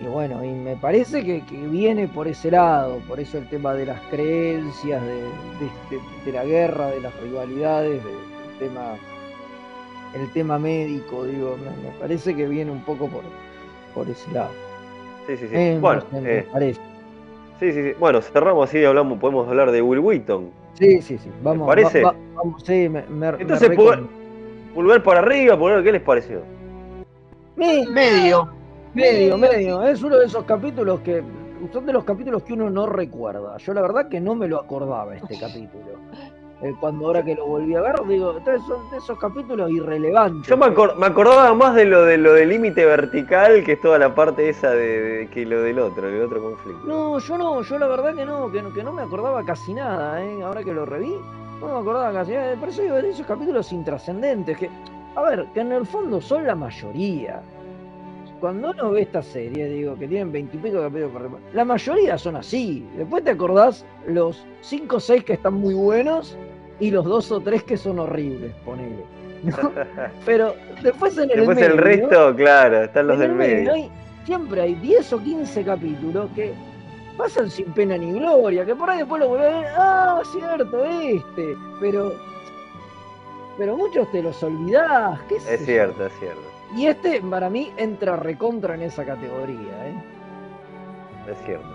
y 0.00 0.06
bueno 0.06 0.42
y 0.44 0.50
me 0.50 0.76
parece 0.76 1.22
que, 1.24 1.42
que 1.44 1.56
viene 1.66 2.08
por 2.08 2.26
ese 2.26 2.50
lado 2.50 2.98
por 3.06 3.20
eso 3.20 3.36
el 3.38 3.48
tema 3.48 3.74
de 3.74 3.86
las 3.86 4.00
creencias 4.10 5.02
de, 5.02 5.14
de- 5.14 5.70
de- 5.90 6.24
de 6.24 6.32
la 6.32 6.44
guerra 6.44 6.86
de 6.88 7.00
las 7.00 7.14
rivalidades 7.20 8.02
de- 8.02 8.10
del 8.10 8.58
tema 8.58 8.94
el 10.14 10.32
tema 10.32 10.58
médico 10.58 11.24
digo 11.24 11.56
me, 11.58 11.88
me 11.88 11.94
parece 11.98 12.34
que 12.34 12.46
viene 12.48 12.70
un 12.70 12.82
poco 12.84 13.08
por 13.08 13.22
por 13.94 14.08
ese 14.08 14.30
lado 14.32 14.50
Sí, 15.26 15.36
sí, 15.36 15.46
sí. 15.48 15.54
Eh, 15.54 15.74
no 15.74 15.80
bueno, 15.82 16.02
me 16.12 16.38
eh, 16.38 16.46
parece. 16.50 16.80
sí, 17.60 17.72
sí, 17.72 17.82
sí. 17.82 17.92
Bueno, 18.00 18.20
cerramos 18.22 18.68
así, 18.68 18.82
hablamos, 18.84 19.18
podemos 19.18 19.46
hablar 19.46 19.70
de 19.70 19.80
Will 19.82 20.00
Wheaton. 20.00 20.50
sí 20.74 21.02
sí 21.02 21.18
sí 21.18 21.30
vamos 21.42 21.68
va- 21.68 21.72
parece? 21.72 22.02
va- 22.02 22.14
vamos, 22.34 22.62
sí, 22.64 22.88
me, 22.88 23.02
me- 23.02 23.30
me 23.32 23.42
Entonces, 23.42 23.68
recon- 23.70 23.76
pulgar, 23.76 24.00
pulgar 24.74 25.02
para 25.04 25.20
arriba, 25.20 25.56
pulgar, 25.58 25.84
¿qué 25.84 25.92
les 25.92 26.00
pareció? 26.02 26.40
Me- 27.54 27.86
Medio. 27.86 28.48
Medio, 28.94 29.38
medio. 29.38 29.82
Es 29.82 30.02
uno 30.02 30.16
de 30.18 30.26
esos 30.26 30.44
capítulos 30.44 31.00
que 31.00 31.22
son 31.72 31.86
de 31.86 31.92
los 31.92 32.04
capítulos 32.04 32.42
que 32.42 32.54
uno 32.54 32.70
no 32.70 32.86
recuerda. 32.86 33.56
Yo 33.58 33.72
la 33.74 33.82
verdad 33.82 34.08
que 34.08 34.20
no 34.20 34.34
me 34.34 34.48
lo 34.48 34.58
acordaba 34.60 35.14
este 35.14 35.38
capítulo. 35.38 35.84
Eh, 36.62 36.74
cuando 36.78 37.06
ahora 37.06 37.22
que 37.24 37.34
lo 37.34 37.46
volví 37.46 37.74
a 37.74 37.80
ver, 37.80 37.94
digo, 38.06 38.36
entonces 38.36 38.62
son 38.66 38.90
de 38.90 38.98
esos 38.98 39.18
capítulos 39.18 39.70
irrelevantes. 39.70 40.46
Yo 40.46 40.58
me, 40.58 40.66
acor- 40.66 40.94
me 40.96 41.06
acordaba 41.06 41.54
más 41.54 41.74
de 41.74 41.86
lo 41.86 42.04
de 42.04 42.18
lo 42.18 42.34
del 42.34 42.50
límite 42.50 42.84
vertical 42.84 43.64
que 43.64 43.72
es 43.72 43.80
toda 43.80 43.98
la 43.98 44.14
parte 44.14 44.46
esa 44.50 44.70
de, 44.72 45.00
de- 45.00 45.26
que 45.28 45.46
lo 45.46 45.62
del 45.62 45.78
otro, 45.78 46.06
el 46.08 46.20
otro 46.22 46.42
conflicto. 46.42 46.82
No, 46.86 47.18
yo 47.18 47.38
no, 47.38 47.62
yo 47.62 47.78
la 47.78 47.86
verdad 47.86 48.14
que 48.14 48.26
no, 48.26 48.50
que 48.52 48.60
no, 48.60 48.72
que 48.74 48.82
no 48.84 48.92
me 48.92 49.00
acordaba 49.02 49.42
casi 49.44 49.72
nada, 49.72 50.22
¿eh? 50.22 50.42
Ahora 50.42 50.62
que 50.62 50.74
lo 50.74 50.84
reví, 50.84 51.14
no 51.62 51.66
me 51.66 51.78
acordaba 51.80 52.12
casi 52.12 52.32
nada. 52.32 52.54
Por 52.56 52.68
eso 52.68 52.82
digo, 52.82 52.96
de 52.96 53.08
esos 53.08 53.26
capítulos 53.26 53.72
intrascendentes, 53.72 54.58
que, 54.58 54.68
a 55.16 55.22
ver, 55.22 55.46
que 55.54 55.60
en 55.60 55.72
el 55.72 55.86
fondo 55.86 56.20
son 56.20 56.46
la 56.46 56.54
mayoría. 56.56 57.40
Cuando 58.40 58.70
uno 58.70 58.90
ve 58.92 59.02
esta 59.02 59.22
serie, 59.22 59.66
digo, 59.68 59.96
que 59.98 60.08
tienen 60.08 60.32
veintipico 60.32 60.80
capítulos 60.80 61.10
por 61.12 61.30
la 61.52 61.64
mayoría 61.64 62.16
son 62.16 62.36
así. 62.36 62.88
Después 62.96 63.22
te 63.22 63.30
acordás 63.30 63.84
los 64.06 64.44
cinco 64.62 64.96
o 64.96 65.00
seis 65.00 65.24
que 65.24 65.34
están 65.34 65.54
muy 65.54 65.74
buenos 65.74 66.36
y 66.78 66.90
los 66.90 67.04
dos 67.04 67.30
o 67.32 67.40
tres 67.40 67.62
que 67.64 67.76
son 67.76 67.98
horribles, 67.98 68.52
ponele. 68.64 69.04
¿no? 69.42 69.70
Pero 70.26 70.54
después 70.82 71.16
en 71.18 71.30
el 71.30 71.36
Después 71.38 71.56
medio, 71.56 71.72
el 71.72 71.78
resto, 71.78 72.34
claro, 72.36 72.84
están 72.84 73.06
los 73.08 73.18
del 73.18 73.30
el 73.32 73.36
medio, 73.36 73.56
medio. 73.56 73.72
hay- 73.74 73.90
siempre 74.24 74.60
hay 74.62 74.74
10 74.76 75.12
o 75.12 75.18
15 75.18 75.64
capítulos 75.64 76.30
que 76.34 76.52
pasan 77.18 77.50
sin 77.50 77.66
pena 77.72 77.98
ni 77.98 78.12
gloria, 78.12 78.64
que 78.64 78.74
por 78.74 78.88
ahí 78.88 78.98
después 78.98 79.20
lo 79.20 79.28
vuelven 79.28 79.52
a 79.52 79.60
ver, 79.60 79.66
ah, 79.76 80.22
cierto, 80.32 80.84
este, 80.84 81.54
pero 81.80 82.12
pero 83.58 83.76
muchos 83.76 84.10
te 84.12 84.22
los 84.22 84.42
olvidás, 84.42 85.20
qué 85.28 85.36
Es 85.36 85.64
cierto, 85.66 86.06
es 86.06 86.12
cierto, 86.18 86.40
Y 86.76 86.86
este 86.86 87.20
para 87.20 87.50
mí 87.50 87.72
entra 87.76 88.16
recontra 88.16 88.74
en 88.74 88.82
esa 88.82 89.04
categoría, 89.04 89.88
¿eh? 89.88 89.94
es 91.28 91.38
cierto. 91.44 91.66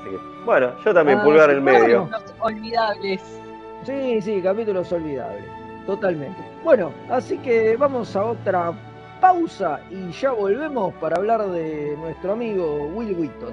Así 0.00 0.10
que, 0.10 0.18
bueno, 0.44 0.72
yo 0.84 0.94
también 0.94 1.18
Ah, 1.18 1.24
pulgar 1.24 1.50
sí, 1.50 1.56
el 1.56 1.60
medio. 1.62 2.08
Los 2.10 2.34
olvidables. 2.40 3.40
Sí, 3.84 4.20
sí, 4.20 4.40
capítulos 4.42 4.90
olvidables, 4.92 5.44
totalmente. 5.86 6.40
Bueno, 6.64 6.92
así 7.10 7.38
que 7.38 7.76
vamos 7.76 8.14
a 8.16 8.24
otra 8.24 8.72
pausa 9.20 9.80
y 9.90 10.10
ya 10.12 10.32
volvemos 10.32 10.94
para 10.94 11.16
hablar 11.16 11.46
de 11.50 11.96
nuestro 11.98 12.32
amigo 12.32 12.86
Will 12.94 13.14
Wheaton. 13.18 13.52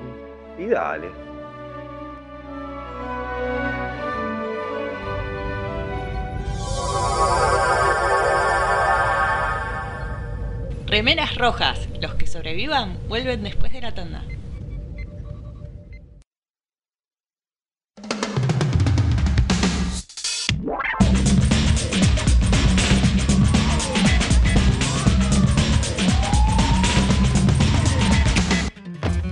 Y 0.58 0.68
dale. 0.68 1.10
Remeras 10.88 11.36
rojas. 11.36 11.90
Los 12.00 12.16
que 12.16 12.28
sobrevivan 12.28 12.98
vuelven 13.10 13.44
después 13.44 13.74
de 13.74 13.82
la 13.82 13.94
tanda. 13.94 14.24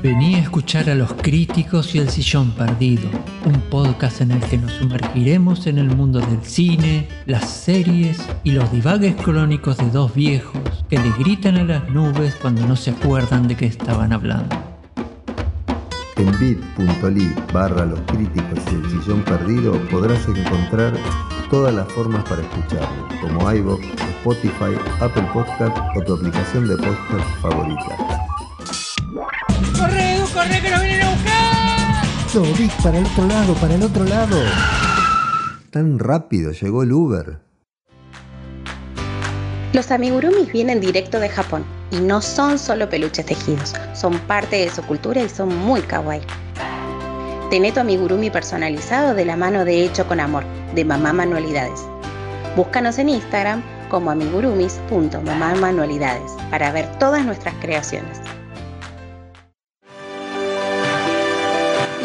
Vení 0.06 0.36
a 0.36 0.42
escuchar 0.42 0.88
a 0.92 0.94
los 0.94 1.14
críticos 1.14 1.96
y 1.96 1.98
el 1.98 2.12
sillón 2.12 2.52
perdido, 2.52 3.10
un 3.44 3.60
podcast 3.72 4.22
en 4.22 4.30
el 4.30 4.40
que 4.40 4.56
nos 4.56 4.74
sumergiremos 4.74 5.66
en 5.66 5.80
el 5.80 5.96
mundo 5.96 6.20
del 6.20 6.44
cine, 6.44 7.08
las 7.26 7.50
series 7.50 8.24
y 8.44 8.52
los 8.52 8.72
divagues 8.72 9.16
crónicos 9.16 9.78
de 9.78 9.90
dos 9.90 10.14
viejos 10.14 10.86
que 10.92 11.00
le 11.00 11.10
gritan 11.18 11.58
a 11.58 11.64
las 11.64 11.90
nubes 11.90 12.36
cuando 12.36 12.68
no 12.68 12.76
se 12.76 12.92
acuerdan 12.92 13.48
de 13.48 13.58
qué 13.58 13.66
estaban 13.66 14.14
hablando. 14.14 14.56
En 16.18 16.40
bit.ly 16.40 17.34
barra 17.52 17.88
los 17.88 18.00
críticos 18.02 18.60
y 18.72 18.76
el 18.76 19.02
sillón 19.02 19.24
perdido 19.24 19.74
podrás 19.90 20.28
encontrar 20.28 20.94
todas 21.50 21.74
las 21.74 21.92
formas 21.94 22.24
para 22.26 22.44
escucharlo, 22.44 23.08
como 23.22 23.52
iVoox, 23.52 23.82
Spotify, 24.20 24.78
Apple 25.02 25.28
Podcast 25.34 25.76
o 25.96 26.02
tu 26.04 26.14
aplicación 26.14 26.68
de 26.68 26.78
podcast 26.78 27.28
favorita. 27.42 28.35
¡Corre, 30.46 30.62
que 30.62 30.70
nos 30.70 30.84
vienen 30.84 31.02
a 31.02 31.10
buscar! 31.10 32.06
Para 32.84 33.00
el 33.00 33.06
otro 33.06 33.26
lado, 33.28 33.54
para 33.56 33.74
el 33.76 33.84
otro 33.84 34.04
lado. 34.04 34.38
Tan 35.72 35.98
rápido 35.98 36.52
llegó 36.52 36.84
el 36.84 36.92
Uber. 36.92 37.40
Los 39.74 39.90
amigurumis 39.92 40.52
vienen 40.52 40.80
directo 40.80 41.20
de 41.20 41.30
Japón 41.30 41.66
y 41.92 42.00
no 42.00 42.22
son 42.22 42.60
solo 42.60 42.88
peluches 42.90 43.26
tejidos, 43.26 43.74
son 43.94 44.20
parte 44.20 44.58
de 44.58 44.70
su 44.70 44.84
cultura 44.84 45.24
y 45.24 45.30
son 45.30 45.58
muy 45.58 45.82
kawaii. 45.82 46.22
Tené 47.50 47.72
tu 47.72 47.80
amigurumi 47.80 48.30
personalizado 48.30 49.16
de 49.16 49.26
la 49.26 49.36
mano 49.36 49.66
de 49.66 49.84
Hecho 49.84 50.06
con 50.08 50.20
Amor, 50.20 50.44
de 50.76 50.86
Mamá 50.86 51.14
Manualidades. 51.14 51.82
Búscanos 52.56 53.00
en 53.00 53.10
Instagram 53.10 53.64
como 53.90 54.12
amigurumis.mamamanualidades 54.12 56.32
para 56.52 56.72
ver 56.72 56.86
todas 57.00 57.26
nuestras 57.26 57.56
creaciones. 57.56 58.20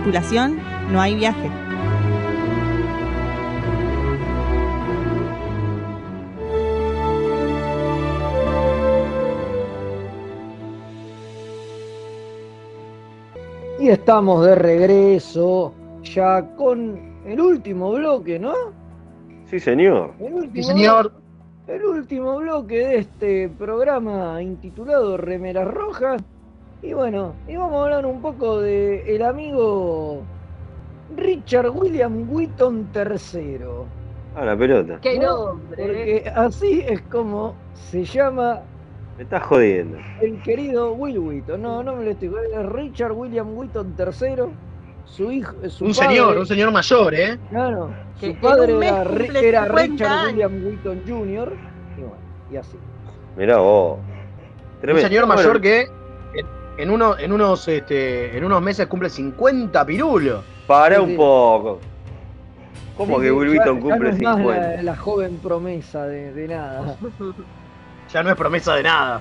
Tripulación 0.00 0.58
no 0.90 1.00
hay 1.00 1.14
viaje. 1.14 1.50
Y 13.78 13.88
estamos 13.88 14.44
de 14.46 14.54
regreso 14.54 15.74
ya 16.02 16.46
con 16.56 16.98
el 17.26 17.40
último 17.40 17.92
bloque, 17.92 18.38
¿no? 18.38 18.54
Sí, 19.46 19.60
señor. 19.60 20.12
El 20.18 20.34
último 20.34 20.54
Sí, 20.54 20.62
señor. 20.62 21.12
El 21.66 21.84
último 21.84 22.38
bloque 22.38 22.78
de 22.78 22.98
este 22.98 23.48
programa 23.48 24.42
intitulado 24.42 25.16
Remeras 25.18 25.68
Rojas. 25.68 26.22
Y 26.82 26.92
bueno, 26.94 27.34
y 27.46 27.56
vamos 27.56 27.74
a 27.80 27.82
hablar 27.84 28.06
un 28.06 28.22
poco 28.22 28.60
de 28.60 29.14
el 29.14 29.22
amigo 29.22 30.22
Richard 31.16 31.68
William 31.70 32.26
Wheaton 32.30 32.88
III. 32.94 33.58
A 34.36 34.44
la 34.44 34.56
pelota. 34.56 34.98
¡Qué 35.02 35.18
¿no? 35.18 35.46
nombre! 35.46 35.76
Porque 35.76 36.32
así 36.34 36.84
es 36.88 37.02
como 37.02 37.54
se 37.74 38.04
llama 38.04 38.60
Me 39.18 39.24
estás 39.24 39.42
jodiendo. 39.42 39.98
el 40.22 40.40
querido 40.42 40.92
Will 40.94 41.18
Wheaton. 41.18 41.60
No, 41.60 41.82
no 41.82 41.96
me 41.96 42.04
lo 42.04 42.10
estoy 42.12 42.28
jodiendo, 42.28 42.60
es 42.60 42.66
Richard 42.72 43.12
William 43.12 43.56
Wheaton 43.56 43.94
III. 43.98 44.44
Su 45.04 45.32
hijo, 45.32 45.52
su 45.68 45.86
Un 45.86 45.92
padre- 45.92 46.08
señor, 46.08 46.38
un 46.38 46.46
señor 46.46 46.70
mayor, 46.72 47.14
¿eh? 47.14 47.36
Claro, 47.50 47.90
Que 48.20 48.32
su 48.34 48.40
padre 48.40 48.72
era, 48.76 49.04
Ri- 49.04 49.18
cumple 49.24 49.48
era 49.48 49.64
50 49.66 49.82
Richard 49.82 50.08
años. 50.12 50.26
William 50.32 50.64
Wheaton 50.66 51.02
Jr. 51.06 51.52
Y 51.96 52.00
bueno, 52.00 52.14
y 52.52 52.56
así. 52.56 52.76
Mirá 53.36 53.58
vos. 53.58 53.98
Un 54.82 54.96
señor 55.00 55.26
Bueno, 55.26 55.42
mayor 55.42 55.60
que 55.60 55.86
en, 56.82 56.90
uno- 56.90 57.18
en 57.18 57.32
unos, 57.32 57.66
este, 57.68 58.36
en 58.36 58.44
unos 58.44 58.60
meses 58.62 58.86
cumple 58.86 59.10
50 59.10 59.84
pirulos. 59.86 60.42
Pará 60.66 60.96
Sí, 60.96 61.02
un 61.02 61.08
sí. 61.10 61.16
poco. 61.16 61.80
¿Cómo 62.96 63.16
Sí, 63.16 63.22
que 63.22 63.28
ya- 63.28 63.64
ya 63.64 63.70
cumple 63.80 63.98
no 63.98 64.08
es 64.16 64.22
más 64.22 64.36
50? 64.36 64.68
La, 64.76 64.82
la 64.82 64.96
joven 64.96 65.36
promesa 65.38 66.06
de, 66.06 66.32
de 66.32 66.48
nada. 66.48 66.96
Ya 68.12 68.24
no 68.24 68.30
es 68.30 68.36
promesa 68.36 68.74
de 68.74 68.82
nada. 68.82 69.20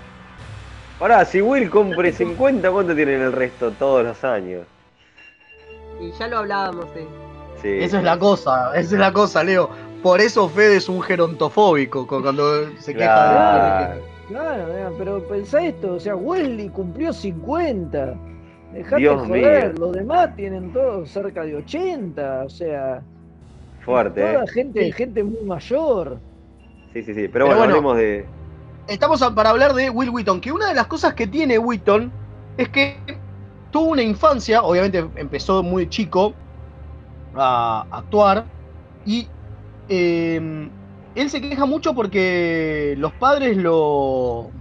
Pará, 0.98 1.24
si 1.24 1.42
Will 1.42 1.70
cumple 1.70 2.12
50, 2.12 2.72
¿cuánto 2.72 2.96
tienen 2.96 3.22
el 3.22 3.32
resto 3.32 3.72
todos 3.72 4.04
los 4.04 4.24
años? 4.24 4.66
Y 6.02 6.12
ya 6.18 6.28
lo 6.28 6.40
hablábamos, 6.40 6.86
eh. 6.96 7.08
Sí. 7.62 7.68
Esa 7.82 8.00
es 8.00 8.04
la 8.04 8.18
cosa, 8.18 8.72
esa 8.72 8.96
es 8.96 9.00
la 9.00 9.14
cosa, 9.14 9.44
Leo. 9.44 9.70
Por 10.02 10.22
eso 10.22 10.50
Fede 10.50 10.78
es 10.78 10.90
un 10.90 11.02
gerontofóbico 11.02 12.08
cu- 12.08 12.22
cuando 12.22 12.70
se 12.80 12.94
queja 12.96 13.14
Claro. 13.14 13.96
de... 13.96 14.02
Claro, 14.30 14.74
mira, 14.74 14.92
pero 14.98 15.28
pensá 15.28 15.66
esto, 15.66 15.96
o 15.96 16.00
sea, 16.00 16.16
Welly 16.16 16.70
cumplió 16.70 17.12
50. 17.12 18.16
Dejate 18.74 19.02
Dios 19.02 19.28
joder, 19.28 19.74
mío. 19.74 19.80
los 19.88 19.92
demás 19.94 20.36
tienen 20.36 20.72
todos 20.72 21.10
cerca 21.10 21.44
de 21.44 21.56
80, 21.56 22.44
o 22.46 22.50
sea, 22.50 23.02
Fuerte, 23.84 24.22
toda 24.22 24.44
¿eh? 24.44 24.48
gente, 24.54 24.86
Sí. 24.86 24.92
gente 24.92 25.24
muy 25.24 25.44
mayor. 25.46 26.22
Sí, 26.94 27.02
sí, 27.04 27.14
sí. 27.16 27.28
Pero, 27.28 27.32
Pero 27.32 27.46
bueno, 27.46 27.58
bueno. 27.58 27.74
hablemos 27.76 27.98
de. 27.98 28.26
Estamos 28.88 29.22
a- 29.24 29.34
para 29.34 29.50
hablar 29.50 29.74
de 29.74 29.90
Will 29.90 30.10
Wheaton, 30.12 30.42
que 30.42 30.52
una 30.52 30.68
de 30.70 30.76
las 30.76 30.88
cosas 30.88 31.14
que 31.16 31.28
tiene 31.28 31.58
Wheaton 31.58 32.12
es 32.58 32.70
que 32.70 32.98
tuvo 33.72 33.90
una 33.92 34.04
infancia, 34.04 34.62
obviamente 34.64 35.04
empezó 35.16 35.64
muy 35.64 35.90
chico 35.90 36.36
a 37.36 37.88
actuar, 37.92 38.46
y 39.06 39.28
eh, 39.88 40.70
él 41.16 41.30
se 41.30 41.42
queja 41.42 41.66
mucho 41.66 41.94
porque 41.94 42.96
los 42.98 43.12
padres 43.14 43.58
lo... 43.58 44.52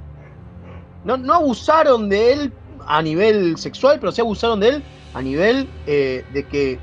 No, 1.05 1.17
no 1.17 1.35
abusaron 1.35 2.09
de 2.09 2.33
él 2.33 2.53
a 2.87 3.03
nivel 3.03 3.57
sexual, 3.57 3.99
pero 4.01 4.13
sí 4.13 4.21
abusaron 4.21 4.61
de 4.61 4.69
él 4.69 4.83
a 5.15 5.23
nivel 5.23 5.69
eh, 5.87 6.25
de 6.33 6.45
que 6.45 6.79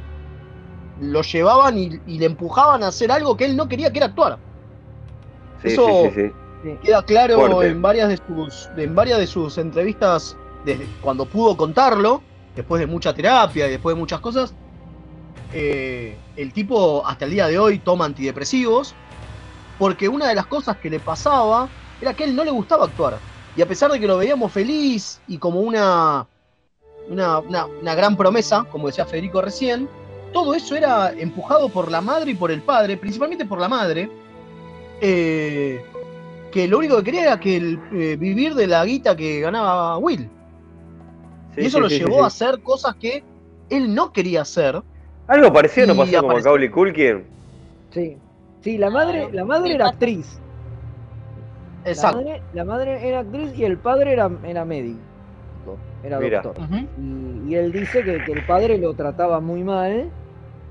lo 1.02 1.22
llevaban 1.22 1.78
y, 1.78 2.00
y 2.08 2.20
le 2.20 2.26
empujaban 2.26 2.84
a 2.84 2.88
hacer 2.88 3.12
algo 3.12 3.36
que 3.36 3.46
él 3.46 3.56
no 3.56 3.68
quería, 3.68 3.92
que 3.92 4.00
era 4.00 4.08
actuar. 4.08 4.38
Sí, 5.62 5.70
Eso- 5.70 6.10
sí, 6.14 6.22
sí, 6.22 6.32
sí. 6.64 6.78
Queda 6.82 7.04
claro 7.04 7.36
Fuerte. 7.36 7.68
en 7.68 7.82
varias 7.82 8.10
de 8.10 8.18
sus 8.18 8.70
en 8.78 8.96
varias 8.96 9.20
de 9.20 9.28
sus 9.28 9.58
entrevistas 9.58 10.36
desde 10.66 10.88
cuando 11.02 11.26
pudo 11.26 11.56
contarlo, 11.56 12.24
después 12.56 12.80
de 12.80 12.88
mucha 12.88 13.14
terapia 13.14 13.68
y 13.68 13.72
después 13.72 13.96
de 13.96 14.00
muchas 14.00 14.20
cosas, 14.20 14.54
eh, 15.54 16.18
el 16.36 16.54
tipo 16.54 17.06
hasta 17.06 17.26
el 17.26 17.32
día 17.32 17.48
de 17.48 17.60
hoy 17.60 17.78
toma 17.80 18.06
antidepresivos, 18.06 18.96
porque 19.78 20.08
una 20.10 20.28
de 20.28 20.36
las 20.36 20.48
cosas 20.48 20.78
que 20.78 20.90
le 20.90 21.00
pasaba 21.00 21.70
era 22.02 22.14
que 22.14 22.24
a 22.24 22.28
él 22.28 22.36
no 22.36 22.44
le 22.44 22.52
gustaba 22.52 22.86
actuar. 22.86 23.20
Y 23.56 23.62
a 23.62 23.68
pesar 23.68 23.92
de 23.92 24.00
que 24.00 24.08
lo 24.08 24.18
veíamos 24.18 24.52
feliz 24.52 25.22
y 25.28 25.38
como 25.38 25.62
una, 25.62 26.28
una, 27.10 27.40
una- 27.40 27.66
una 27.66 27.96
gran 27.96 28.16
promesa, 28.18 28.66
como 28.72 28.88
decía 28.88 29.06
Federico 29.06 29.42
recién, 29.42 29.88
todo 30.34 30.54
eso 30.54 30.76
era 30.76 31.12
empujado 31.14 31.70
por 31.70 31.90
la 31.90 32.02
madre 32.02 32.32
y 32.32 32.36
por 32.36 32.52
el 32.52 32.62
padre, 32.62 32.98
principalmente 32.98 33.46
por 33.46 33.60
la 33.60 33.70
madre, 33.70 34.10
eh, 35.02 35.82
que 36.52 36.68
lo 36.68 36.78
único 36.80 36.98
que 36.98 37.04
quería 37.04 37.22
era 37.24 37.40
que 37.40 37.58
el, 37.58 37.80
eh, 37.94 38.16
vivir 38.18 38.56
de 38.56 38.68
la 38.68 38.84
guita 38.86 39.16
que 39.16 39.40
ganaba 39.42 39.98
Will. 39.98 40.30
Sí, 41.56 41.62
y 41.62 41.66
eso 41.66 41.78
sí, 41.78 41.84
lo 41.84 41.90
sí, 41.90 42.00
llevó 42.00 42.16
sí. 42.18 42.22
a 42.24 42.26
hacer 42.28 42.62
cosas 42.62 42.96
que 42.96 43.24
él 43.70 43.94
no 43.96 44.12
quería 44.12 44.42
hacer. 44.42 44.82
Algo 45.28 45.52
parecido 45.54 45.88
no 45.88 45.96
pasó 45.96 46.12
con 46.12 46.26
apareció- 46.26 46.52
Macaulay 46.52 46.70
Culkin. 46.70 47.24
Sí. 47.92 48.18
Sí, 48.66 48.80
la 48.80 48.90
madre, 48.90 49.30
la 49.32 49.46
madre 49.46 49.76
era 49.76 49.86
actriz. 49.90 50.42
Exacto. 51.86 52.18
La 52.18 52.24
madre, 52.24 52.42
la 52.52 52.66
madre 52.66 53.08
era 53.08 53.20
actriz 53.20 53.56
y 53.56 53.64
el 53.64 53.78
padre 53.78 54.14
era, 54.14 54.28
era 54.44 54.66
médico. 54.66 54.98
Era 56.04 56.20
Mira. 56.20 56.42
doctor. 56.42 56.66
y, 56.98 57.52
y 57.52 57.56
él 57.56 57.72
dice 57.72 58.04
que, 58.04 58.24
que 58.26 58.32
el 58.32 58.44
padre 58.44 58.80
lo 58.80 58.96
trataba 58.96 59.40
muy 59.40 59.64
mal 59.64 60.10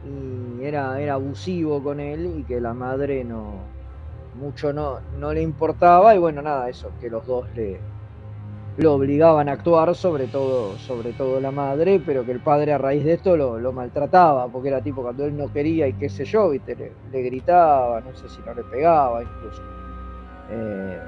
y 0.04 0.64
era, 0.64 1.00
era 1.00 1.14
abusivo 1.14 1.80
con 1.84 2.00
él 2.00 2.26
y 2.40 2.42
que 2.42 2.60
la 2.60 2.74
madre 2.74 3.22
no 3.22 3.76
mucho 4.34 4.72
no, 4.72 4.98
no 5.20 5.32
le 5.32 5.42
importaba 5.42 6.16
y 6.16 6.18
bueno 6.18 6.42
nada 6.42 6.68
eso 6.68 6.90
que 7.00 7.08
los 7.08 7.24
dos 7.24 7.48
le 7.54 7.80
lo 8.76 8.94
obligaban 8.94 9.48
a 9.48 9.52
actuar 9.52 9.94
sobre 9.94 10.26
todo 10.26 10.76
sobre 10.78 11.12
todo 11.12 11.40
la 11.40 11.50
madre 11.52 12.00
pero 12.04 12.24
que 12.26 12.32
el 12.32 12.40
padre 12.40 12.72
a 12.72 12.78
raíz 12.78 13.04
de 13.04 13.12
esto 13.14 13.36
lo, 13.36 13.58
lo 13.58 13.72
maltrataba 13.72 14.48
porque 14.48 14.68
era 14.68 14.80
tipo 14.82 15.02
cuando 15.02 15.24
él 15.24 15.36
no 15.36 15.52
quería 15.52 15.86
y 15.86 15.92
qué 15.92 16.08
sé 16.08 16.24
yo 16.24 16.50
viste 16.50 16.74
le, 16.74 16.92
le 17.12 17.22
gritaba 17.22 18.00
no 18.00 18.14
sé 18.16 18.28
si 18.28 18.40
no 18.44 18.52
le 18.54 18.64
pegaba 18.64 19.22
incluso 19.22 19.62
Eh, 20.50 21.00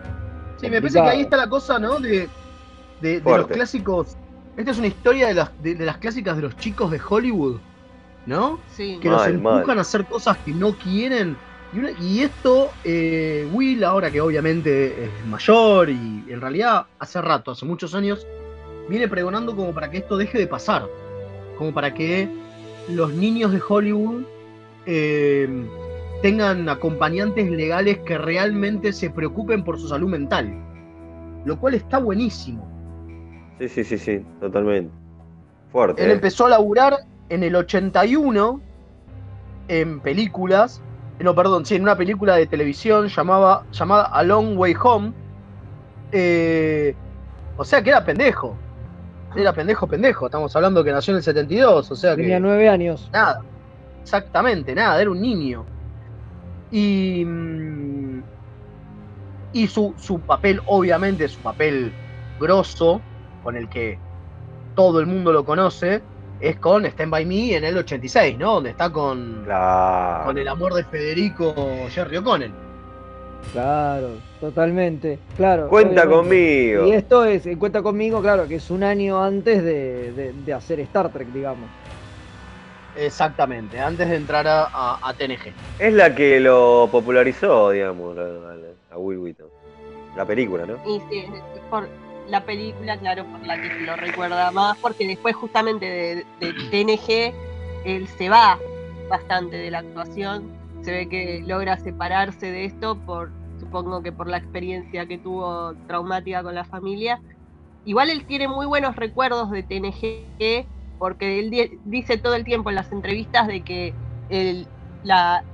Sí, 0.58 0.70
me 0.70 0.80
parece 0.80 1.02
que 1.02 1.08
ahí 1.08 1.20
está 1.20 1.36
la 1.36 1.48
cosa, 1.48 1.78
¿no? 1.78 2.00
De, 2.00 2.28
de- 3.02 3.20
de 3.20 3.20
los 3.20 3.46
clásicos. 3.46 4.16
Esta 4.56 4.70
es 4.70 4.78
una 4.78 4.86
historia 4.86 5.26
de 5.28 5.34
las, 5.34 5.62
de, 5.62 5.74
de 5.74 5.84
las 5.84 5.98
clásicas 5.98 6.34
de 6.36 6.42
los 6.42 6.56
chicos 6.56 6.90
de 6.90 6.98
Hollywood, 7.06 7.58
¿no? 8.24 8.58
Sí. 8.74 8.98
Que 9.02 9.10
los 9.10 9.26
empujan 9.26 9.66
mal. 9.66 9.78
a 9.78 9.80
hacer 9.82 10.06
cosas 10.06 10.38
que 10.38 10.52
no 10.52 10.72
quieren. 10.78 11.36
Y, 11.72 11.78
una- 11.78 11.90
y 12.00 12.20
esto, 12.20 12.70
eh, 12.84 13.48
Will, 13.52 13.84
ahora 13.84 14.10
que 14.10 14.20
obviamente 14.20 15.04
es 15.04 15.26
mayor 15.26 15.90
y 15.90 16.24
en 16.28 16.40
realidad 16.40 16.86
hace 16.98 17.20
rato, 17.20 17.50
hace 17.50 17.66
muchos 17.66 17.94
años, 17.94 18.26
viene 18.88 19.08
pregonando 19.08 19.54
como 19.54 19.72
para 19.74 19.90
que 19.90 19.98
esto 19.98 20.16
deje 20.16 20.38
de 20.38 20.46
pasar. 20.46 20.86
Como 21.58 21.72
para 21.74 21.92
que 21.92 22.28
los 22.88 23.12
niños 23.12 23.52
de 23.52 23.60
Hollywood 23.66 24.22
eh, 24.86 25.48
tengan 26.22 26.68
acompañantes 26.68 27.50
legales 27.50 27.98
que 27.98 28.16
realmente 28.18 28.92
se 28.92 29.10
preocupen 29.10 29.64
por 29.64 29.78
su 29.78 29.88
salud 29.88 30.08
mental. 30.08 30.52
Lo 31.44 31.58
cual 31.58 31.74
está 31.74 31.98
buenísimo. 31.98 32.66
Sí, 33.58 33.68
sí, 33.68 33.84
sí, 33.84 33.98
sí, 33.98 34.24
totalmente. 34.40 34.92
Fuerte. 35.72 36.02
Él 36.04 36.10
eh. 36.10 36.14
empezó 36.14 36.46
a 36.46 36.50
laburar 36.50 36.98
en 37.28 37.42
el 37.42 37.56
81 37.56 38.60
en 39.68 40.00
películas, 40.00 40.80
no, 41.20 41.34
perdón, 41.34 41.64
sí, 41.64 41.76
en 41.76 41.82
una 41.82 41.96
película 41.96 42.36
de 42.36 42.46
televisión 42.46 43.08
llamaba, 43.08 43.64
llamada 43.72 44.04
A 44.04 44.22
Long 44.22 44.58
Way 44.58 44.74
Home. 44.82 45.12
Eh, 46.12 46.94
o 47.56 47.64
sea 47.64 47.82
que 47.82 47.90
era 47.90 48.04
pendejo. 48.04 48.56
Era 49.34 49.52
pendejo, 49.52 49.86
pendejo. 49.86 50.26
Estamos 50.26 50.54
hablando 50.56 50.84
que 50.84 50.92
nació 50.92 51.12
en 51.12 51.18
el 51.18 51.22
72, 51.22 51.90
o 51.90 51.96
sea 51.96 52.16
que... 52.16 52.22
tenía 52.22 52.40
nueve 52.40 52.68
años 52.68 53.10
Nada. 53.12 53.42
Exactamente, 54.02 54.74
nada, 54.74 55.00
era 55.00 55.10
un 55.10 55.20
niño. 55.20 55.64
Y. 56.70 57.24
mm, 57.24 58.22
Y 59.52 59.66
su, 59.68 59.94
su 59.96 60.20
papel, 60.20 60.60
obviamente, 60.66 61.28
su 61.28 61.40
papel 61.40 61.92
grosso, 62.38 63.00
con 63.42 63.56
el 63.56 63.68
que 63.68 63.98
todo 64.74 65.00
el 65.00 65.06
mundo 65.06 65.32
lo 65.32 65.44
conoce, 65.44 66.02
es 66.40 66.56
con 66.56 66.84
Stand 66.86 67.10
By 67.10 67.24
Me 67.24 67.56
en 67.56 67.64
el 67.64 67.76
86, 67.78 68.36
¿no? 68.38 68.54
Donde 68.54 68.70
está 68.70 68.90
con, 68.90 69.42
Claro. 69.44 70.24
con 70.26 70.38
el 70.38 70.48
amor 70.48 70.74
de 70.74 70.84
Federico 70.84 71.54
Jerry 71.90 72.16
O'Connell. 72.18 72.52
Claro, 73.52 74.08
totalmente. 74.40 75.18
Claro. 75.36 75.68
Cuenta 75.68 76.02
obviamente. 76.02 76.16
conmigo. 76.16 76.86
Y 76.86 76.92
esto 76.92 77.24
es, 77.24 77.46
eh, 77.46 77.56
cuenta 77.56 77.80
conmigo, 77.82 78.20
claro, 78.20 78.48
que 78.48 78.56
es 78.56 78.70
un 78.70 78.82
año 78.82 79.22
antes 79.22 79.62
de, 79.62 80.12
de- 80.12 80.32
de 80.32 80.52
hacer 80.52 80.80
Star 80.80 81.10
Trek, 81.12 81.28
digamos. 81.28 81.68
Exactamente, 82.96 83.78
antes 83.78 84.08
de 84.08 84.16
entrar 84.16 84.46
a, 84.48 84.64
a- 84.72 84.98
a 85.02 85.12
TNG. 85.14 85.52
Es 85.78 85.92
la 85.92 86.14
que 86.14 86.40
lo 86.40 86.88
popularizó, 86.90 87.70
digamos, 87.70 88.16
a, 88.18 88.94
a- 88.94 88.98
Will 88.98 89.18
Wheaton. 89.18 89.46
La 90.16 90.24
película, 90.24 90.64
¿no? 90.64 90.74
Y 90.90 90.98
sí, 91.10 91.18
es 91.54 91.60
por 91.68 91.86
la 92.28 92.44
película, 92.44 92.98
claro, 92.98 93.24
por 93.24 93.46
la 93.46 93.60
que 93.60 93.68
se 93.68 93.80
lo 93.80 93.96
recuerda 93.96 94.50
más, 94.50 94.76
porque 94.78 95.06
después 95.06 95.34
justamente 95.36 95.86
de, 95.86 96.24
TNG 96.70 97.32
él 97.84 98.08
se 98.18 98.28
va 98.28 98.58
bastante 99.08 99.56
de 99.56 99.70
la 99.70 99.78
actuación, 99.78 100.50
se 100.82 100.92
ve 100.92 101.08
que 101.08 101.42
logra 101.46 101.76
separarse 101.78 102.50
de 102.50 102.64
esto 102.64 102.96
por, 103.06 103.32
supongo 103.60 104.02
que 104.02 104.12
por 104.12 104.28
la 104.28 104.38
experiencia 104.38 105.06
que 105.06 105.18
tuvo 105.18 105.74
traumática 105.86 106.42
con 106.42 106.54
la 106.54 106.64
familia. 106.64 107.20
Igual 107.84 108.10
él 108.10 108.24
tiene 108.26 108.48
muy 108.48 108.66
buenos 108.66 108.96
recuerdos 108.96 109.50
de 109.52 109.62
TNG, 109.62 110.66
porque 110.98 111.38
él 111.38 111.50
di- 111.50 111.78
dice 111.84 112.18
todo 112.18 112.34
el 112.34 112.44
tiempo 112.44 112.70
en 112.70 112.76
las 112.76 112.90
entrevistas 112.90 113.46
de 113.46 113.62
que 113.62 113.94
el, 114.28 114.66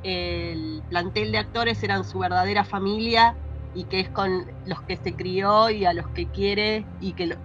el 0.02 0.82
plantel 0.88 1.32
de 1.32 1.38
actores 1.38 1.82
eran 1.82 2.04
su 2.04 2.18
verdadera 2.18 2.64
familia 2.64 3.36
y 3.72 3.86
que 3.86 4.00
es 4.00 4.10
con 4.10 4.44
los 4.64 4.82
que 4.82 4.96
se 4.96 5.16
crió 5.16 5.70
y 5.70 5.84
a 5.84 5.92
los 5.94 6.06
que 6.14 6.30
quiere 6.30 6.88
y 6.98 7.14
que 7.14 7.26
lo- 7.26 7.36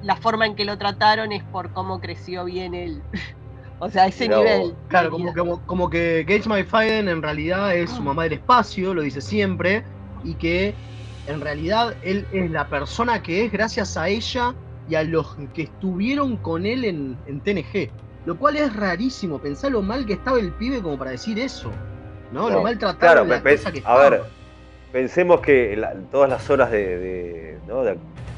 la 0.00 0.16
forma 0.16 0.46
en 0.46 0.56
que 0.56 0.64
lo 0.64 0.78
trataron 0.78 1.32
es 1.32 1.44
por 1.50 1.72
cómo 1.72 2.00
creció 2.00 2.44
bien 2.44 2.74
él. 2.74 3.04
o 3.78 3.90
sea, 3.90 4.04
a 4.04 4.06
ese 4.08 4.28
nivel. 4.28 4.78
Claro, 4.88 5.10
como, 5.10 5.32
como, 5.32 5.66
como 5.66 5.90
que 5.90 6.24
Gage 6.26 6.48
McFadden 6.48 7.08
en 7.08 7.22
realidad 7.22 7.76
es 7.76 7.90
su 7.90 8.02
mamá 8.02 8.24
del 8.24 8.34
espacio, 8.34 8.94
lo 8.94 9.02
dice 9.02 9.20
siempre, 9.20 9.84
y 10.22 10.36
que 10.36 10.78
en 11.26 11.40
realidad 11.40 11.96
él 12.02 12.26
es 12.30 12.50
la 12.50 12.68
persona 12.68 13.22
que 13.22 13.44
es 13.44 13.52
gracias 13.52 13.96
a 13.96 14.08
ella 14.08 14.56
y 14.86 14.94
a 14.94 15.02
los 15.02 15.34
que 15.52 15.62
estuvieron 15.62 16.38
con 16.38 16.66
él 16.66 16.84
en, 16.84 17.20
en 17.24 17.40
TNG. 17.42 17.92
Lo 18.24 18.38
cual 18.38 18.56
es 18.56 18.74
rarísimo, 18.74 19.40
pensá 19.40 19.68
lo 19.70 19.82
mal 19.82 20.06
que 20.06 20.14
estaba 20.14 20.38
el 20.38 20.54
pibe 20.54 20.82
como 20.82 20.98
para 20.98 21.12
decir 21.12 21.38
eso. 21.38 21.72
¿No? 22.30 22.50
Lo 22.50 22.56
No, 22.56 22.62
maltratado 22.62 22.98
Claro, 22.98 23.24
la 23.26 23.42
pe- 23.42 23.56
cosa 23.56 23.72
que 23.72 23.78
a 23.78 23.80
estaba. 23.80 24.10
ver, 24.10 24.22
pensemos 24.96 25.42
que 25.42 25.78
todas 26.10 26.30
las 26.30 26.48
horas 26.48 26.70
de, 26.70 27.58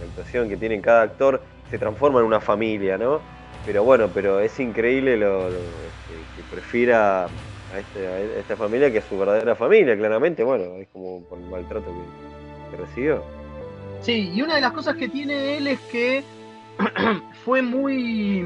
actuación 0.03 0.49
que 0.49 0.57
tiene 0.57 0.81
cada 0.81 1.03
actor 1.03 1.41
se 1.71 1.79
transforman 1.79 2.23
en 2.23 2.27
una 2.27 2.41
familia, 2.41 2.99
¿no? 2.99 3.21
Pero 3.65 3.85
bueno, 3.85 4.11
pero 4.13 4.41
es 4.41 4.59
increíble 4.59 5.17
lo, 5.17 5.51
que, 5.51 6.43
que 6.43 6.43
prefiera 6.51 7.27
a, 7.27 7.79
este- 7.79 8.09
a 8.09 8.41
esta 8.41 8.57
familia 8.57 8.91
que 8.91 8.99
a 8.99 9.03
su 9.03 9.17
verdadera 9.17 9.55
familia, 9.55 9.97
claramente, 9.97 10.43
bueno, 10.43 10.65
es 10.81 10.89
como 10.89 11.23
por 11.29 11.39
el 11.39 11.45
maltrato 11.45 11.87
que, 12.73 12.77
recibió. 12.77 13.23
Sí, 14.01 14.33
y 14.35 14.43
una 14.43 14.57
de 14.57 14.61
las 14.61 14.73
cosas 14.73 14.97
que 14.97 15.09
tiene 15.09 15.59
él 15.59 15.69
es 15.69 15.79
que 15.93 16.25
fue 17.45 17.63
muy. 17.63 18.45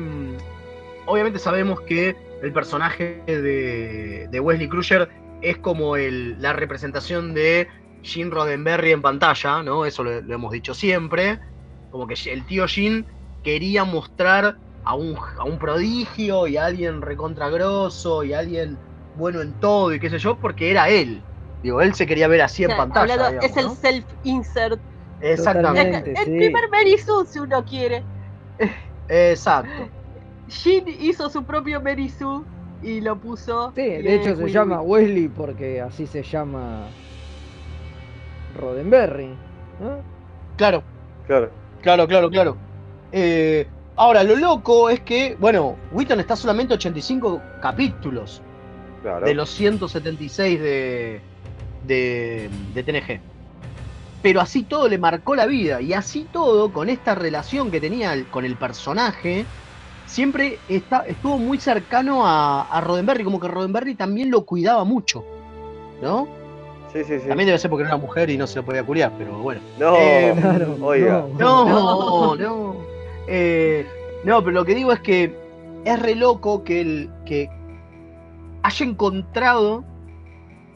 Obviamente 1.06 1.38
sabemos 1.38 1.80
que 1.80 2.14
el 2.42 2.52
personaje 2.52 3.22
de, 3.26 4.28
de 4.30 4.40
Wesley 4.40 4.68
Crusher 4.68 5.08
es 5.40 5.56
como 5.58 5.96
la 5.96 6.52
representación 6.52 7.34
de 7.34 7.68
Gene 8.02 8.30
Roddenberry 8.30 8.92
en 8.92 9.02
pantalla, 9.02 9.62
¿no? 9.62 9.84
Eso 9.86 10.02
lo, 10.04 10.20
lo 10.20 10.34
hemos 10.34 10.52
dicho 10.52 10.74
siempre. 10.74 11.38
Como 11.90 12.06
que 12.06 12.14
el 12.30 12.44
tío 12.46 12.66
Gene 12.66 13.04
quería 13.42 13.84
mostrar 13.84 14.56
a 14.84 14.94
un, 14.94 15.16
a 15.38 15.44
un 15.44 15.58
prodigio 15.58 16.46
y 16.46 16.56
a 16.56 16.66
alguien 16.66 17.02
recontragroso 17.02 18.24
y 18.24 18.32
a 18.32 18.40
alguien 18.40 18.78
bueno 19.16 19.40
en 19.42 19.52
todo 19.60 19.92
y 19.94 20.00
qué 20.00 20.10
sé 20.10 20.18
yo, 20.18 20.36
porque 20.36 20.70
era 20.70 20.88
él. 20.88 21.22
Digo, 21.62 21.80
él 21.80 21.94
se 21.94 22.06
quería 22.06 22.26
ver 22.28 22.42
así 22.42 22.64
en 22.64 22.70
O 22.72 22.74
sea, 22.74 22.82
pantalla. 22.84 23.30
digamos, 23.30 23.44
es 23.44 23.56
el 23.56 23.70
self-insert. 23.70 24.80
Exactamente. 25.20 26.10
El, 26.10 26.16
el 26.18 26.24
primer 26.24 26.68
Mary 26.70 26.98
Sue, 26.98 27.26
si 27.26 27.38
uno 27.38 27.64
quiere. 27.64 28.02
Exacto. 29.08 29.88
Shin 30.48 30.84
hizo 31.00 31.30
su 31.30 31.44
propio 31.44 31.80
Mary 31.80 32.08
Sue 32.08 32.42
y 32.82 33.00
lo 33.00 33.16
puso. 33.16 33.72
Sí, 33.76 33.82
de 33.82 34.14
hecho 34.16 34.34
se 34.34 34.42
Will 34.42 34.52
llama. 34.52 34.80
Wesley 34.82 35.28
porque 35.28 35.80
así 35.80 36.06
se 36.06 36.22
llama 36.24 36.86
Roddenberry. 38.58 39.28
¿no? 39.80 39.98
Claro, 40.56 40.82
Claro. 41.26 41.50
claro, 41.80 42.06
claro, 42.06 42.30
claro. 42.30 42.56
Eh, 43.12 43.66
ahora, 43.96 44.22
lo 44.24 44.36
loco 44.36 44.90
es 44.90 45.00
que, 45.00 45.36
bueno, 45.38 45.76
Wheaton 45.92 46.20
está 46.20 46.36
solamente 46.36 46.74
85 46.74 47.40
capítulos 47.60 48.42
Claro. 49.02 49.26
de 49.26 49.34
los 49.34 49.50
176 49.50 50.60
de, 50.60 51.20
de, 51.86 52.50
de 52.74 52.82
TNG. 52.82 53.20
Pero 54.22 54.40
así 54.40 54.62
todo 54.62 54.88
le 54.88 54.98
marcó 54.98 55.34
la 55.34 55.46
vida. 55.46 55.80
Y 55.80 55.92
así 55.94 56.28
todo, 56.32 56.72
con 56.72 56.88
esta 56.88 57.14
relación 57.16 57.70
que 57.72 57.80
tenía 57.80 58.14
con 58.30 58.44
el 58.44 58.56
personaje, 58.56 59.44
siempre 60.06 60.58
está, 60.68 61.00
estuvo 61.06 61.38
muy 61.38 61.58
cercano 61.58 62.24
a, 62.26 62.62
a 62.62 62.80
Roddenberry, 62.80 63.24
como 63.24 63.40
que 63.40 63.48
Roddenberry 63.48 63.96
también 63.96 64.30
lo 64.30 64.44
cuidaba 64.44 64.84
mucho, 64.84 65.24
¿no? 66.00 66.28
Sí, 66.92 67.04
sí, 67.04 67.20
sí. 67.20 67.28
También 67.28 67.46
debe 67.46 67.58
ser 67.58 67.70
porque 67.70 67.84
era 67.84 67.94
una 67.94 68.04
mujer 68.06 68.28
y 68.30 68.36
no 68.36 68.46
se 68.46 68.56
lo 68.58 68.64
podía 68.64 68.84
culiar, 68.84 69.12
pero 69.16 69.38
bueno. 69.38 69.60
No, 69.78 69.96
Eh, 69.96 70.34
Claro, 70.40 70.76
oiga. 70.82 71.24
no, 71.38 72.36
no. 72.36 72.76
Eh, 73.28 73.86
no, 74.24 74.40
pero 74.42 74.52
lo 74.52 74.64
que 74.64 74.74
digo 74.74 74.92
es 74.92 75.00
que 75.00 75.34
es 75.84 75.98
re 76.02 76.14
loco 76.14 76.62
que, 76.64 76.80
el, 76.80 77.10
que 77.24 77.48
haya 78.62 78.86
encontrado 78.86 79.84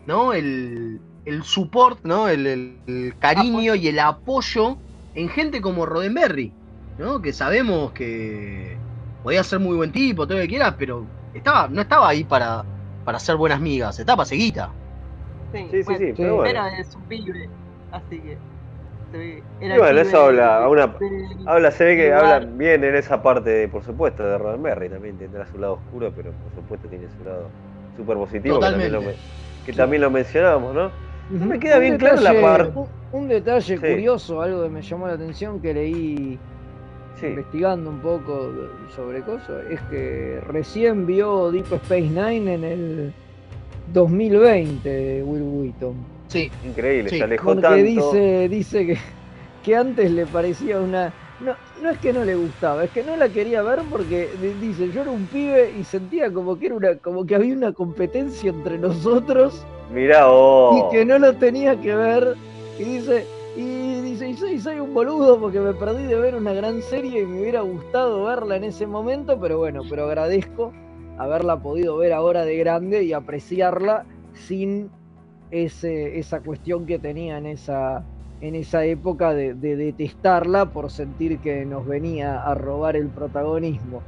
¿no? 0.06 0.32
el, 0.32 1.00
el 1.24 1.42
support, 1.42 2.00
¿no? 2.04 2.28
el, 2.28 2.46
el- 2.46 2.80
el 2.86 3.18
cariño 3.18 3.74
y 3.74 3.88
el 3.88 3.98
apoyo 3.98 4.78
en 5.14 5.28
gente 5.28 5.60
como 5.60 5.86
Roddenberry, 5.86 6.52
¿no? 6.98 7.20
que 7.20 7.32
sabemos 7.32 7.92
que 7.92 8.76
podía 9.22 9.42
ser 9.44 9.58
muy 9.60 9.76
buen 9.76 9.92
tipo, 9.92 10.26
todo 10.26 10.38
lo 10.38 10.42
que 10.42 10.48
quieras, 10.48 10.74
pero 10.78 11.04
estaba, 11.34 11.68
no 11.68 11.82
estaba 11.82 12.08
ahí 12.08 12.24
para, 12.24 12.64
para 13.04 13.16
hacer 13.18 13.36
buenas 13.36 13.60
migas, 13.60 13.98
estaba 13.98 14.18
para 14.18 14.26
seguita. 14.26 14.70
Sí, 15.52 15.68
Sí, 15.70 15.82
sí, 15.84 15.94
sí, 15.96 16.14
pero 16.16 16.36
bueno. 16.36 16.50
Era 16.50 16.78
es 16.78 16.94
un 16.94 17.02
pibe, 17.04 17.48
así 17.92 18.18
que. 18.20 18.38
se 19.12 19.18
ve- 19.18 19.42
Y 19.60 19.64
Era 19.64 19.74
el 19.74 19.80
bueno, 19.80 20.00
eso 20.00 20.24
habla, 20.26 20.68
una, 20.68 20.94
habla, 21.46 21.70
se 21.70 21.84
ve 21.84 21.96
que 21.96 22.12
hablan 22.12 22.58
bien 22.58 22.82
en 22.84 22.94
esa 22.96 23.22
parte, 23.22 23.50
de, 23.50 23.68
por 23.68 23.82
supuesto, 23.84 24.24
de 24.24 24.36
Roddenberry 24.38 24.88
también 24.88 25.16
tendrá 25.16 25.46
su 25.46 25.58
lado 25.58 25.74
oscuro, 25.74 26.12
pero 26.14 26.30
por 26.32 26.62
supuesto 26.62 26.88
tiene 26.88 27.06
su 27.18 27.24
lado 27.24 27.48
súper 27.96 28.16
positivo, 28.16 28.58
que 28.60 28.66
también, 28.66 28.92
lo, 28.92 29.00
que 29.64 29.72
también 29.72 30.02
lo 30.02 30.10
mencionábamos, 30.10 30.74
¿no? 30.74 30.90
No 31.30 31.46
me 31.46 31.54
Un 31.54 31.60
queda 31.60 31.78
bien 31.78 31.96
claro 31.96 32.20
la 32.20 32.40
parte. 32.40 32.72
Un, 32.74 32.86
un 33.12 33.28
detalle 33.28 33.76
Sí. 33.76 33.80
curioso, 33.80 34.42
algo 34.42 34.62
que 34.64 34.68
me 34.68 34.82
llamó 34.82 35.06
la 35.06 35.14
atención 35.14 35.60
que 35.60 35.72
leí 35.74 36.38
Sí. 37.20 37.26
investigando 37.28 37.88
un 37.88 38.00
poco 38.00 38.50
sobre 38.94 39.22
cosas, 39.22 39.64
es 39.70 39.80
que 39.90 40.38
recién 40.48 41.06
vio 41.06 41.50
Deep 41.50 41.72
Space 41.72 42.02
Nine 42.02 42.54
en 42.54 42.64
el 42.64 43.12
2020, 43.86 45.22
Will 45.24 45.42
Wheaton. 45.44 46.06
Sí. 46.28 46.50
Increíble, 46.62 47.10
Sí, 47.10 47.18
se 47.18 47.24
alejó 47.24 47.54
Porque 47.54 47.62
tanto. 47.62 47.84
dice, 47.84 48.48
dice 48.48 48.86
que, 48.86 48.98
que 49.62 49.76
antes 49.76 50.10
le 50.10 50.26
parecía 50.26 50.80
una. 50.80 51.14
No, 51.38 51.56
no 51.82 51.90
es 51.90 51.98
que 51.98 52.12
no 52.12 52.24
le 52.24 52.34
gustaba, 52.34 52.84
es 52.84 52.90
que 52.90 53.04
no 53.04 53.16
la 53.16 53.30
quería 53.30 53.62
ver 53.62 53.80
porque 53.90 54.36
di- 54.38 54.54
dice, 54.54 54.90
yo 54.90 55.02
era 55.02 55.10
un 55.10 55.28
pibe 55.28 55.70
y 55.72 55.84
sentía 55.84 56.32
como 56.32 56.58
que 56.58 56.66
era 56.66 56.74
una, 56.76 56.98
como 56.98 57.26
que 57.26 57.34
había 57.34 57.54
una 57.54 57.72
competencia 57.74 58.50
entre 58.50 58.78
nosotros 58.78 59.68
Mirá 59.88 60.26
vos. 60.26 60.74
y 60.76 60.86
que 60.88 61.04
no 61.04 61.18
lo 61.18 61.38
tenía 61.38 61.80
que 61.80 61.94
ver. 61.94 62.38
Y 62.76 62.84
dice, 62.84 63.30
y 63.54 64.00
dice, 64.02 64.28
y 64.28 64.36
soy, 64.36 64.60
soy 64.60 64.80
un 64.80 64.92
boludo 64.94 65.40
porque 65.40 65.60
me 65.60 65.74
perdí 65.74 66.06
de 66.06 66.18
ver 66.18 66.34
una 66.34 66.52
gran 66.52 66.82
serie 66.82 67.22
y 67.22 67.26
me 67.26 67.40
hubiera 67.40 67.60
gustado 67.62 68.24
verla 68.24 68.56
en 68.56 68.64
ese 68.64 68.86
momento, 68.86 69.38
pero 69.40 69.58
bueno, 69.58 69.86
pero 69.88 70.04
agradezco 70.06 70.76
haberla 71.16 71.60
podido 71.60 71.96
ver 71.98 72.12
ahora 72.12 72.44
de 72.44 72.56
grande 72.58 73.04
y 73.04 73.12
apreciarla 73.12 74.06
sin 74.32 74.92
ese, 75.50 76.18
esa 76.18 76.42
cuestión 76.42 76.86
que 76.86 76.98
tenía 76.98 77.38
en 77.38 77.46
esa, 77.46 78.06
en 78.40 78.54
esa 78.54 78.84
época 78.84 79.34
de, 79.34 79.54
de 79.54 79.76
detestarla 79.76 80.72
por 80.72 80.90
sentir 80.90 81.40
que 81.40 81.64
nos 81.66 81.86
venía 81.86 82.38
a 82.42 82.54
robar 82.54 82.96
el 82.96 83.12
protagonismo. 83.12 84.06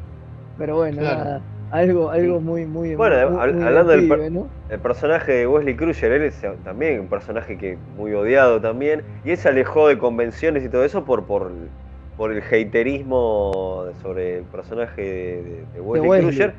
Pero 0.57 0.77
bueno, 0.77 0.99
Claro. 0.99 1.05
nada, 1.05 1.47
algo, 1.71 2.11
algo 2.11 2.41
muy, 2.41 2.67
muy, 2.67 2.97
Bueno, 2.97 3.17
muy- 3.17 3.39
hab- 3.39 3.41
muy 3.45 3.67
hablando 3.67 3.93
del, 3.93 4.07
pibe, 4.07 4.31
per- 4.31 4.31
¿no? 4.31 4.53
el 4.69 4.81
personaje 4.81 5.33
de 5.33 5.47
Wesley 5.47 5.77
Crusher, 5.77 6.13
él 6.13 6.23
es 6.23 6.41
también 6.65 7.01
un 7.01 7.09
personaje 7.09 7.57
que 7.57 7.77
muy 7.77 8.13
odiado 8.15 8.61
también, 8.61 9.05
y 9.25 9.31
él 9.31 9.37
se 9.39 9.49
alejó 9.49 9.89
de 9.89 9.99
convenciones 9.99 10.65
y 10.65 10.69
todo 10.69 10.85
eso 10.85 11.05
por, 11.05 11.27
por, 11.27 11.53
por 12.17 12.33
el 12.33 12.43
haterismo 12.43 13.93
sobre 14.03 14.39
el 14.39 14.45
personaje 14.47 15.03
de, 15.03 15.43
de- 15.43 15.67
de 15.73 15.81
Wesley, 15.81 16.01
Wesley. 16.01 16.13
Crusher, 16.13 16.57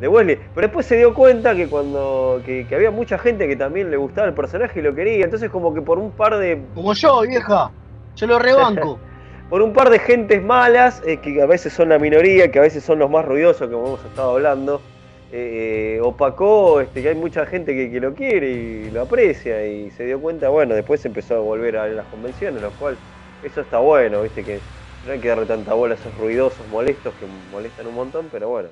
de 0.00 0.08
Wesley. 0.08 0.38
Pero 0.54 0.66
después 0.66 0.86
se 0.86 0.96
dio 0.96 1.14
cuenta 1.14 1.54
que 1.54 1.68
cuando 1.68 2.40
que, 2.44 2.66
que 2.66 2.74
había 2.74 2.90
mucha 2.90 3.18
gente 3.18 3.46
que 3.46 3.56
también 3.56 3.90
le 3.90 3.96
gustaba 3.96 4.26
el 4.26 4.34
personaje 4.34 4.80
y 4.80 4.82
lo 4.82 4.94
quería, 4.94 5.24
entonces 5.24 5.50
como 5.50 5.72
que 5.74 5.82
por 5.82 5.98
un 5.98 6.10
par 6.10 6.38
de 6.38 6.60
Como 6.74 6.94
yo, 6.94 7.20
vieja. 7.22 7.70
Yo 8.16 8.26
lo 8.26 8.38
rebanco. 8.38 8.98
por 9.50 9.62
un 9.62 9.72
par 9.72 9.90
de 9.90 9.98
gentes 9.98 10.42
malas, 10.42 11.02
eh, 11.04 11.18
que 11.18 11.42
a 11.42 11.46
veces 11.46 11.72
son 11.72 11.88
la 11.88 11.98
minoría, 11.98 12.50
que 12.50 12.60
a 12.60 12.62
veces 12.62 12.84
son 12.84 13.00
los 13.00 13.10
más 13.10 13.24
ruidosos, 13.24 13.68
como 13.68 13.88
hemos 13.88 14.04
estado 14.04 14.30
hablando, 14.30 14.80
eh, 15.32 15.96
eh, 15.96 16.00
opacó 16.00 16.80
este, 16.80 17.02
que 17.02 17.08
hay 17.08 17.14
mucha 17.16 17.44
gente 17.46 17.74
que, 17.74 17.90
que 17.90 18.00
lo 18.00 18.14
quiere 18.14 18.48
y 18.48 18.90
lo 18.92 19.02
aprecia 19.02 19.66
y 19.66 19.90
se 19.90 20.04
dio 20.04 20.20
cuenta, 20.20 20.48
bueno, 20.48 20.74
después 20.74 21.04
empezó 21.04 21.34
a 21.34 21.40
volver 21.40 21.76
a 21.76 21.88
las 21.88 22.06
convenciones, 22.06 22.62
lo 22.62 22.70
cual 22.72 22.96
eso 23.42 23.60
está 23.60 23.78
bueno, 23.78 24.22
viste 24.22 24.44
que 24.44 24.60
no 25.04 25.12
hay 25.12 25.18
que 25.18 25.28
darle 25.28 25.46
tanta 25.46 25.74
bola 25.74 25.94
a 25.94 25.96
esos 25.96 26.16
ruidosos 26.16 26.66
molestos 26.68 27.12
que 27.14 27.26
molestan 27.50 27.88
un 27.88 27.94
montón, 27.96 28.28
pero 28.30 28.48
bueno, 28.48 28.68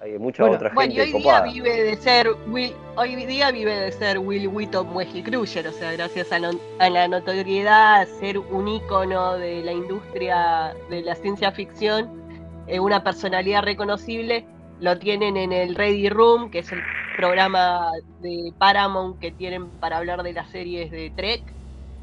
hay 0.00 0.18
mucha 0.18 0.42
Bueno, 0.42 0.56
otra 0.56 0.70
Bueno, 0.74 0.92
y 0.92 0.96
gente 0.96 1.16
hoy 1.16 1.22
día 1.22 1.32
copada. 1.32 1.52
vive 1.52 1.82
de 1.82 1.96
ser 1.96 2.28
Will, 2.48 2.72
hoy 2.96 3.16
día 3.26 3.50
vive 3.50 3.74
de 3.74 3.92
ser 3.92 4.18
Will 4.18 4.48
Wheaton 4.48 4.94
Wesley 4.94 5.22
Crusher, 5.22 5.66
o 5.66 5.72
sea, 5.72 5.92
gracias 5.92 6.30
a, 6.32 6.38
la 6.38 7.08
notoriedad, 7.08 8.02
a 8.02 8.06
ser 8.06 8.38
un 8.38 8.68
ícono 8.68 9.34
de 9.38 9.62
la 9.62 9.72
industria 9.72 10.74
de 10.90 11.02
la 11.02 11.14
ciencia 11.14 11.50
ficción, 11.52 12.10
eh, 12.66 12.78
una 12.78 13.02
personalidad 13.02 13.62
reconocible, 13.62 14.46
lo 14.80 14.98
tienen 14.98 15.36
en 15.36 15.52
el 15.52 15.74
Ready 15.74 16.10
Room, 16.10 16.50
que 16.50 16.58
es 16.58 16.70
el 16.72 16.82
programa 17.16 17.90
de 18.20 18.52
Paramount 18.58 19.18
que 19.18 19.30
tienen 19.30 19.68
para 19.80 19.96
hablar 19.96 20.22
de 20.22 20.34
las 20.34 20.50
series 20.50 20.90
de 20.90 21.10
Trek, 21.16 21.42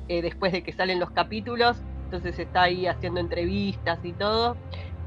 eh, 0.08 0.22
después 0.22 0.52
de 0.52 0.64
que 0.64 0.74
salen 0.74 1.00
los 1.00 1.12
capítulos, 1.12 1.78
entonces 2.06 2.38
está 2.40 2.64
ahí 2.64 2.88
haciendo 2.88 3.20
entrevistas 3.20 4.00
y 4.04 4.14
todo. 4.14 4.58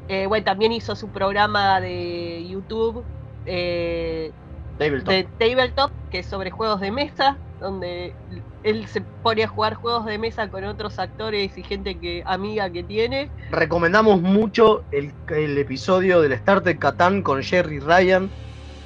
Eh, 0.08 0.26
bueno, 0.26 0.44
también 0.44 0.72
hizo 0.72 0.94
su 0.96 1.10
programa 1.10 1.80
de 1.80 2.46
YouTube 2.48 3.06
eh, 3.44 4.32
Tabletop. 4.78 5.08
de 5.08 5.28
Tabletop, 5.38 5.92
que 6.10 6.20
es 6.20 6.26
sobre 6.26 6.50
juegos 6.50 6.80
de 6.80 6.92
mesa, 6.92 7.40
donde 7.58 8.16
él 8.62 8.86
se 8.86 9.02
pone 9.22 9.44
a 9.44 9.48
jugar 9.48 9.74
juegos 9.74 10.04
de 10.06 10.18
mesa 10.18 10.48
con 10.48 10.64
otros 10.64 10.98
actores 10.98 11.56
y 11.58 11.62
gente 11.64 11.98
que 11.98 12.22
amiga 12.26 12.70
que 12.70 12.84
tiene. 12.84 13.32
Recomendamos 13.50 14.20
mucho 14.20 14.84
el, 14.90 15.14
el 15.28 15.58
episodio 15.58 16.20
del 16.20 16.32
Star 16.32 16.62
Trek 16.62 16.78
Catán 16.78 17.22
con 17.22 17.42
Jerry 17.42 17.78
Ryan. 17.80 18.30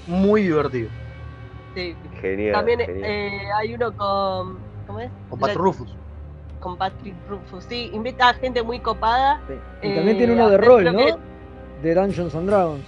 Muy 0.06 0.42
divertido. 0.42 0.90
Sí. 1.74 1.96
Genial. 2.20 2.54
También 2.54 2.80
genial. 2.80 3.10
eh, 3.10 3.40
hay 3.60 3.74
uno 3.74 3.94
con. 3.94 4.64
¿Cómo 4.86 5.00
es? 5.00 5.12
Con 5.28 5.38
Pat 5.38 5.50
La- 5.50 5.54
Rufus. 5.54 5.99
Con 6.60 6.76
Patrick 6.76 7.14
Rufus, 7.28 7.64
sí, 7.64 7.90
invita 7.94 8.28
a 8.28 8.34
gente 8.34 8.62
muy 8.62 8.80
copada. 8.80 9.40
Y 9.82 9.94
también 9.94 10.08
eh, 10.10 10.14
tiene 10.18 10.32
uno 10.34 10.48
de 10.48 10.56
hacer 10.56 10.66
rol, 10.68 10.84
¿no? 10.84 10.98
que- 10.98 11.14
De 11.82 11.94
Dungeons 11.94 12.34
and 12.34 12.48
Dragons. 12.50 12.84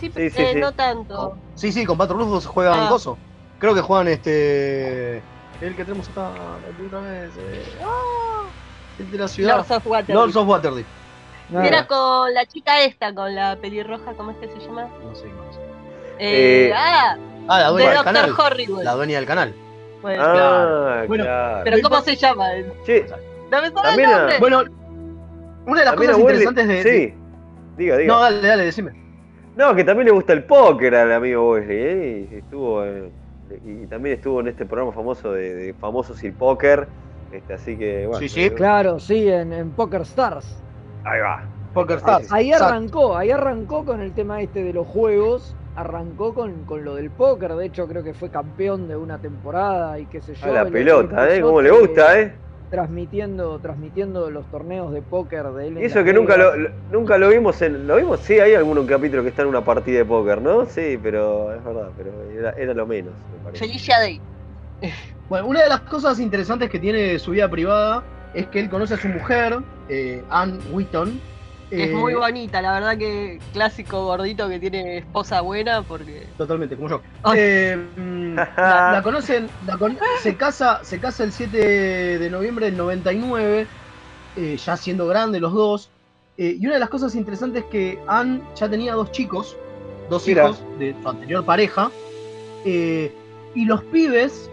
Sí, 0.00 0.12
Sí, 0.14 0.30
sí, 0.30 0.42
eh, 0.42 0.50
sí. 0.54 0.60
no 0.60 0.70
tanto. 0.72 1.36
Sí, 1.56 1.72
sí, 1.72 1.84
con 1.84 1.98
Pat 1.98 2.10
Rufus 2.10 2.46
juegan 2.46 2.78
Ah. 2.78 2.88
Gozo. 2.88 3.18
Creo 3.58 3.74
que 3.74 3.80
juegan 3.80 4.06
este. 4.06 5.16
El 5.60 5.74
que 5.74 5.84
tenemos 5.84 6.08
acá 6.10 6.30
la 6.78 6.86
otra 6.86 7.00
vez. 7.00 7.30
eh, 7.36 7.64
¡ah! 7.84 8.44
El 9.00 9.10
de 9.10 9.18
la 9.18 9.26
ciudad. 9.26 9.56
Lords 9.56 9.70
of 9.72 9.86
Waterdeep. 9.86 10.14
Lords 10.14 10.36
of 10.36 10.48
Waterdeep. 10.48 10.86
Era 11.52 11.86
con 11.88 12.32
la 12.34 12.46
chica 12.46 12.82
esta, 12.82 13.12
con 13.12 13.34
la 13.34 13.56
pelirroja, 13.56 14.12
¿cómo 14.12 14.30
es 14.30 14.36
que 14.36 14.46
se 14.48 14.58
llama? 14.60 14.86
No 15.02 15.14
sé. 15.16 15.26
Eh, 16.20 16.68
Eh, 16.68 16.72
ah, 16.76 17.16
Ah, 17.48 17.58
la 17.60 17.64
de 17.66 17.70
dueña 17.72 17.88
del 17.88 17.96
Doctor 17.96 18.14
canal. 18.14 18.34
Horrible. 18.38 18.84
La 18.84 18.92
dueña 18.94 19.16
del 19.16 19.26
canal. 19.26 19.54
Bueno, 20.02 20.22
Ah, 20.24 21.04
Bueno, 21.08 21.24
claro. 21.24 21.60
Pero 21.64 21.76
¿cómo 21.82 22.00
se 22.02 22.16
llama? 22.16 22.46
Che, 22.84 23.06
No 23.50 23.62
me 23.62 23.70
sale 23.70 24.02
el 24.02 24.08
a- 24.10 24.18
nombre. 24.18 24.38
Bueno, 24.38 24.62
una 25.66 25.80
de 25.80 25.84
las 25.84 25.94
también 25.94 26.12
cosas 26.12 26.20
interesantes 26.20 26.68
de. 26.68 26.82
Sí, 26.82 27.14
diga, 27.76 27.96
diga. 27.96 28.14
No, 28.14 28.20
dale, 28.20 28.46
dale, 28.46 28.64
decime. 28.64 28.92
No, 29.56 29.74
que 29.74 29.82
también 29.84 30.06
le 30.06 30.12
gusta 30.12 30.32
el 30.34 30.44
póker 30.44 30.94
al 30.94 31.12
amigo 31.12 31.50
Wesley, 31.52 31.76
¿eh? 31.78 32.28
Y 32.30 32.34
estuvo 32.36 32.84
en- 32.84 33.12
y 33.64 33.86
también 33.86 34.16
estuvo 34.16 34.40
en 34.40 34.48
este 34.48 34.66
programa 34.66 34.92
famoso 34.92 35.32
de, 35.32 35.54
de 35.54 35.74
famosos 35.74 36.22
y 36.22 36.30
póker. 36.30 36.86
Este, 37.32 37.54
así 37.54 37.76
que 37.76 38.06
bueno. 38.06 38.20
Sí, 38.20 38.28
sí. 38.28 38.44
eh, 38.44 38.54
Claro, 38.54 38.98
sí, 39.00 39.28
en, 39.28 39.52
en 39.52 39.70
Poker 39.70 40.02
Stars. 40.02 40.62
Ahí 41.04 41.20
va. 41.20 41.42
Poker 41.74 41.96
Stars. 41.98 42.32
ahí 42.32 42.52
arrancó, 42.52 43.16
ahí 43.16 43.30
arrancó 43.30 43.84
con 43.84 44.00
el 44.00 44.12
tema 44.12 44.40
este 44.40 44.62
de 44.62 44.72
los 44.72 44.86
juegos, 44.86 45.54
arrancó 45.78 46.34
con, 46.34 46.64
con 46.64 46.84
lo 46.84 46.94
del 46.96 47.10
póker, 47.10 47.54
de 47.54 47.66
hecho 47.66 47.86
creo 47.86 48.02
que 48.02 48.12
fue 48.14 48.30
campeón 48.30 48.88
de 48.88 48.96
una 48.96 49.18
temporada 49.18 49.98
y 49.98 50.06
qué 50.06 50.20
sé 50.20 50.34
yo. 50.34 50.46
A 50.46 50.50
la 50.50 50.64
pelota, 50.66 51.32
¿eh? 51.34 51.40
¿Cómo 51.40 51.62
le 51.62 51.70
que- 51.70 51.78
gusta, 51.78 52.20
eh? 52.20 52.32
Transmitiendo, 52.70 53.58
transmitiendo 53.60 54.30
los 54.30 54.44
torneos 54.50 54.92
de 54.92 55.00
póker 55.00 55.44
de 55.52 55.68
él. 55.68 55.78
Y 55.78 55.84
eso 55.84 56.04
que 56.04 56.12
nunca 56.12 56.36
lo, 56.36 56.52
nunca 56.92 57.16
lo 57.16 57.30
vimos 57.30 57.62
en. 57.62 57.86
¿Lo 57.86 57.96
vimos? 57.96 58.20
Sí, 58.20 58.38
hay 58.38 58.54
algún 58.54 58.86
capítulo 58.86 59.22
que 59.22 59.30
está 59.30 59.40
en 59.42 59.48
una 59.48 59.64
partida 59.64 59.98
de 59.98 60.04
póker, 60.04 60.42
¿no? 60.42 60.66
Sí, 60.66 60.98
pero 61.02 61.54
es 61.54 61.64
verdad, 61.64 61.88
pero 61.96 62.10
era, 62.38 62.50
era 62.58 62.74
lo 62.74 62.86
menos, 62.86 63.14
me 63.32 63.44
parece. 63.44 63.64
Felicia 63.66 63.98
Day. 63.98 64.20
Bueno, 65.28 65.46
una 65.46 65.62
de 65.62 65.68
las 65.68 65.80
cosas 65.80 66.18
interesantes 66.20 66.70
que 66.70 66.78
tiene 66.78 67.18
su 67.18 67.32
vida 67.32 67.50
privada 67.50 68.02
es 68.32 68.46
que 68.46 68.60
él 68.60 68.70
conoce 68.70 68.94
a 68.94 68.96
su 68.96 69.08
mujer, 69.08 69.58
eh, 69.90 70.22
Ann 70.30 70.58
Wheaton. 70.72 71.20
Es 71.70 71.90
eh, 71.90 71.92
muy 71.92 72.14
bonita, 72.14 72.62
la 72.62 72.72
verdad 72.72 72.96
que 72.96 73.38
clásico 73.52 74.06
gordito 74.06 74.48
que 74.48 74.58
tiene 74.58 74.98
esposa 74.98 75.42
buena 75.42 75.82
porque. 75.82 76.26
Totalmente, 76.38 76.76
como 76.76 76.88
yo. 76.88 77.02
Ay. 77.22 77.38
Eh, 77.38 77.86
la, 78.56 78.92
la 78.92 79.02
conocen, 79.02 79.48
la 79.66 79.76
con- 79.76 79.98
se 80.22 80.36
casa, 80.36 80.80
se 80.82 80.98
casa 80.98 81.24
el 81.24 81.32
7 81.32 82.18
de 82.18 82.30
noviembre 82.30 82.66
del 82.66 82.76
99, 82.78 83.66
eh, 84.36 84.56
ya 84.56 84.76
siendo 84.76 85.06
grande 85.06 85.40
los 85.40 85.52
dos. 85.52 85.90
Eh, 86.38 86.56
y 86.58 86.64
una 86.66 86.74
de 86.74 86.80
las 86.80 86.88
cosas 86.88 87.14
interesantes 87.16 87.64
es 87.64 87.68
que 87.70 87.98
Anne 88.06 88.40
ya 88.54 88.68
tenía 88.70 88.94
dos 88.94 89.10
chicos, 89.12 89.56
dos 90.08 90.26
Mira. 90.26 90.44
hijos 90.44 90.62
de 90.78 90.94
su 91.02 91.08
anterior 91.08 91.44
pareja, 91.44 91.90
eh, 92.64 93.12
y 93.54 93.64
los 93.64 93.82
pibes 93.84 94.48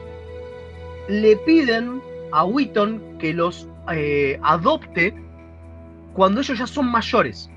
le 1.08 1.38
piden 1.38 2.02
a 2.32 2.44
Wheaton 2.44 3.02
que 3.20 3.34
los 3.34 3.68
eh, 3.94 4.40
adopte 4.42 5.14
cuando 6.16 6.42
ellos 6.42 6.58
ya 6.58 6.68
son 6.68 6.90
mayores. 6.92 7.48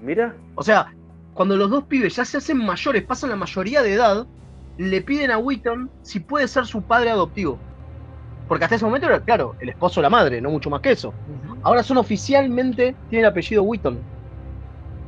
Mira. 0.00 0.36
O 0.54 0.62
sea, 0.62 0.88
cuando 1.32 1.56
los 1.56 1.70
dos 1.70 1.86
pibes 1.86 2.16
ya 2.16 2.24
se 2.24 2.38
hacen 2.38 2.58
mayores, 2.58 3.04
pasan 3.06 3.30
la 3.30 3.36
mayoría 3.36 3.82
de 3.82 3.94
edad, 3.94 4.26
le 4.76 5.02
piden 5.02 5.30
a 5.30 5.38
Wheaton 5.38 5.90
si 6.02 6.20
puede 6.20 6.48
ser 6.48 6.66
su 6.66 6.84
padre 6.84 7.10
adoptivo. 7.10 7.62
Porque 8.46 8.64
hasta 8.64 8.76
ese 8.76 8.84
momento 8.84 9.06
era, 9.08 9.20
claro, 9.20 9.56
el 9.58 9.70
esposo 9.70 10.00
o 10.00 10.02
la 10.02 10.10
madre, 10.10 10.40
no 10.40 10.50
mucho 10.50 10.70
más 10.70 10.80
que 10.80 10.92
eso. 10.92 11.16
Ahora 11.62 11.82
son 11.82 11.98
oficialmente, 11.98 12.98
tienen 13.08 13.26
el 13.26 13.30
apellido 13.32 13.62
Wheaton. 13.64 14.06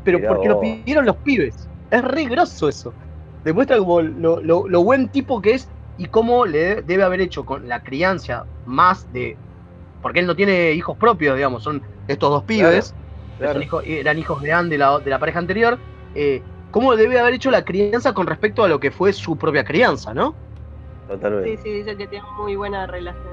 Pero 0.02 0.18
Mirá 0.18 0.28
porque 0.28 0.48
lo 0.48 0.60
pidieron 0.60 1.06
los 1.06 1.18
pibes. 1.18 1.68
Es 1.90 2.02
re 2.02 2.24
grosso 2.24 2.68
eso. 2.68 2.96
Demuestra 3.44 3.78
como 3.78 4.00
lo, 4.02 4.42
lo- 4.42 4.68
lo 4.68 4.84
buen 4.84 5.10
tipo 5.10 5.40
que 5.40 5.52
es 5.54 5.68
y 5.96 6.06
cómo 6.06 6.46
le 6.46 6.82
debe 6.82 7.02
haber 7.02 7.20
hecho 7.20 7.44
con 7.44 7.68
la 7.68 7.80
crianza 7.82 8.46
más 8.64 9.10
de. 9.10 9.40
Porque 10.00 10.20
él 10.20 10.26
no 10.26 10.36
tiene 10.36 10.72
hijos 10.72 10.96
propios, 10.98 11.36
digamos, 11.36 11.62
son 11.62 11.82
estos 12.12 12.30
dos 12.30 12.44
pibes. 12.44 12.94
claro. 13.38 13.62
hijos- 13.62 13.84
eran 13.86 14.18
hijos 14.18 14.42
de 14.42 14.52
Anne 14.52 14.68
de 14.70 14.78
la, 14.78 14.98
de 14.98 15.10
la 15.10 15.18
pareja 15.18 15.38
anterior. 15.38 15.78
eh, 16.14 16.42
¿Cómo 16.70 16.94
debe 16.94 17.18
haber 17.18 17.34
hecho 17.34 17.50
la 17.50 17.64
crianza 17.64 18.12
con 18.12 18.26
respecto 18.26 18.62
a 18.62 18.68
lo 18.68 18.78
que 18.78 18.90
fue 18.90 19.12
su 19.12 19.36
propia 19.36 19.64
crianza, 19.64 20.14
no? 20.14 20.36
Totalmente. 21.08 21.56
Sí, 21.56 21.62
sí, 21.64 21.72
dice 21.72 21.96
que 21.96 22.06
tiene 22.06 22.24
muy 22.38 22.54
buena 22.54 22.86
relación. 22.86 23.24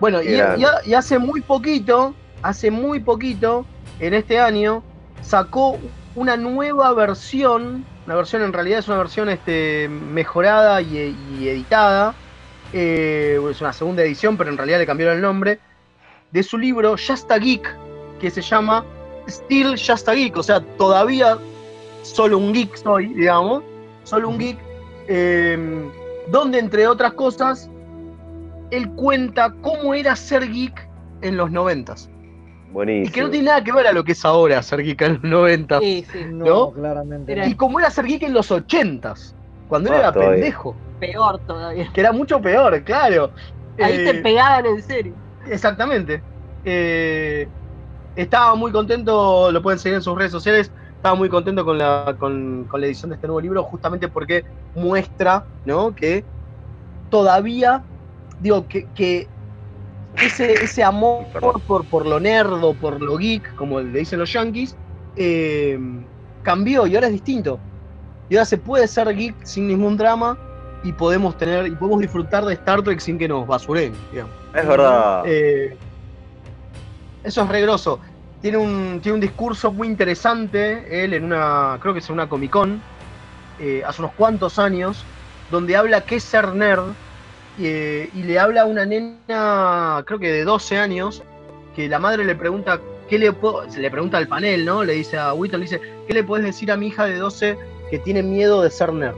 Bueno, 0.00 0.22
y, 0.22 0.28
grande. 0.32 0.66
y- 0.86 0.90
y 0.90 0.94
hace 0.94 1.18
muy 1.18 1.40
poquito, 1.42 2.14
hace 2.42 2.70
muy 2.70 3.00
poquito, 3.00 3.66
en 4.00 4.14
este 4.14 4.38
año, 4.38 4.82
sacó 5.20 5.78
una 6.14 6.36
nueva 6.36 6.92
versión, 6.94 7.84
una 8.06 8.14
versión 8.16 8.42
en 8.42 8.52
realidad 8.52 8.78
es 8.80 8.88
una 8.88 8.98
versión 8.98 9.28
este, 9.28 9.88
mejorada 9.88 10.80
y, 10.80 10.98
y 11.40 11.48
editada, 11.48 12.14
eh, 12.72 13.38
es 13.50 13.60
una 13.60 13.72
segunda 13.72 14.02
edición, 14.02 14.36
pero 14.36 14.50
en 14.50 14.56
realidad 14.56 14.78
le 14.78 14.86
cambiaron 14.86 15.16
el 15.16 15.22
nombre, 15.22 15.60
de 16.34 16.42
su 16.42 16.58
libro 16.58 16.96
Just 16.98 17.30
a 17.30 17.38
Geek, 17.38 17.64
que 18.20 18.28
se 18.30 18.42
llama 18.42 18.84
Still 19.28 19.76
Just 19.78 20.08
a 20.08 20.12
Geek, 20.14 20.36
o 20.36 20.42
sea, 20.42 20.60
todavía 20.76 21.38
solo 22.02 22.36
un 22.38 22.52
geek 22.52 22.76
soy, 22.76 23.06
digamos, 23.14 23.62
solo 24.02 24.28
un 24.28 24.38
geek, 24.38 24.58
eh, 25.08 25.88
donde 26.28 26.58
entre 26.58 26.86
otras 26.86 27.12
cosas 27.14 27.70
él 28.70 28.90
cuenta 28.96 29.54
cómo 29.62 29.94
era 29.94 30.16
ser 30.16 30.50
geek 30.50 30.88
en 31.22 31.36
los 31.36 31.50
noventas. 31.50 32.10
Buenísimo. 32.72 33.06
Y 33.08 33.12
que 33.12 33.20
no 33.22 33.30
tiene 33.30 33.46
nada 33.46 33.62
que 33.62 33.70
ver 33.72 33.86
a 33.86 33.92
lo 33.92 34.02
que 34.02 34.12
es 34.12 34.24
ahora 34.24 34.60
ser 34.62 34.82
geek 34.82 35.00
en 35.02 35.12
los 35.14 35.22
noventas. 35.22 35.80
Sí, 35.80 36.04
sí. 36.12 36.24
No, 36.28 36.44
¿No? 36.44 36.70
claramente. 36.72 37.32
Era-. 37.32 37.46
Y 37.46 37.54
cómo 37.54 37.78
era 37.78 37.88
ser 37.90 38.06
geek 38.06 38.24
en 38.24 38.34
los 38.34 38.50
ochentas, 38.50 39.34
cuando 39.68 39.90
él 39.90 39.94
Ah, 39.94 39.98
era 40.00 40.12
todavía. 40.12 40.32
pendejo. 40.34 40.74
Peor 40.98 41.38
todavía. 41.46 41.88
Que 41.94 42.00
era 42.00 42.10
mucho 42.12 42.40
peor, 42.40 42.82
claro. 42.82 43.30
Ahí 43.80 43.94
Eh, 44.00 44.12
te 44.12 44.14
pegaban 44.22 44.66
en 44.66 44.82
serio. 44.82 45.14
Exactamente. 45.48 46.22
Eh, 46.64 47.48
estaba 48.16 48.54
muy 48.54 48.72
contento, 48.72 49.50
lo 49.50 49.62
pueden 49.62 49.78
seguir 49.78 49.96
en 49.96 50.02
sus 50.02 50.16
redes 50.16 50.32
sociales. 50.32 50.72
Estaba 50.96 51.14
muy 51.14 51.28
contento 51.28 51.64
con 51.64 51.78
la, 51.78 52.16
con, 52.18 52.64
con 52.64 52.80
la 52.80 52.86
edición 52.86 53.10
de 53.10 53.16
este 53.16 53.26
nuevo 53.26 53.40
libro, 53.40 53.62
justamente 53.64 54.08
porque 54.08 54.44
muestra 54.74 55.44
¿no? 55.64 55.94
que 55.94 56.24
todavía, 57.10 57.84
digo, 58.40 58.66
que, 58.66 58.88
que 58.94 59.28
ese, 60.16 60.52
ese 60.54 60.82
amor 60.82 61.26
por, 61.66 61.84
por 61.86 62.06
lo 62.06 62.20
nerdo, 62.20 62.74
por 62.74 63.00
lo 63.02 63.16
geek, 63.18 63.54
como 63.56 63.80
le 63.80 63.98
dicen 63.98 64.18
los 64.18 64.32
yankees, 64.32 64.76
eh, 65.16 65.78
cambió 66.42 66.86
y 66.86 66.94
ahora 66.94 67.08
es 67.08 67.12
distinto. 67.12 67.60
Y 68.28 68.36
ahora 68.36 68.46
se 68.46 68.58
puede 68.58 68.88
ser 68.88 69.14
geek 69.14 69.44
sin 69.44 69.68
ningún 69.68 69.96
drama 69.96 70.38
y 70.84 70.92
podemos 70.92 71.36
tener 71.36 71.66
y 71.66 71.70
podemos 71.72 72.00
disfrutar 72.00 72.44
de 72.44 72.52
Star 72.54 72.82
Trek 72.82 73.00
sin 73.00 73.18
que 73.18 73.26
nos 73.26 73.46
basuren, 73.46 73.94
digamos. 74.12 74.34
Es 74.54 74.68
verdad. 74.68 75.22
Eh, 75.26 75.76
eso 77.24 77.42
es 77.42 77.48
re 77.48 77.62
grosso. 77.62 77.98
Tiene 78.42 78.58
un, 78.58 79.00
tiene 79.02 79.14
un 79.14 79.20
discurso 79.20 79.72
muy 79.72 79.88
interesante, 79.88 81.04
él 81.04 81.14
en 81.14 81.24
una, 81.24 81.78
creo 81.80 81.94
que 81.94 82.00
es 82.00 82.08
en 82.08 82.12
una 82.12 82.28
Comic 82.28 82.50
Con, 82.50 82.82
eh, 83.58 83.82
hace 83.86 84.02
unos 84.02 84.12
cuantos 84.12 84.58
años, 84.58 85.02
donde 85.50 85.74
habla 85.74 86.02
qué 86.02 86.16
es 86.16 86.24
ser 86.24 86.54
nerd, 86.54 86.84
eh, 87.58 88.10
y 88.14 88.22
le 88.24 88.38
habla 88.38 88.62
a 88.62 88.64
una 88.66 88.84
nena, 88.84 90.02
creo 90.04 90.18
que 90.18 90.30
de 90.30 90.44
12 90.44 90.76
años, 90.76 91.22
que 91.74 91.88
la 91.88 91.98
madre 91.98 92.26
le 92.26 92.34
pregunta, 92.34 92.78
¿qué 93.08 93.18
le 93.18 93.32
puedo, 93.32 93.70
se 93.70 93.80
le 93.80 93.90
pregunta 93.90 94.18
al 94.18 94.28
panel, 94.28 94.66
¿no? 94.66 94.84
Le 94.84 94.92
dice 94.92 95.16
a 95.16 95.32
Whittle, 95.32 95.58
le 95.60 95.64
dice, 95.64 95.80
¿qué 96.06 96.12
le 96.12 96.22
puedes 96.22 96.44
decir 96.44 96.70
a 96.70 96.76
mi 96.76 96.88
hija 96.88 97.06
de 97.06 97.16
12 97.16 97.56
que 97.90 97.98
tiene 98.00 98.22
miedo 98.22 98.60
de 98.60 98.68
ser 98.68 98.92
nerd? 98.92 99.16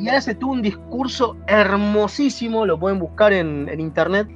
Y 0.00 0.08
hace 0.08 0.34
tú 0.34 0.52
un 0.52 0.62
discurso 0.62 1.36
hermosísimo, 1.46 2.64
lo 2.64 2.80
pueden 2.80 2.98
buscar 2.98 3.32
en, 3.32 3.68
en 3.68 3.80
internet, 3.80 4.28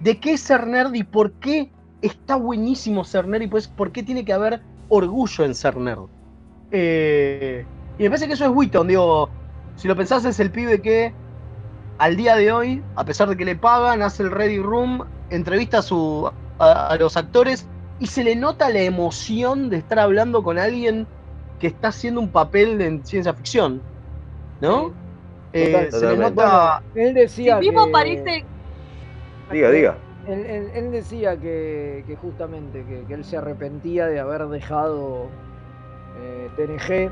de 0.00 0.18
qué 0.18 0.34
es 0.34 0.40
ser 0.40 0.66
nerd 0.66 0.94
y 0.94 1.02
por 1.02 1.32
qué 1.32 1.70
está 2.00 2.36
buenísimo 2.36 3.04
ser 3.04 3.26
nerd 3.26 3.42
y 3.42 3.46
pues 3.48 3.66
por 3.66 3.90
qué 3.90 4.02
tiene 4.02 4.24
que 4.24 4.32
haber 4.32 4.62
orgullo 4.88 5.44
en 5.44 5.54
ser 5.54 5.76
nerd. 5.76 6.06
Eh, 6.70 7.64
y 7.98 8.02
me 8.04 8.08
parece 8.08 8.28
que 8.28 8.34
eso 8.34 8.44
es 8.44 8.50
Witton, 8.50 8.86
digo, 8.86 9.28
si 9.76 9.88
lo 9.88 9.96
pensás 9.96 10.24
es 10.24 10.38
el 10.38 10.50
pibe 10.50 10.80
que 10.80 11.12
al 11.98 12.16
día 12.16 12.36
de 12.36 12.52
hoy, 12.52 12.82
a 12.94 13.04
pesar 13.04 13.28
de 13.28 13.36
que 13.36 13.44
le 13.44 13.56
pagan, 13.56 14.02
hace 14.02 14.22
el 14.22 14.30
Ready 14.30 14.60
Room, 14.60 15.04
entrevista 15.28 15.78
a, 15.78 15.82
su, 15.82 16.30
a, 16.58 16.86
a 16.86 16.96
los 16.96 17.16
actores 17.16 17.66
y 17.98 18.06
se 18.06 18.24
le 18.24 18.36
nota 18.36 18.70
la 18.70 18.80
emoción 18.80 19.70
de 19.70 19.78
estar 19.78 19.98
hablando 19.98 20.42
con 20.42 20.58
alguien 20.58 21.06
que 21.58 21.66
está 21.66 21.88
haciendo 21.88 22.20
un 22.20 22.30
papel 22.30 22.80
en 22.80 23.04
ciencia 23.04 23.34
ficción, 23.34 23.82
¿no? 24.60 24.92
Eh, 25.52 25.88
se 25.90 26.06
le 26.06 26.16
nota... 26.16 26.82
Él 26.94 27.14
decía 27.14 27.54
El 27.58 27.60
mismo 27.66 27.86
que- 27.86 27.92
parece. 27.92 28.44
Diga, 29.50 29.70
diga. 29.70 29.96
Él, 30.28 30.46
él- 30.46 30.70
él 30.74 30.92
decía 30.92 31.36
que, 31.36 32.04
que 32.06 32.14
justamente 32.16 32.84
que, 32.84 33.02
que 33.08 33.14
él 33.14 33.24
se 33.24 33.36
arrepentía 33.36 34.06
de 34.06 34.20
haber 34.20 34.46
dejado 34.46 35.26
eh, 36.22 36.48
TNG, 36.56 37.10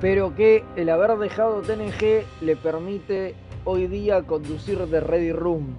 pero 0.00 0.34
que 0.34 0.64
el 0.76 0.90
haber 0.90 1.16
dejado 1.18 1.62
TNG 1.62 2.24
le 2.42 2.56
permite 2.56 3.34
hoy 3.64 3.86
día 3.86 4.22
conducir 4.22 4.78
de 4.86 5.00
Ready 5.00 5.32
Room, 5.32 5.76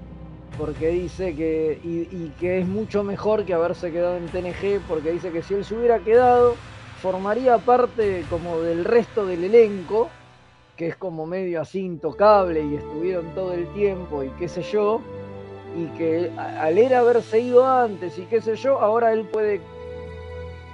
porque 0.57 0.87
dice 0.87 1.35
que 1.35 1.79
y, 1.83 2.07
y 2.15 2.33
que 2.39 2.59
es 2.59 2.67
mucho 2.67 3.03
mejor 3.03 3.43
que 3.43 3.53
haberse 3.53 3.91
quedado 3.91 4.15
en 4.17 4.25
TNG, 4.27 4.79
porque 4.87 5.11
dice 5.11 5.31
que 5.31 5.43
si 5.43 5.53
él 5.53 5.65
se 5.65 5.75
hubiera 5.75 5.99
quedado 5.99 6.55
formaría 7.03 7.57
parte 7.57 8.23
como 8.29 8.61
del 8.61 8.85
resto 8.85 9.25
del 9.25 9.43
elenco, 9.43 10.07
que 10.77 10.87
es 10.87 10.95
como 10.95 11.25
medio 11.25 11.59
así 11.59 11.81
intocable 11.81 12.63
y 12.63 12.75
estuvieron 12.75 13.25
todo 13.35 13.51
el 13.51 13.67
tiempo 13.73 14.23
y 14.23 14.29
qué 14.39 14.47
sé 14.47 14.61
yo, 14.61 15.01
y 15.77 15.87
que 15.97 16.31
al 16.37 16.77
él 16.77 16.93
haberse 16.93 17.41
ido 17.41 17.67
antes 17.67 18.17
y 18.17 18.21
qué 18.27 18.39
sé 18.39 18.55
yo, 18.55 18.79
ahora 18.79 19.11
él 19.11 19.27
puede 19.27 19.59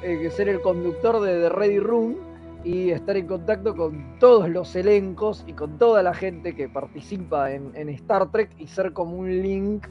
eh, 0.04 0.30
ser 0.30 0.50
el 0.50 0.62
conductor 0.62 1.20
de 1.20 1.42
The 1.42 1.50
Ready 1.50 1.80
Room 1.80 2.18
y 2.64 2.92
estar 2.92 3.18
en 3.18 3.26
contacto 3.26 3.76
con 3.76 4.20
todos 4.20 4.48
los 4.50 4.76
elencos 4.76 5.44
y 5.48 5.54
con 5.54 5.80
toda 5.80 6.04
la 6.04 6.14
gente 6.14 6.56
que 6.56 6.70
participa 6.70 7.52
en 7.52 7.90
Star 7.90 8.32
Trek 8.32 8.52
y 8.60 8.68
ser 8.68 8.94
como 8.94 9.18
un 9.18 9.42
link 9.42 9.88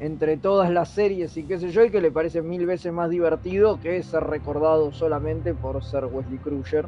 entre 0.00 0.38
todas 0.38 0.70
las 0.70 0.88
series 0.90 1.36
y 1.36 1.46
qué 1.46 1.58
sé 1.58 1.68
yo, 1.70 1.84
y 1.84 1.90
que 1.90 2.00
le 2.00 2.10
parece 2.10 2.40
mil 2.42 2.64
veces 2.66 2.92
más 2.92 3.10
divertido 3.10 3.78
que 3.78 4.02
ser 4.02 4.24
recordado 4.24 4.90
solamente 4.92 5.54
por 5.54 5.84
ser 5.84 6.06
Wesley 6.06 6.38
Crusher 6.38 6.86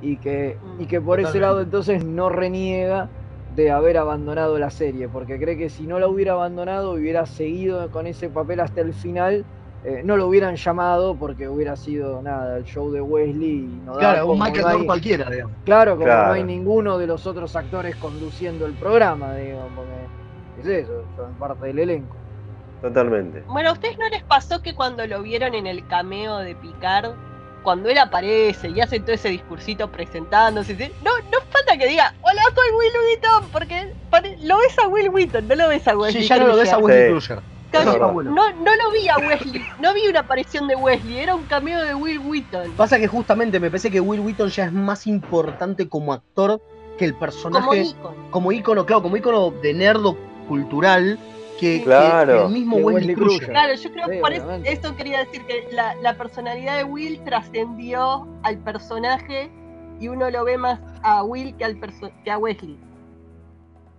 y 0.00 0.16
que, 0.18 0.56
y 0.78 0.86
que 0.86 1.00
por 1.00 1.20
ese 1.20 1.40
lado 1.40 1.60
entonces 1.60 2.04
no 2.04 2.28
reniega 2.30 3.10
de 3.50 3.70
haber 3.72 3.98
abandonado 3.98 4.58
la 4.58 4.70
serie, 4.70 5.08
porque 5.08 5.38
cree 5.40 5.58
que 5.58 5.68
si 5.68 5.86
no 5.88 5.98
la 5.98 6.06
hubiera 6.06 6.32
abandonado, 6.34 6.92
hubiera 6.92 7.26
seguido 7.26 7.90
con 7.90 8.06
ese 8.06 8.30
papel 8.30 8.60
hasta 8.60 8.80
el 8.80 8.94
final, 8.94 9.44
eh, 9.82 10.02
no 10.04 10.16
lo 10.16 10.28
hubieran 10.28 10.54
llamado 10.56 11.16
porque 11.18 11.48
hubiera 11.48 11.74
sido 11.74 12.22
nada, 12.22 12.56
el 12.58 12.64
show 12.64 12.92
de 12.92 13.00
Wesley 13.00 13.64
y 13.78 13.80
no 13.80 13.94
da 13.94 13.98
Claro, 14.00 14.26
un 14.28 14.38
Michael 14.38 14.60
no 14.62 14.68
hay- 14.68 14.86
cualquiera, 14.86 15.28
digamos. 15.30 15.56
Claro, 15.64 15.92
como 15.96 16.04
Claro. 16.06 16.26
no 16.28 16.32
hay 16.34 16.44
ninguno 16.44 16.96
de 16.96 17.06
los 17.08 17.26
otros 17.26 17.56
actores 17.56 17.96
conduciendo 17.96 18.66
el 18.66 18.74
programa, 18.74 19.34
digo, 19.36 19.68
porque 19.74 20.60
es 20.60 20.66
eso, 20.84 20.92
son 21.16 21.34
parte 21.36 21.66
del 21.66 21.78
elenco. 21.80 22.19
Totalmente. 22.80 23.42
Bueno, 23.46 23.70
¿a 23.70 23.72
ustedes 23.72 23.98
no 23.98 24.08
les 24.08 24.22
pasó 24.22 24.62
que 24.62 24.74
cuando 24.74 25.06
lo 25.06 25.22
vieron 25.22 25.54
en 25.54 25.66
el 25.66 25.86
cameo 25.86 26.38
de 26.38 26.54
Picard, 26.54 27.12
cuando 27.62 27.88
él 27.90 27.98
aparece 27.98 28.70
y 28.70 28.80
hace 28.80 29.00
todo 29.00 29.12
ese 29.12 29.28
discursito 29.28 29.90
presentándose, 29.90 30.74
no, 31.04 31.10
no 31.30 31.38
falta 31.50 31.76
que 31.76 31.86
diga, 31.86 32.14
hola, 32.22 32.42
soy 32.54 32.70
Will 32.78 32.92
Wheaton, 33.06 33.50
porque 33.52 33.92
lo 34.42 34.58
ves 34.58 34.78
a 34.78 34.88
Will 34.88 35.10
Wheaton, 35.10 35.46
no 35.46 35.54
lo 35.54 35.68
ves 35.68 35.86
a 35.86 35.96
Wesley 35.96 36.22
Sí, 36.22 36.28
ya 36.28 36.38
no 36.38 36.48
lo 36.48 36.56
ves 36.56 36.72
a 36.72 36.78
Crusher. 36.78 37.36
Wesley 37.36 37.50
Sí. 37.72 37.98
No 37.98 38.76
lo 38.76 38.90
vi 38.90 39.08
a 39.08 39.16
Wesley, 39.18 39.62
no 39.78 39.94
vi 39.94 40.08
una 40.08 40.20
aparición 40.20 40.66
de 40.66 40.74
Wesley, 40.74 41.18
era 41.18 41.36
un 41.36 41.44
cameo 41.44 41.80
de 41.84 41.94
Will 41.94 42.18
Wheaton. 42.18 42.72
Pasa 42.72 42.98
que 42.98 43.06
justamente 43.06 43.60
me 43.60 43.70
parece 43.70 43.90
que 43.90 44.00
Will 44.00 44.20
Wheaton 44.20 44.48
ya 44.48 44.64
es 44.64 44.72
más 44.72 45.06
importante 45.06 45.88
como 45.88 46.12
actor 46.12 46.60
que 46.98 47.04
el 47.04 47.14
personaje. 47.14 47.64
Como 47.64 47.74
ícono. 47.74 48.30
como 48.30 48.52
ícono, 48.52 48.86
claro, 48.86 49.02
como 49.02 49.16
ícono 49.16 49.52
de 49.62 49.72
nerdo 49.72 50.16
cultural, 50.48 51.18
que, 51.60 51.78
que 51.78 51.84
Claro. 51.84 52.46
el 52.46 52.52
mismo 52.52 52.76
Que 52.76 52.82
Wesley, 52.82 52.94
Wesley 53.08 53.14
Crusher. 53.14 53.38
Crusher. 53.38 53.52
Claro, 53.52 53.74
yo 53.74 53.92
creo 53.92 54.04
Sí, 54.06 54.10
que 54.12 54.20
por 54.20 54.32
eso, 54.32 54.50
esto 54.64 54.96
quería 54.96 55.18
decir 55.20 55.42
que 55.46 55.68
la, 55.72 55.94
la 55.96 56.16
personalidad 56.16 56.76
de 56.78 56.84
Will 56.84 57.20
trascendió 57.24 58.26
al 58.42 58.58
personaje 58.58 59.50
y 60.00 60.08
uno 60.08 60.30
lo 60.30 60.44
ve 60.44 60.56
más 60.58 60.80
a 61.02 61.22
Will 61.22 61.54
que, 61.56 61.64
al 61.64 61.76
perso- 61.78 62.10
que 62.24 62.30
a 62.30 62.38
Wesley. 62.38 62.78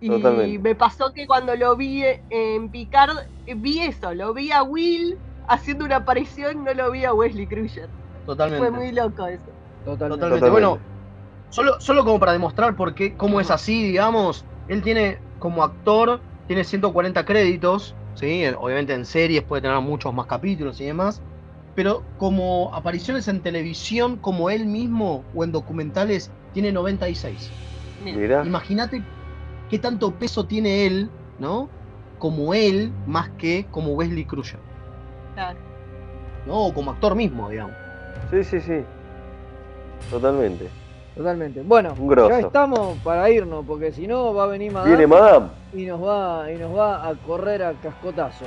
Y 0.00 0.08
Totalmente. 0.08 0.58
me 0.58 0.74
pasó 0.74 1.12
que 1.12 1.26
cuando 1.28 1.54
lo 1.54 1.76
vi 1.76 2.02
en 2.30 2.68
Picard, 2.70 3.16
eh, 3.46 3.54
vi 3.54 3.80
eso, 3.82 4.12
lo 4.14 4.34
vi 4.34 4.50
a 4.50 4.64
Will 4.64 5.16
haciendo 5.48 5.84
una 5.84 5.96
aparición, 5.96 6.64
no 6.64 6.74
lo 6.74 6.90
vi 6.90 7.04
a 7.04 7.14
Wesley 7.14 7.46
Crusher. 7.46 7.88
Totalmente. 8.26 8.66
Fue 8.66 8.76
muy 8.76 8.90
loco 8.92 9.26
eso. 9.26 9.44
Totalmente. 9.84 9.84
Totalmente. 9.84 10.18
Totalmente. 10.40 10.50
Bueno, 10.50 10.78
solo, 11.50 11.80
solo 11.80 12.04
como 12.04 12.18
para 12.18 12.32
demostrar 12.32 12.74
por 12.74 12.94
qué, 12.94 13.16
cómo 13.16 13.40
es 13.40 13.50
así, 13.50 13.82
digamos, 13.84 14.44
él 14.68 14.82
tiene 14.82 15.18
como 15.38 15.62
actor, 15.62 16.20
tiene 16.52 16.64
140 16.64 17.24
créditos, 17.24 17.94
¿sí? 18.14 18.44
En- 18.44 18.56
Obviamente 18.56 18.92
en 18.92 19.06
series 19.06 19.42
puede 19.42 19.62
tener 19.62 19.80
muchos 19.80 20.12
más 20.12 20.26
capítulos 20.26 20.78
y 20.82 20.84
demás, 20.84 21.22
pero 21.74 22.02
como 22.18 22.74
apariciones 22.74 23.26
en 23.28 23.40
televisión 23.40 24.18
como 24.18 24.50
él 24.50 24.66
mismo 24.66 25.24
o 25.34 25.44
en 25.44 25.52
documentales 25.52 26.30
tiene 26.52 26.70
96. 26.70 27.50
Mirá. 28.04 28.44
Imagínate 28.44 29.02
qué 29.70 29.78
tanto 29.78 30.10
peso 30.12 30.44
tiene 30.44 30.84
él, 30.84 31.08
¿no? 31.38 31.70
Como 32.18 32.52
él, 32.52 32.92
más 33.06 33.30
que 33.38 33.66
como 33.70 33.92
Wesley 33.94 34.26
Crusher, 34.26 34.60
Claro. 35.34 35.58
¿no? 36.46 36.66
O 36.66 36.74
como 36.74 36.90
actor 36.90 37.14
mismo, 37.14 37.48
digamos. 37.48 37.74
Sí, 38.30 38.44
sí, 38.44 38.60
sí. 38.60 38.80
Totalmente. 40.10 40.68
Totalmente. 41.16 41.60
Bueno, 41.62 41.94
ya 42.28 42.40
estamos 42.40 42.96
para 42.98 43.28
irnos, 43.30 43.64
porque 43.66 43.92
si 43.92 44.06
no 44.06 44.32
va 44.32 44.44
a 44.44 44.46
venir 44.46 44.72
Madame 44.72 44.90
Viene 44.96 45.06
Madame. 45.06 45.48
y 45.74 45.84
nos 45.84 46.02
va 46.02 46.50
y 46.50 46.56
nos 46.56 46.74
va 46.76 47.06
a 47.06 47.14
correr 47.14 47.62
a 47.62 47.72
cascotazo. 47.74 48.44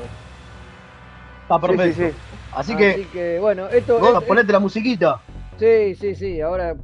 Está 1.43 1.59
Sí, 1.59 1.61
sí, 1.61 1.78
perfecto. 1.78 2.03
sí. 2.09 2.16
Así 2.55 2.76
que, 2.76 2.89
Así 2.91 3.03
que 3.05 3.39
bueno, 3.39 3.68
esto 3.68 3.99
Gorda, 3.99 4.20
es- 4.20 4.26
ponete 4.26 4.51
la 4.51 4.59
musiquita. 4.59 5.20
Sí, 5.59 5.93
sí, 5.95 6.16
sí, 6.16 6.41
ahora 6.41 6.76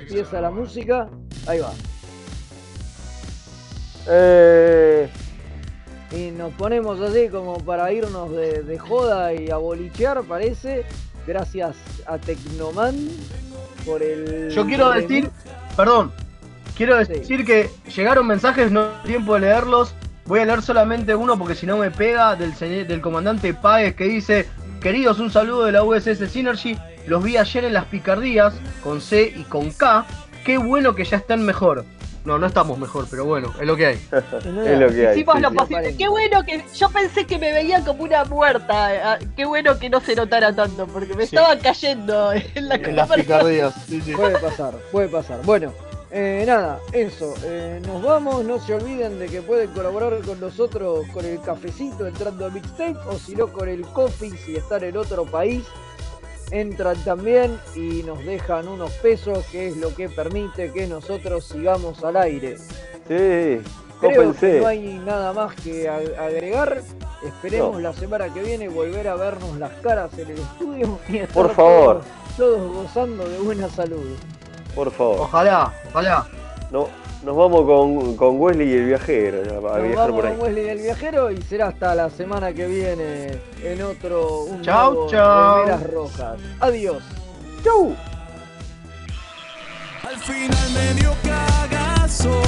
empieza 0.00 0.40
la 0.40 0.50
música. 0.50 1.08
Ahí 1.46 1.60
va. 1.60 1.72
Eh, 4.08 5.08
Y 6.14 6.30
nos 6.32 6.52
ponemos 6.52 7.00
así 7.00 7.28
como 7.30 7.56
para 7.58 7.90
irnos 7.90 8.30
de, 8.32 8.62
de 8.64 8.78
joda 8.78 9.32
y 9.32 9.50
a 9.50 9.56
bolichear, 9.56 10.22
parece. 10.24 10.84
Gracias 11.26 11.74
a 12.06 12.18
Tecnoman 12.18 12.96
por 13.84 14.02
el. 14.02 14.50
Yo 14.50 14.66
quiero 14.66 14.90
decir, 14.90 15.30
perdón, 15.76 16.12
quiero 16.76 16.96
decir 16.96 17.44
que 17.44 17.70
llegaron 17.94 18.26
mensajes, 18.26 18.70
no 18.70 18.82
hay 18.82 19.06
tiempo 19.06 19.34
de 19.34 19.40
leerlos. 19.40 19.94
Voy 20.26 20.40
a 20.40 20.44
leer 20.44 20.62
solamente 20.62 21.14
uno 21.14 21.38
porque 21.38 21.54
si 21.54 21.66
no 21.66 21.76
me 21.76 21.90
pega 21.90 22.36
del, 22.36 22.54
del 22.86 23.00
comandante 23.00 23.54
Páez 23.54 23.94
que 23.94 24.04
dice, 24.04 24.48
queridos, 24.80 25.18
un 25.18 25.30
saludo 25.30 25.64
de 25.64 25.72
la 25.72 25.82
USS 25.82 26.30
Synergy. 26.30 26.78
Los 27.06 27.24
vi 27.24 27.36
ayer 27.36 27.64
en 27.64 27.72
las 27.72 27.86
picardías 27.86 28.54
con 28.82 29.00
C 29.00 29.32
y 29.36 29.42
con 29.42 29.70
K. 29.70 30.06
Qué 30.44 30.58
bueno 30.58 30.94
que 30.94 31.04
ya 31.04 31.16
están 31.16 31.44
mejor. 31.44 31.84
No, 32.24 32.38
no 32.38 32.46
estamos 32.46 32.78
mejor, 32.78 33.06
pero 33.10 33.24
bueno, 33.24 33.52
es 33.60 33.66
lo 33.66 33.76
que 33.76 33.86
hay. 33.86 33.94
es 34.12 34.78
lo 34.78 34.88
que 34.88 35.08
hay. 35.08 35.16
Hicimos 35.18 35.36
sí, 35.36 35.40
lo 35.42 35.50
sí. 35.50 35.56
posible. 35.56 35.96
Qué 35.96 36.08
bueno 36.08 36.44
que 36.44 36.64
yo 36.74 36.88
pensé 36.90 37.26
que 37.26 37.38
me 37.38 37.52
veía 37.52 37.84
como 37.84 38.04
una 38.04 38.24
muerta. 38.24 39.12
ah, 39.14 39.18
Qué 39.36 39.44
bueno 39.44 39.78
que 39.78 39.90
no 39.90 40.00
se 40.00 40.14
notara 40.14 40.54
tanto, 40.54 40.86
porque 40.86 41.14
me 41.14 41.26
Sí. 41.26 41.34
estaba 41.36 41.58
cayendo 41.58 42.32
en 42.54 42.68
la 42.68 42.76
En 42.76 42.94
las 42.96 43.10
picardías. 43.10 43.74
sí, 43.88 44.00
sí. 44.00 44.12
Puede 44.12 44.38
pasar, 44.38 44.74
puede 44.92 45.08
pasar. 45.08 45.40
Bueno, 45.42 45.72
eh, 46.12 46.44
nada, 46.46 46.78
eso. 46.92 47.34
eh, 47.44 47.80
nos 47.86 48.00
vamos. 48.02 48.44
No 48.44 48.60
se 48.60 48.74
olviden 48.74 49.18
de 49.18 49.26
que 49.26 49.42
pueden 49.42 49.70
colaborar 49.70 50.16
con 50.20 50.38
nosotros 50.40 51.04
con 51.12 51.24
el 51.24 51.40
cafecito 51.40 52.06
entrando 52.06 52.46
a 52.46 52.50
Mixtape 52.50 52.96
o 53.08 53.18
si 53.18 53.34
no 53.34 53.48
con 53.48 53.68
el 53.68 53.82
coffee 53.82 54.30
si 54.36 54.54
están 54.56 54.84
en 54.84 54.96
otro 54.96 55.24
país. 55.24 55.64
Entran 56.52 57.02
también 57.02 57.58
y 57.74 58.02
nos 58.04 58.24
dejan 58.24 58.68
unos 58.68 58.92
pesos, 58.92 59.44
que 59.50 59.68
es 59.68 59.76
lo 59.78 59.94
que 59.94 60.08
permite 60.08 60.70
que 60.72 60.86
nosotros 60.86 61.44
sigamos 61.44 62.04
al 62.04 62.16
aire. 62.18 62.58
Sí, 62.58 63.60
Creo 64.00 64.34
que 64.34 64.60
no 64.60 64.66
hay 64.66 65.00
nada 65.04 65.32
más 65.32 65.54
que 65.56 65.88
ag- 65.88 66.16
agregar. 66.18 66.82
Esperemos 67.24 67.74
No. 67.74 67.80
la 67.80 67.92
semana 67.92 68.32
que 68.34 68.42
viene 68.42 68.68
volver 68.68 69.08
a 69.08 69.14
vernos 69.14 69.56
las 69.58 69.70
caras 69.80 70.12
en 70.18 70.30
el 70.30 70.38
estudio 70.38 70.98
y 71.08 71.18
estar 71.18 71.34
Por 71.34 71.54
favor. 71.54 72.02
Todos, 72.36 72.58
todos 72.58 72.72
gozando 72.74 73.28
de 73.28 73.38
buena 73.38 73.68
salud. 73.70 74.16
Por 74.74 74.90
favor. 74.90 75.20
Ojalá, 75.20 75.72
ojalá. 75.90 76.26
No, 76.70 76.88
nos 77.24 77.36
vamos 77.36 77.64
con, 77.66 78.16
con 78.16 78.40
Wesley 78.40 78.68
y 78.68 78.72
el 78.74 78.84
viajero 78.86 79.38
Nos 79.44 79.62
viajar 79.84 80.10
vamos 80.10 80.10
por 80.16 80.26
ahí. 80.26 80.32
con 80.36 80.42
Wesley 80.42 80.64
del 80.64 80.78
Viajero 80.78 81.30
y 81.30 81.42
será 81.42 81.68
hasta 81.68 81.94
la 81.94 82.10
semana 82.10 82.52
que 82.52 82.66
viene 82.66 83.38
en 83.62 83.82
otro 83.82 84.44
un 84.44 84.62
Chau, 84.62 84.92
nuevo 84.92 85.08
chau. 85.08 85.78
Rojas. 85.92 86.38
Adiós. 86.60 87.02
Chau. 87.62 87.94
Al 90.08 90.16
final 90.18 90.70
me 90.74 91.00
dio 91.00 91.12
cagazo 91.22 92.42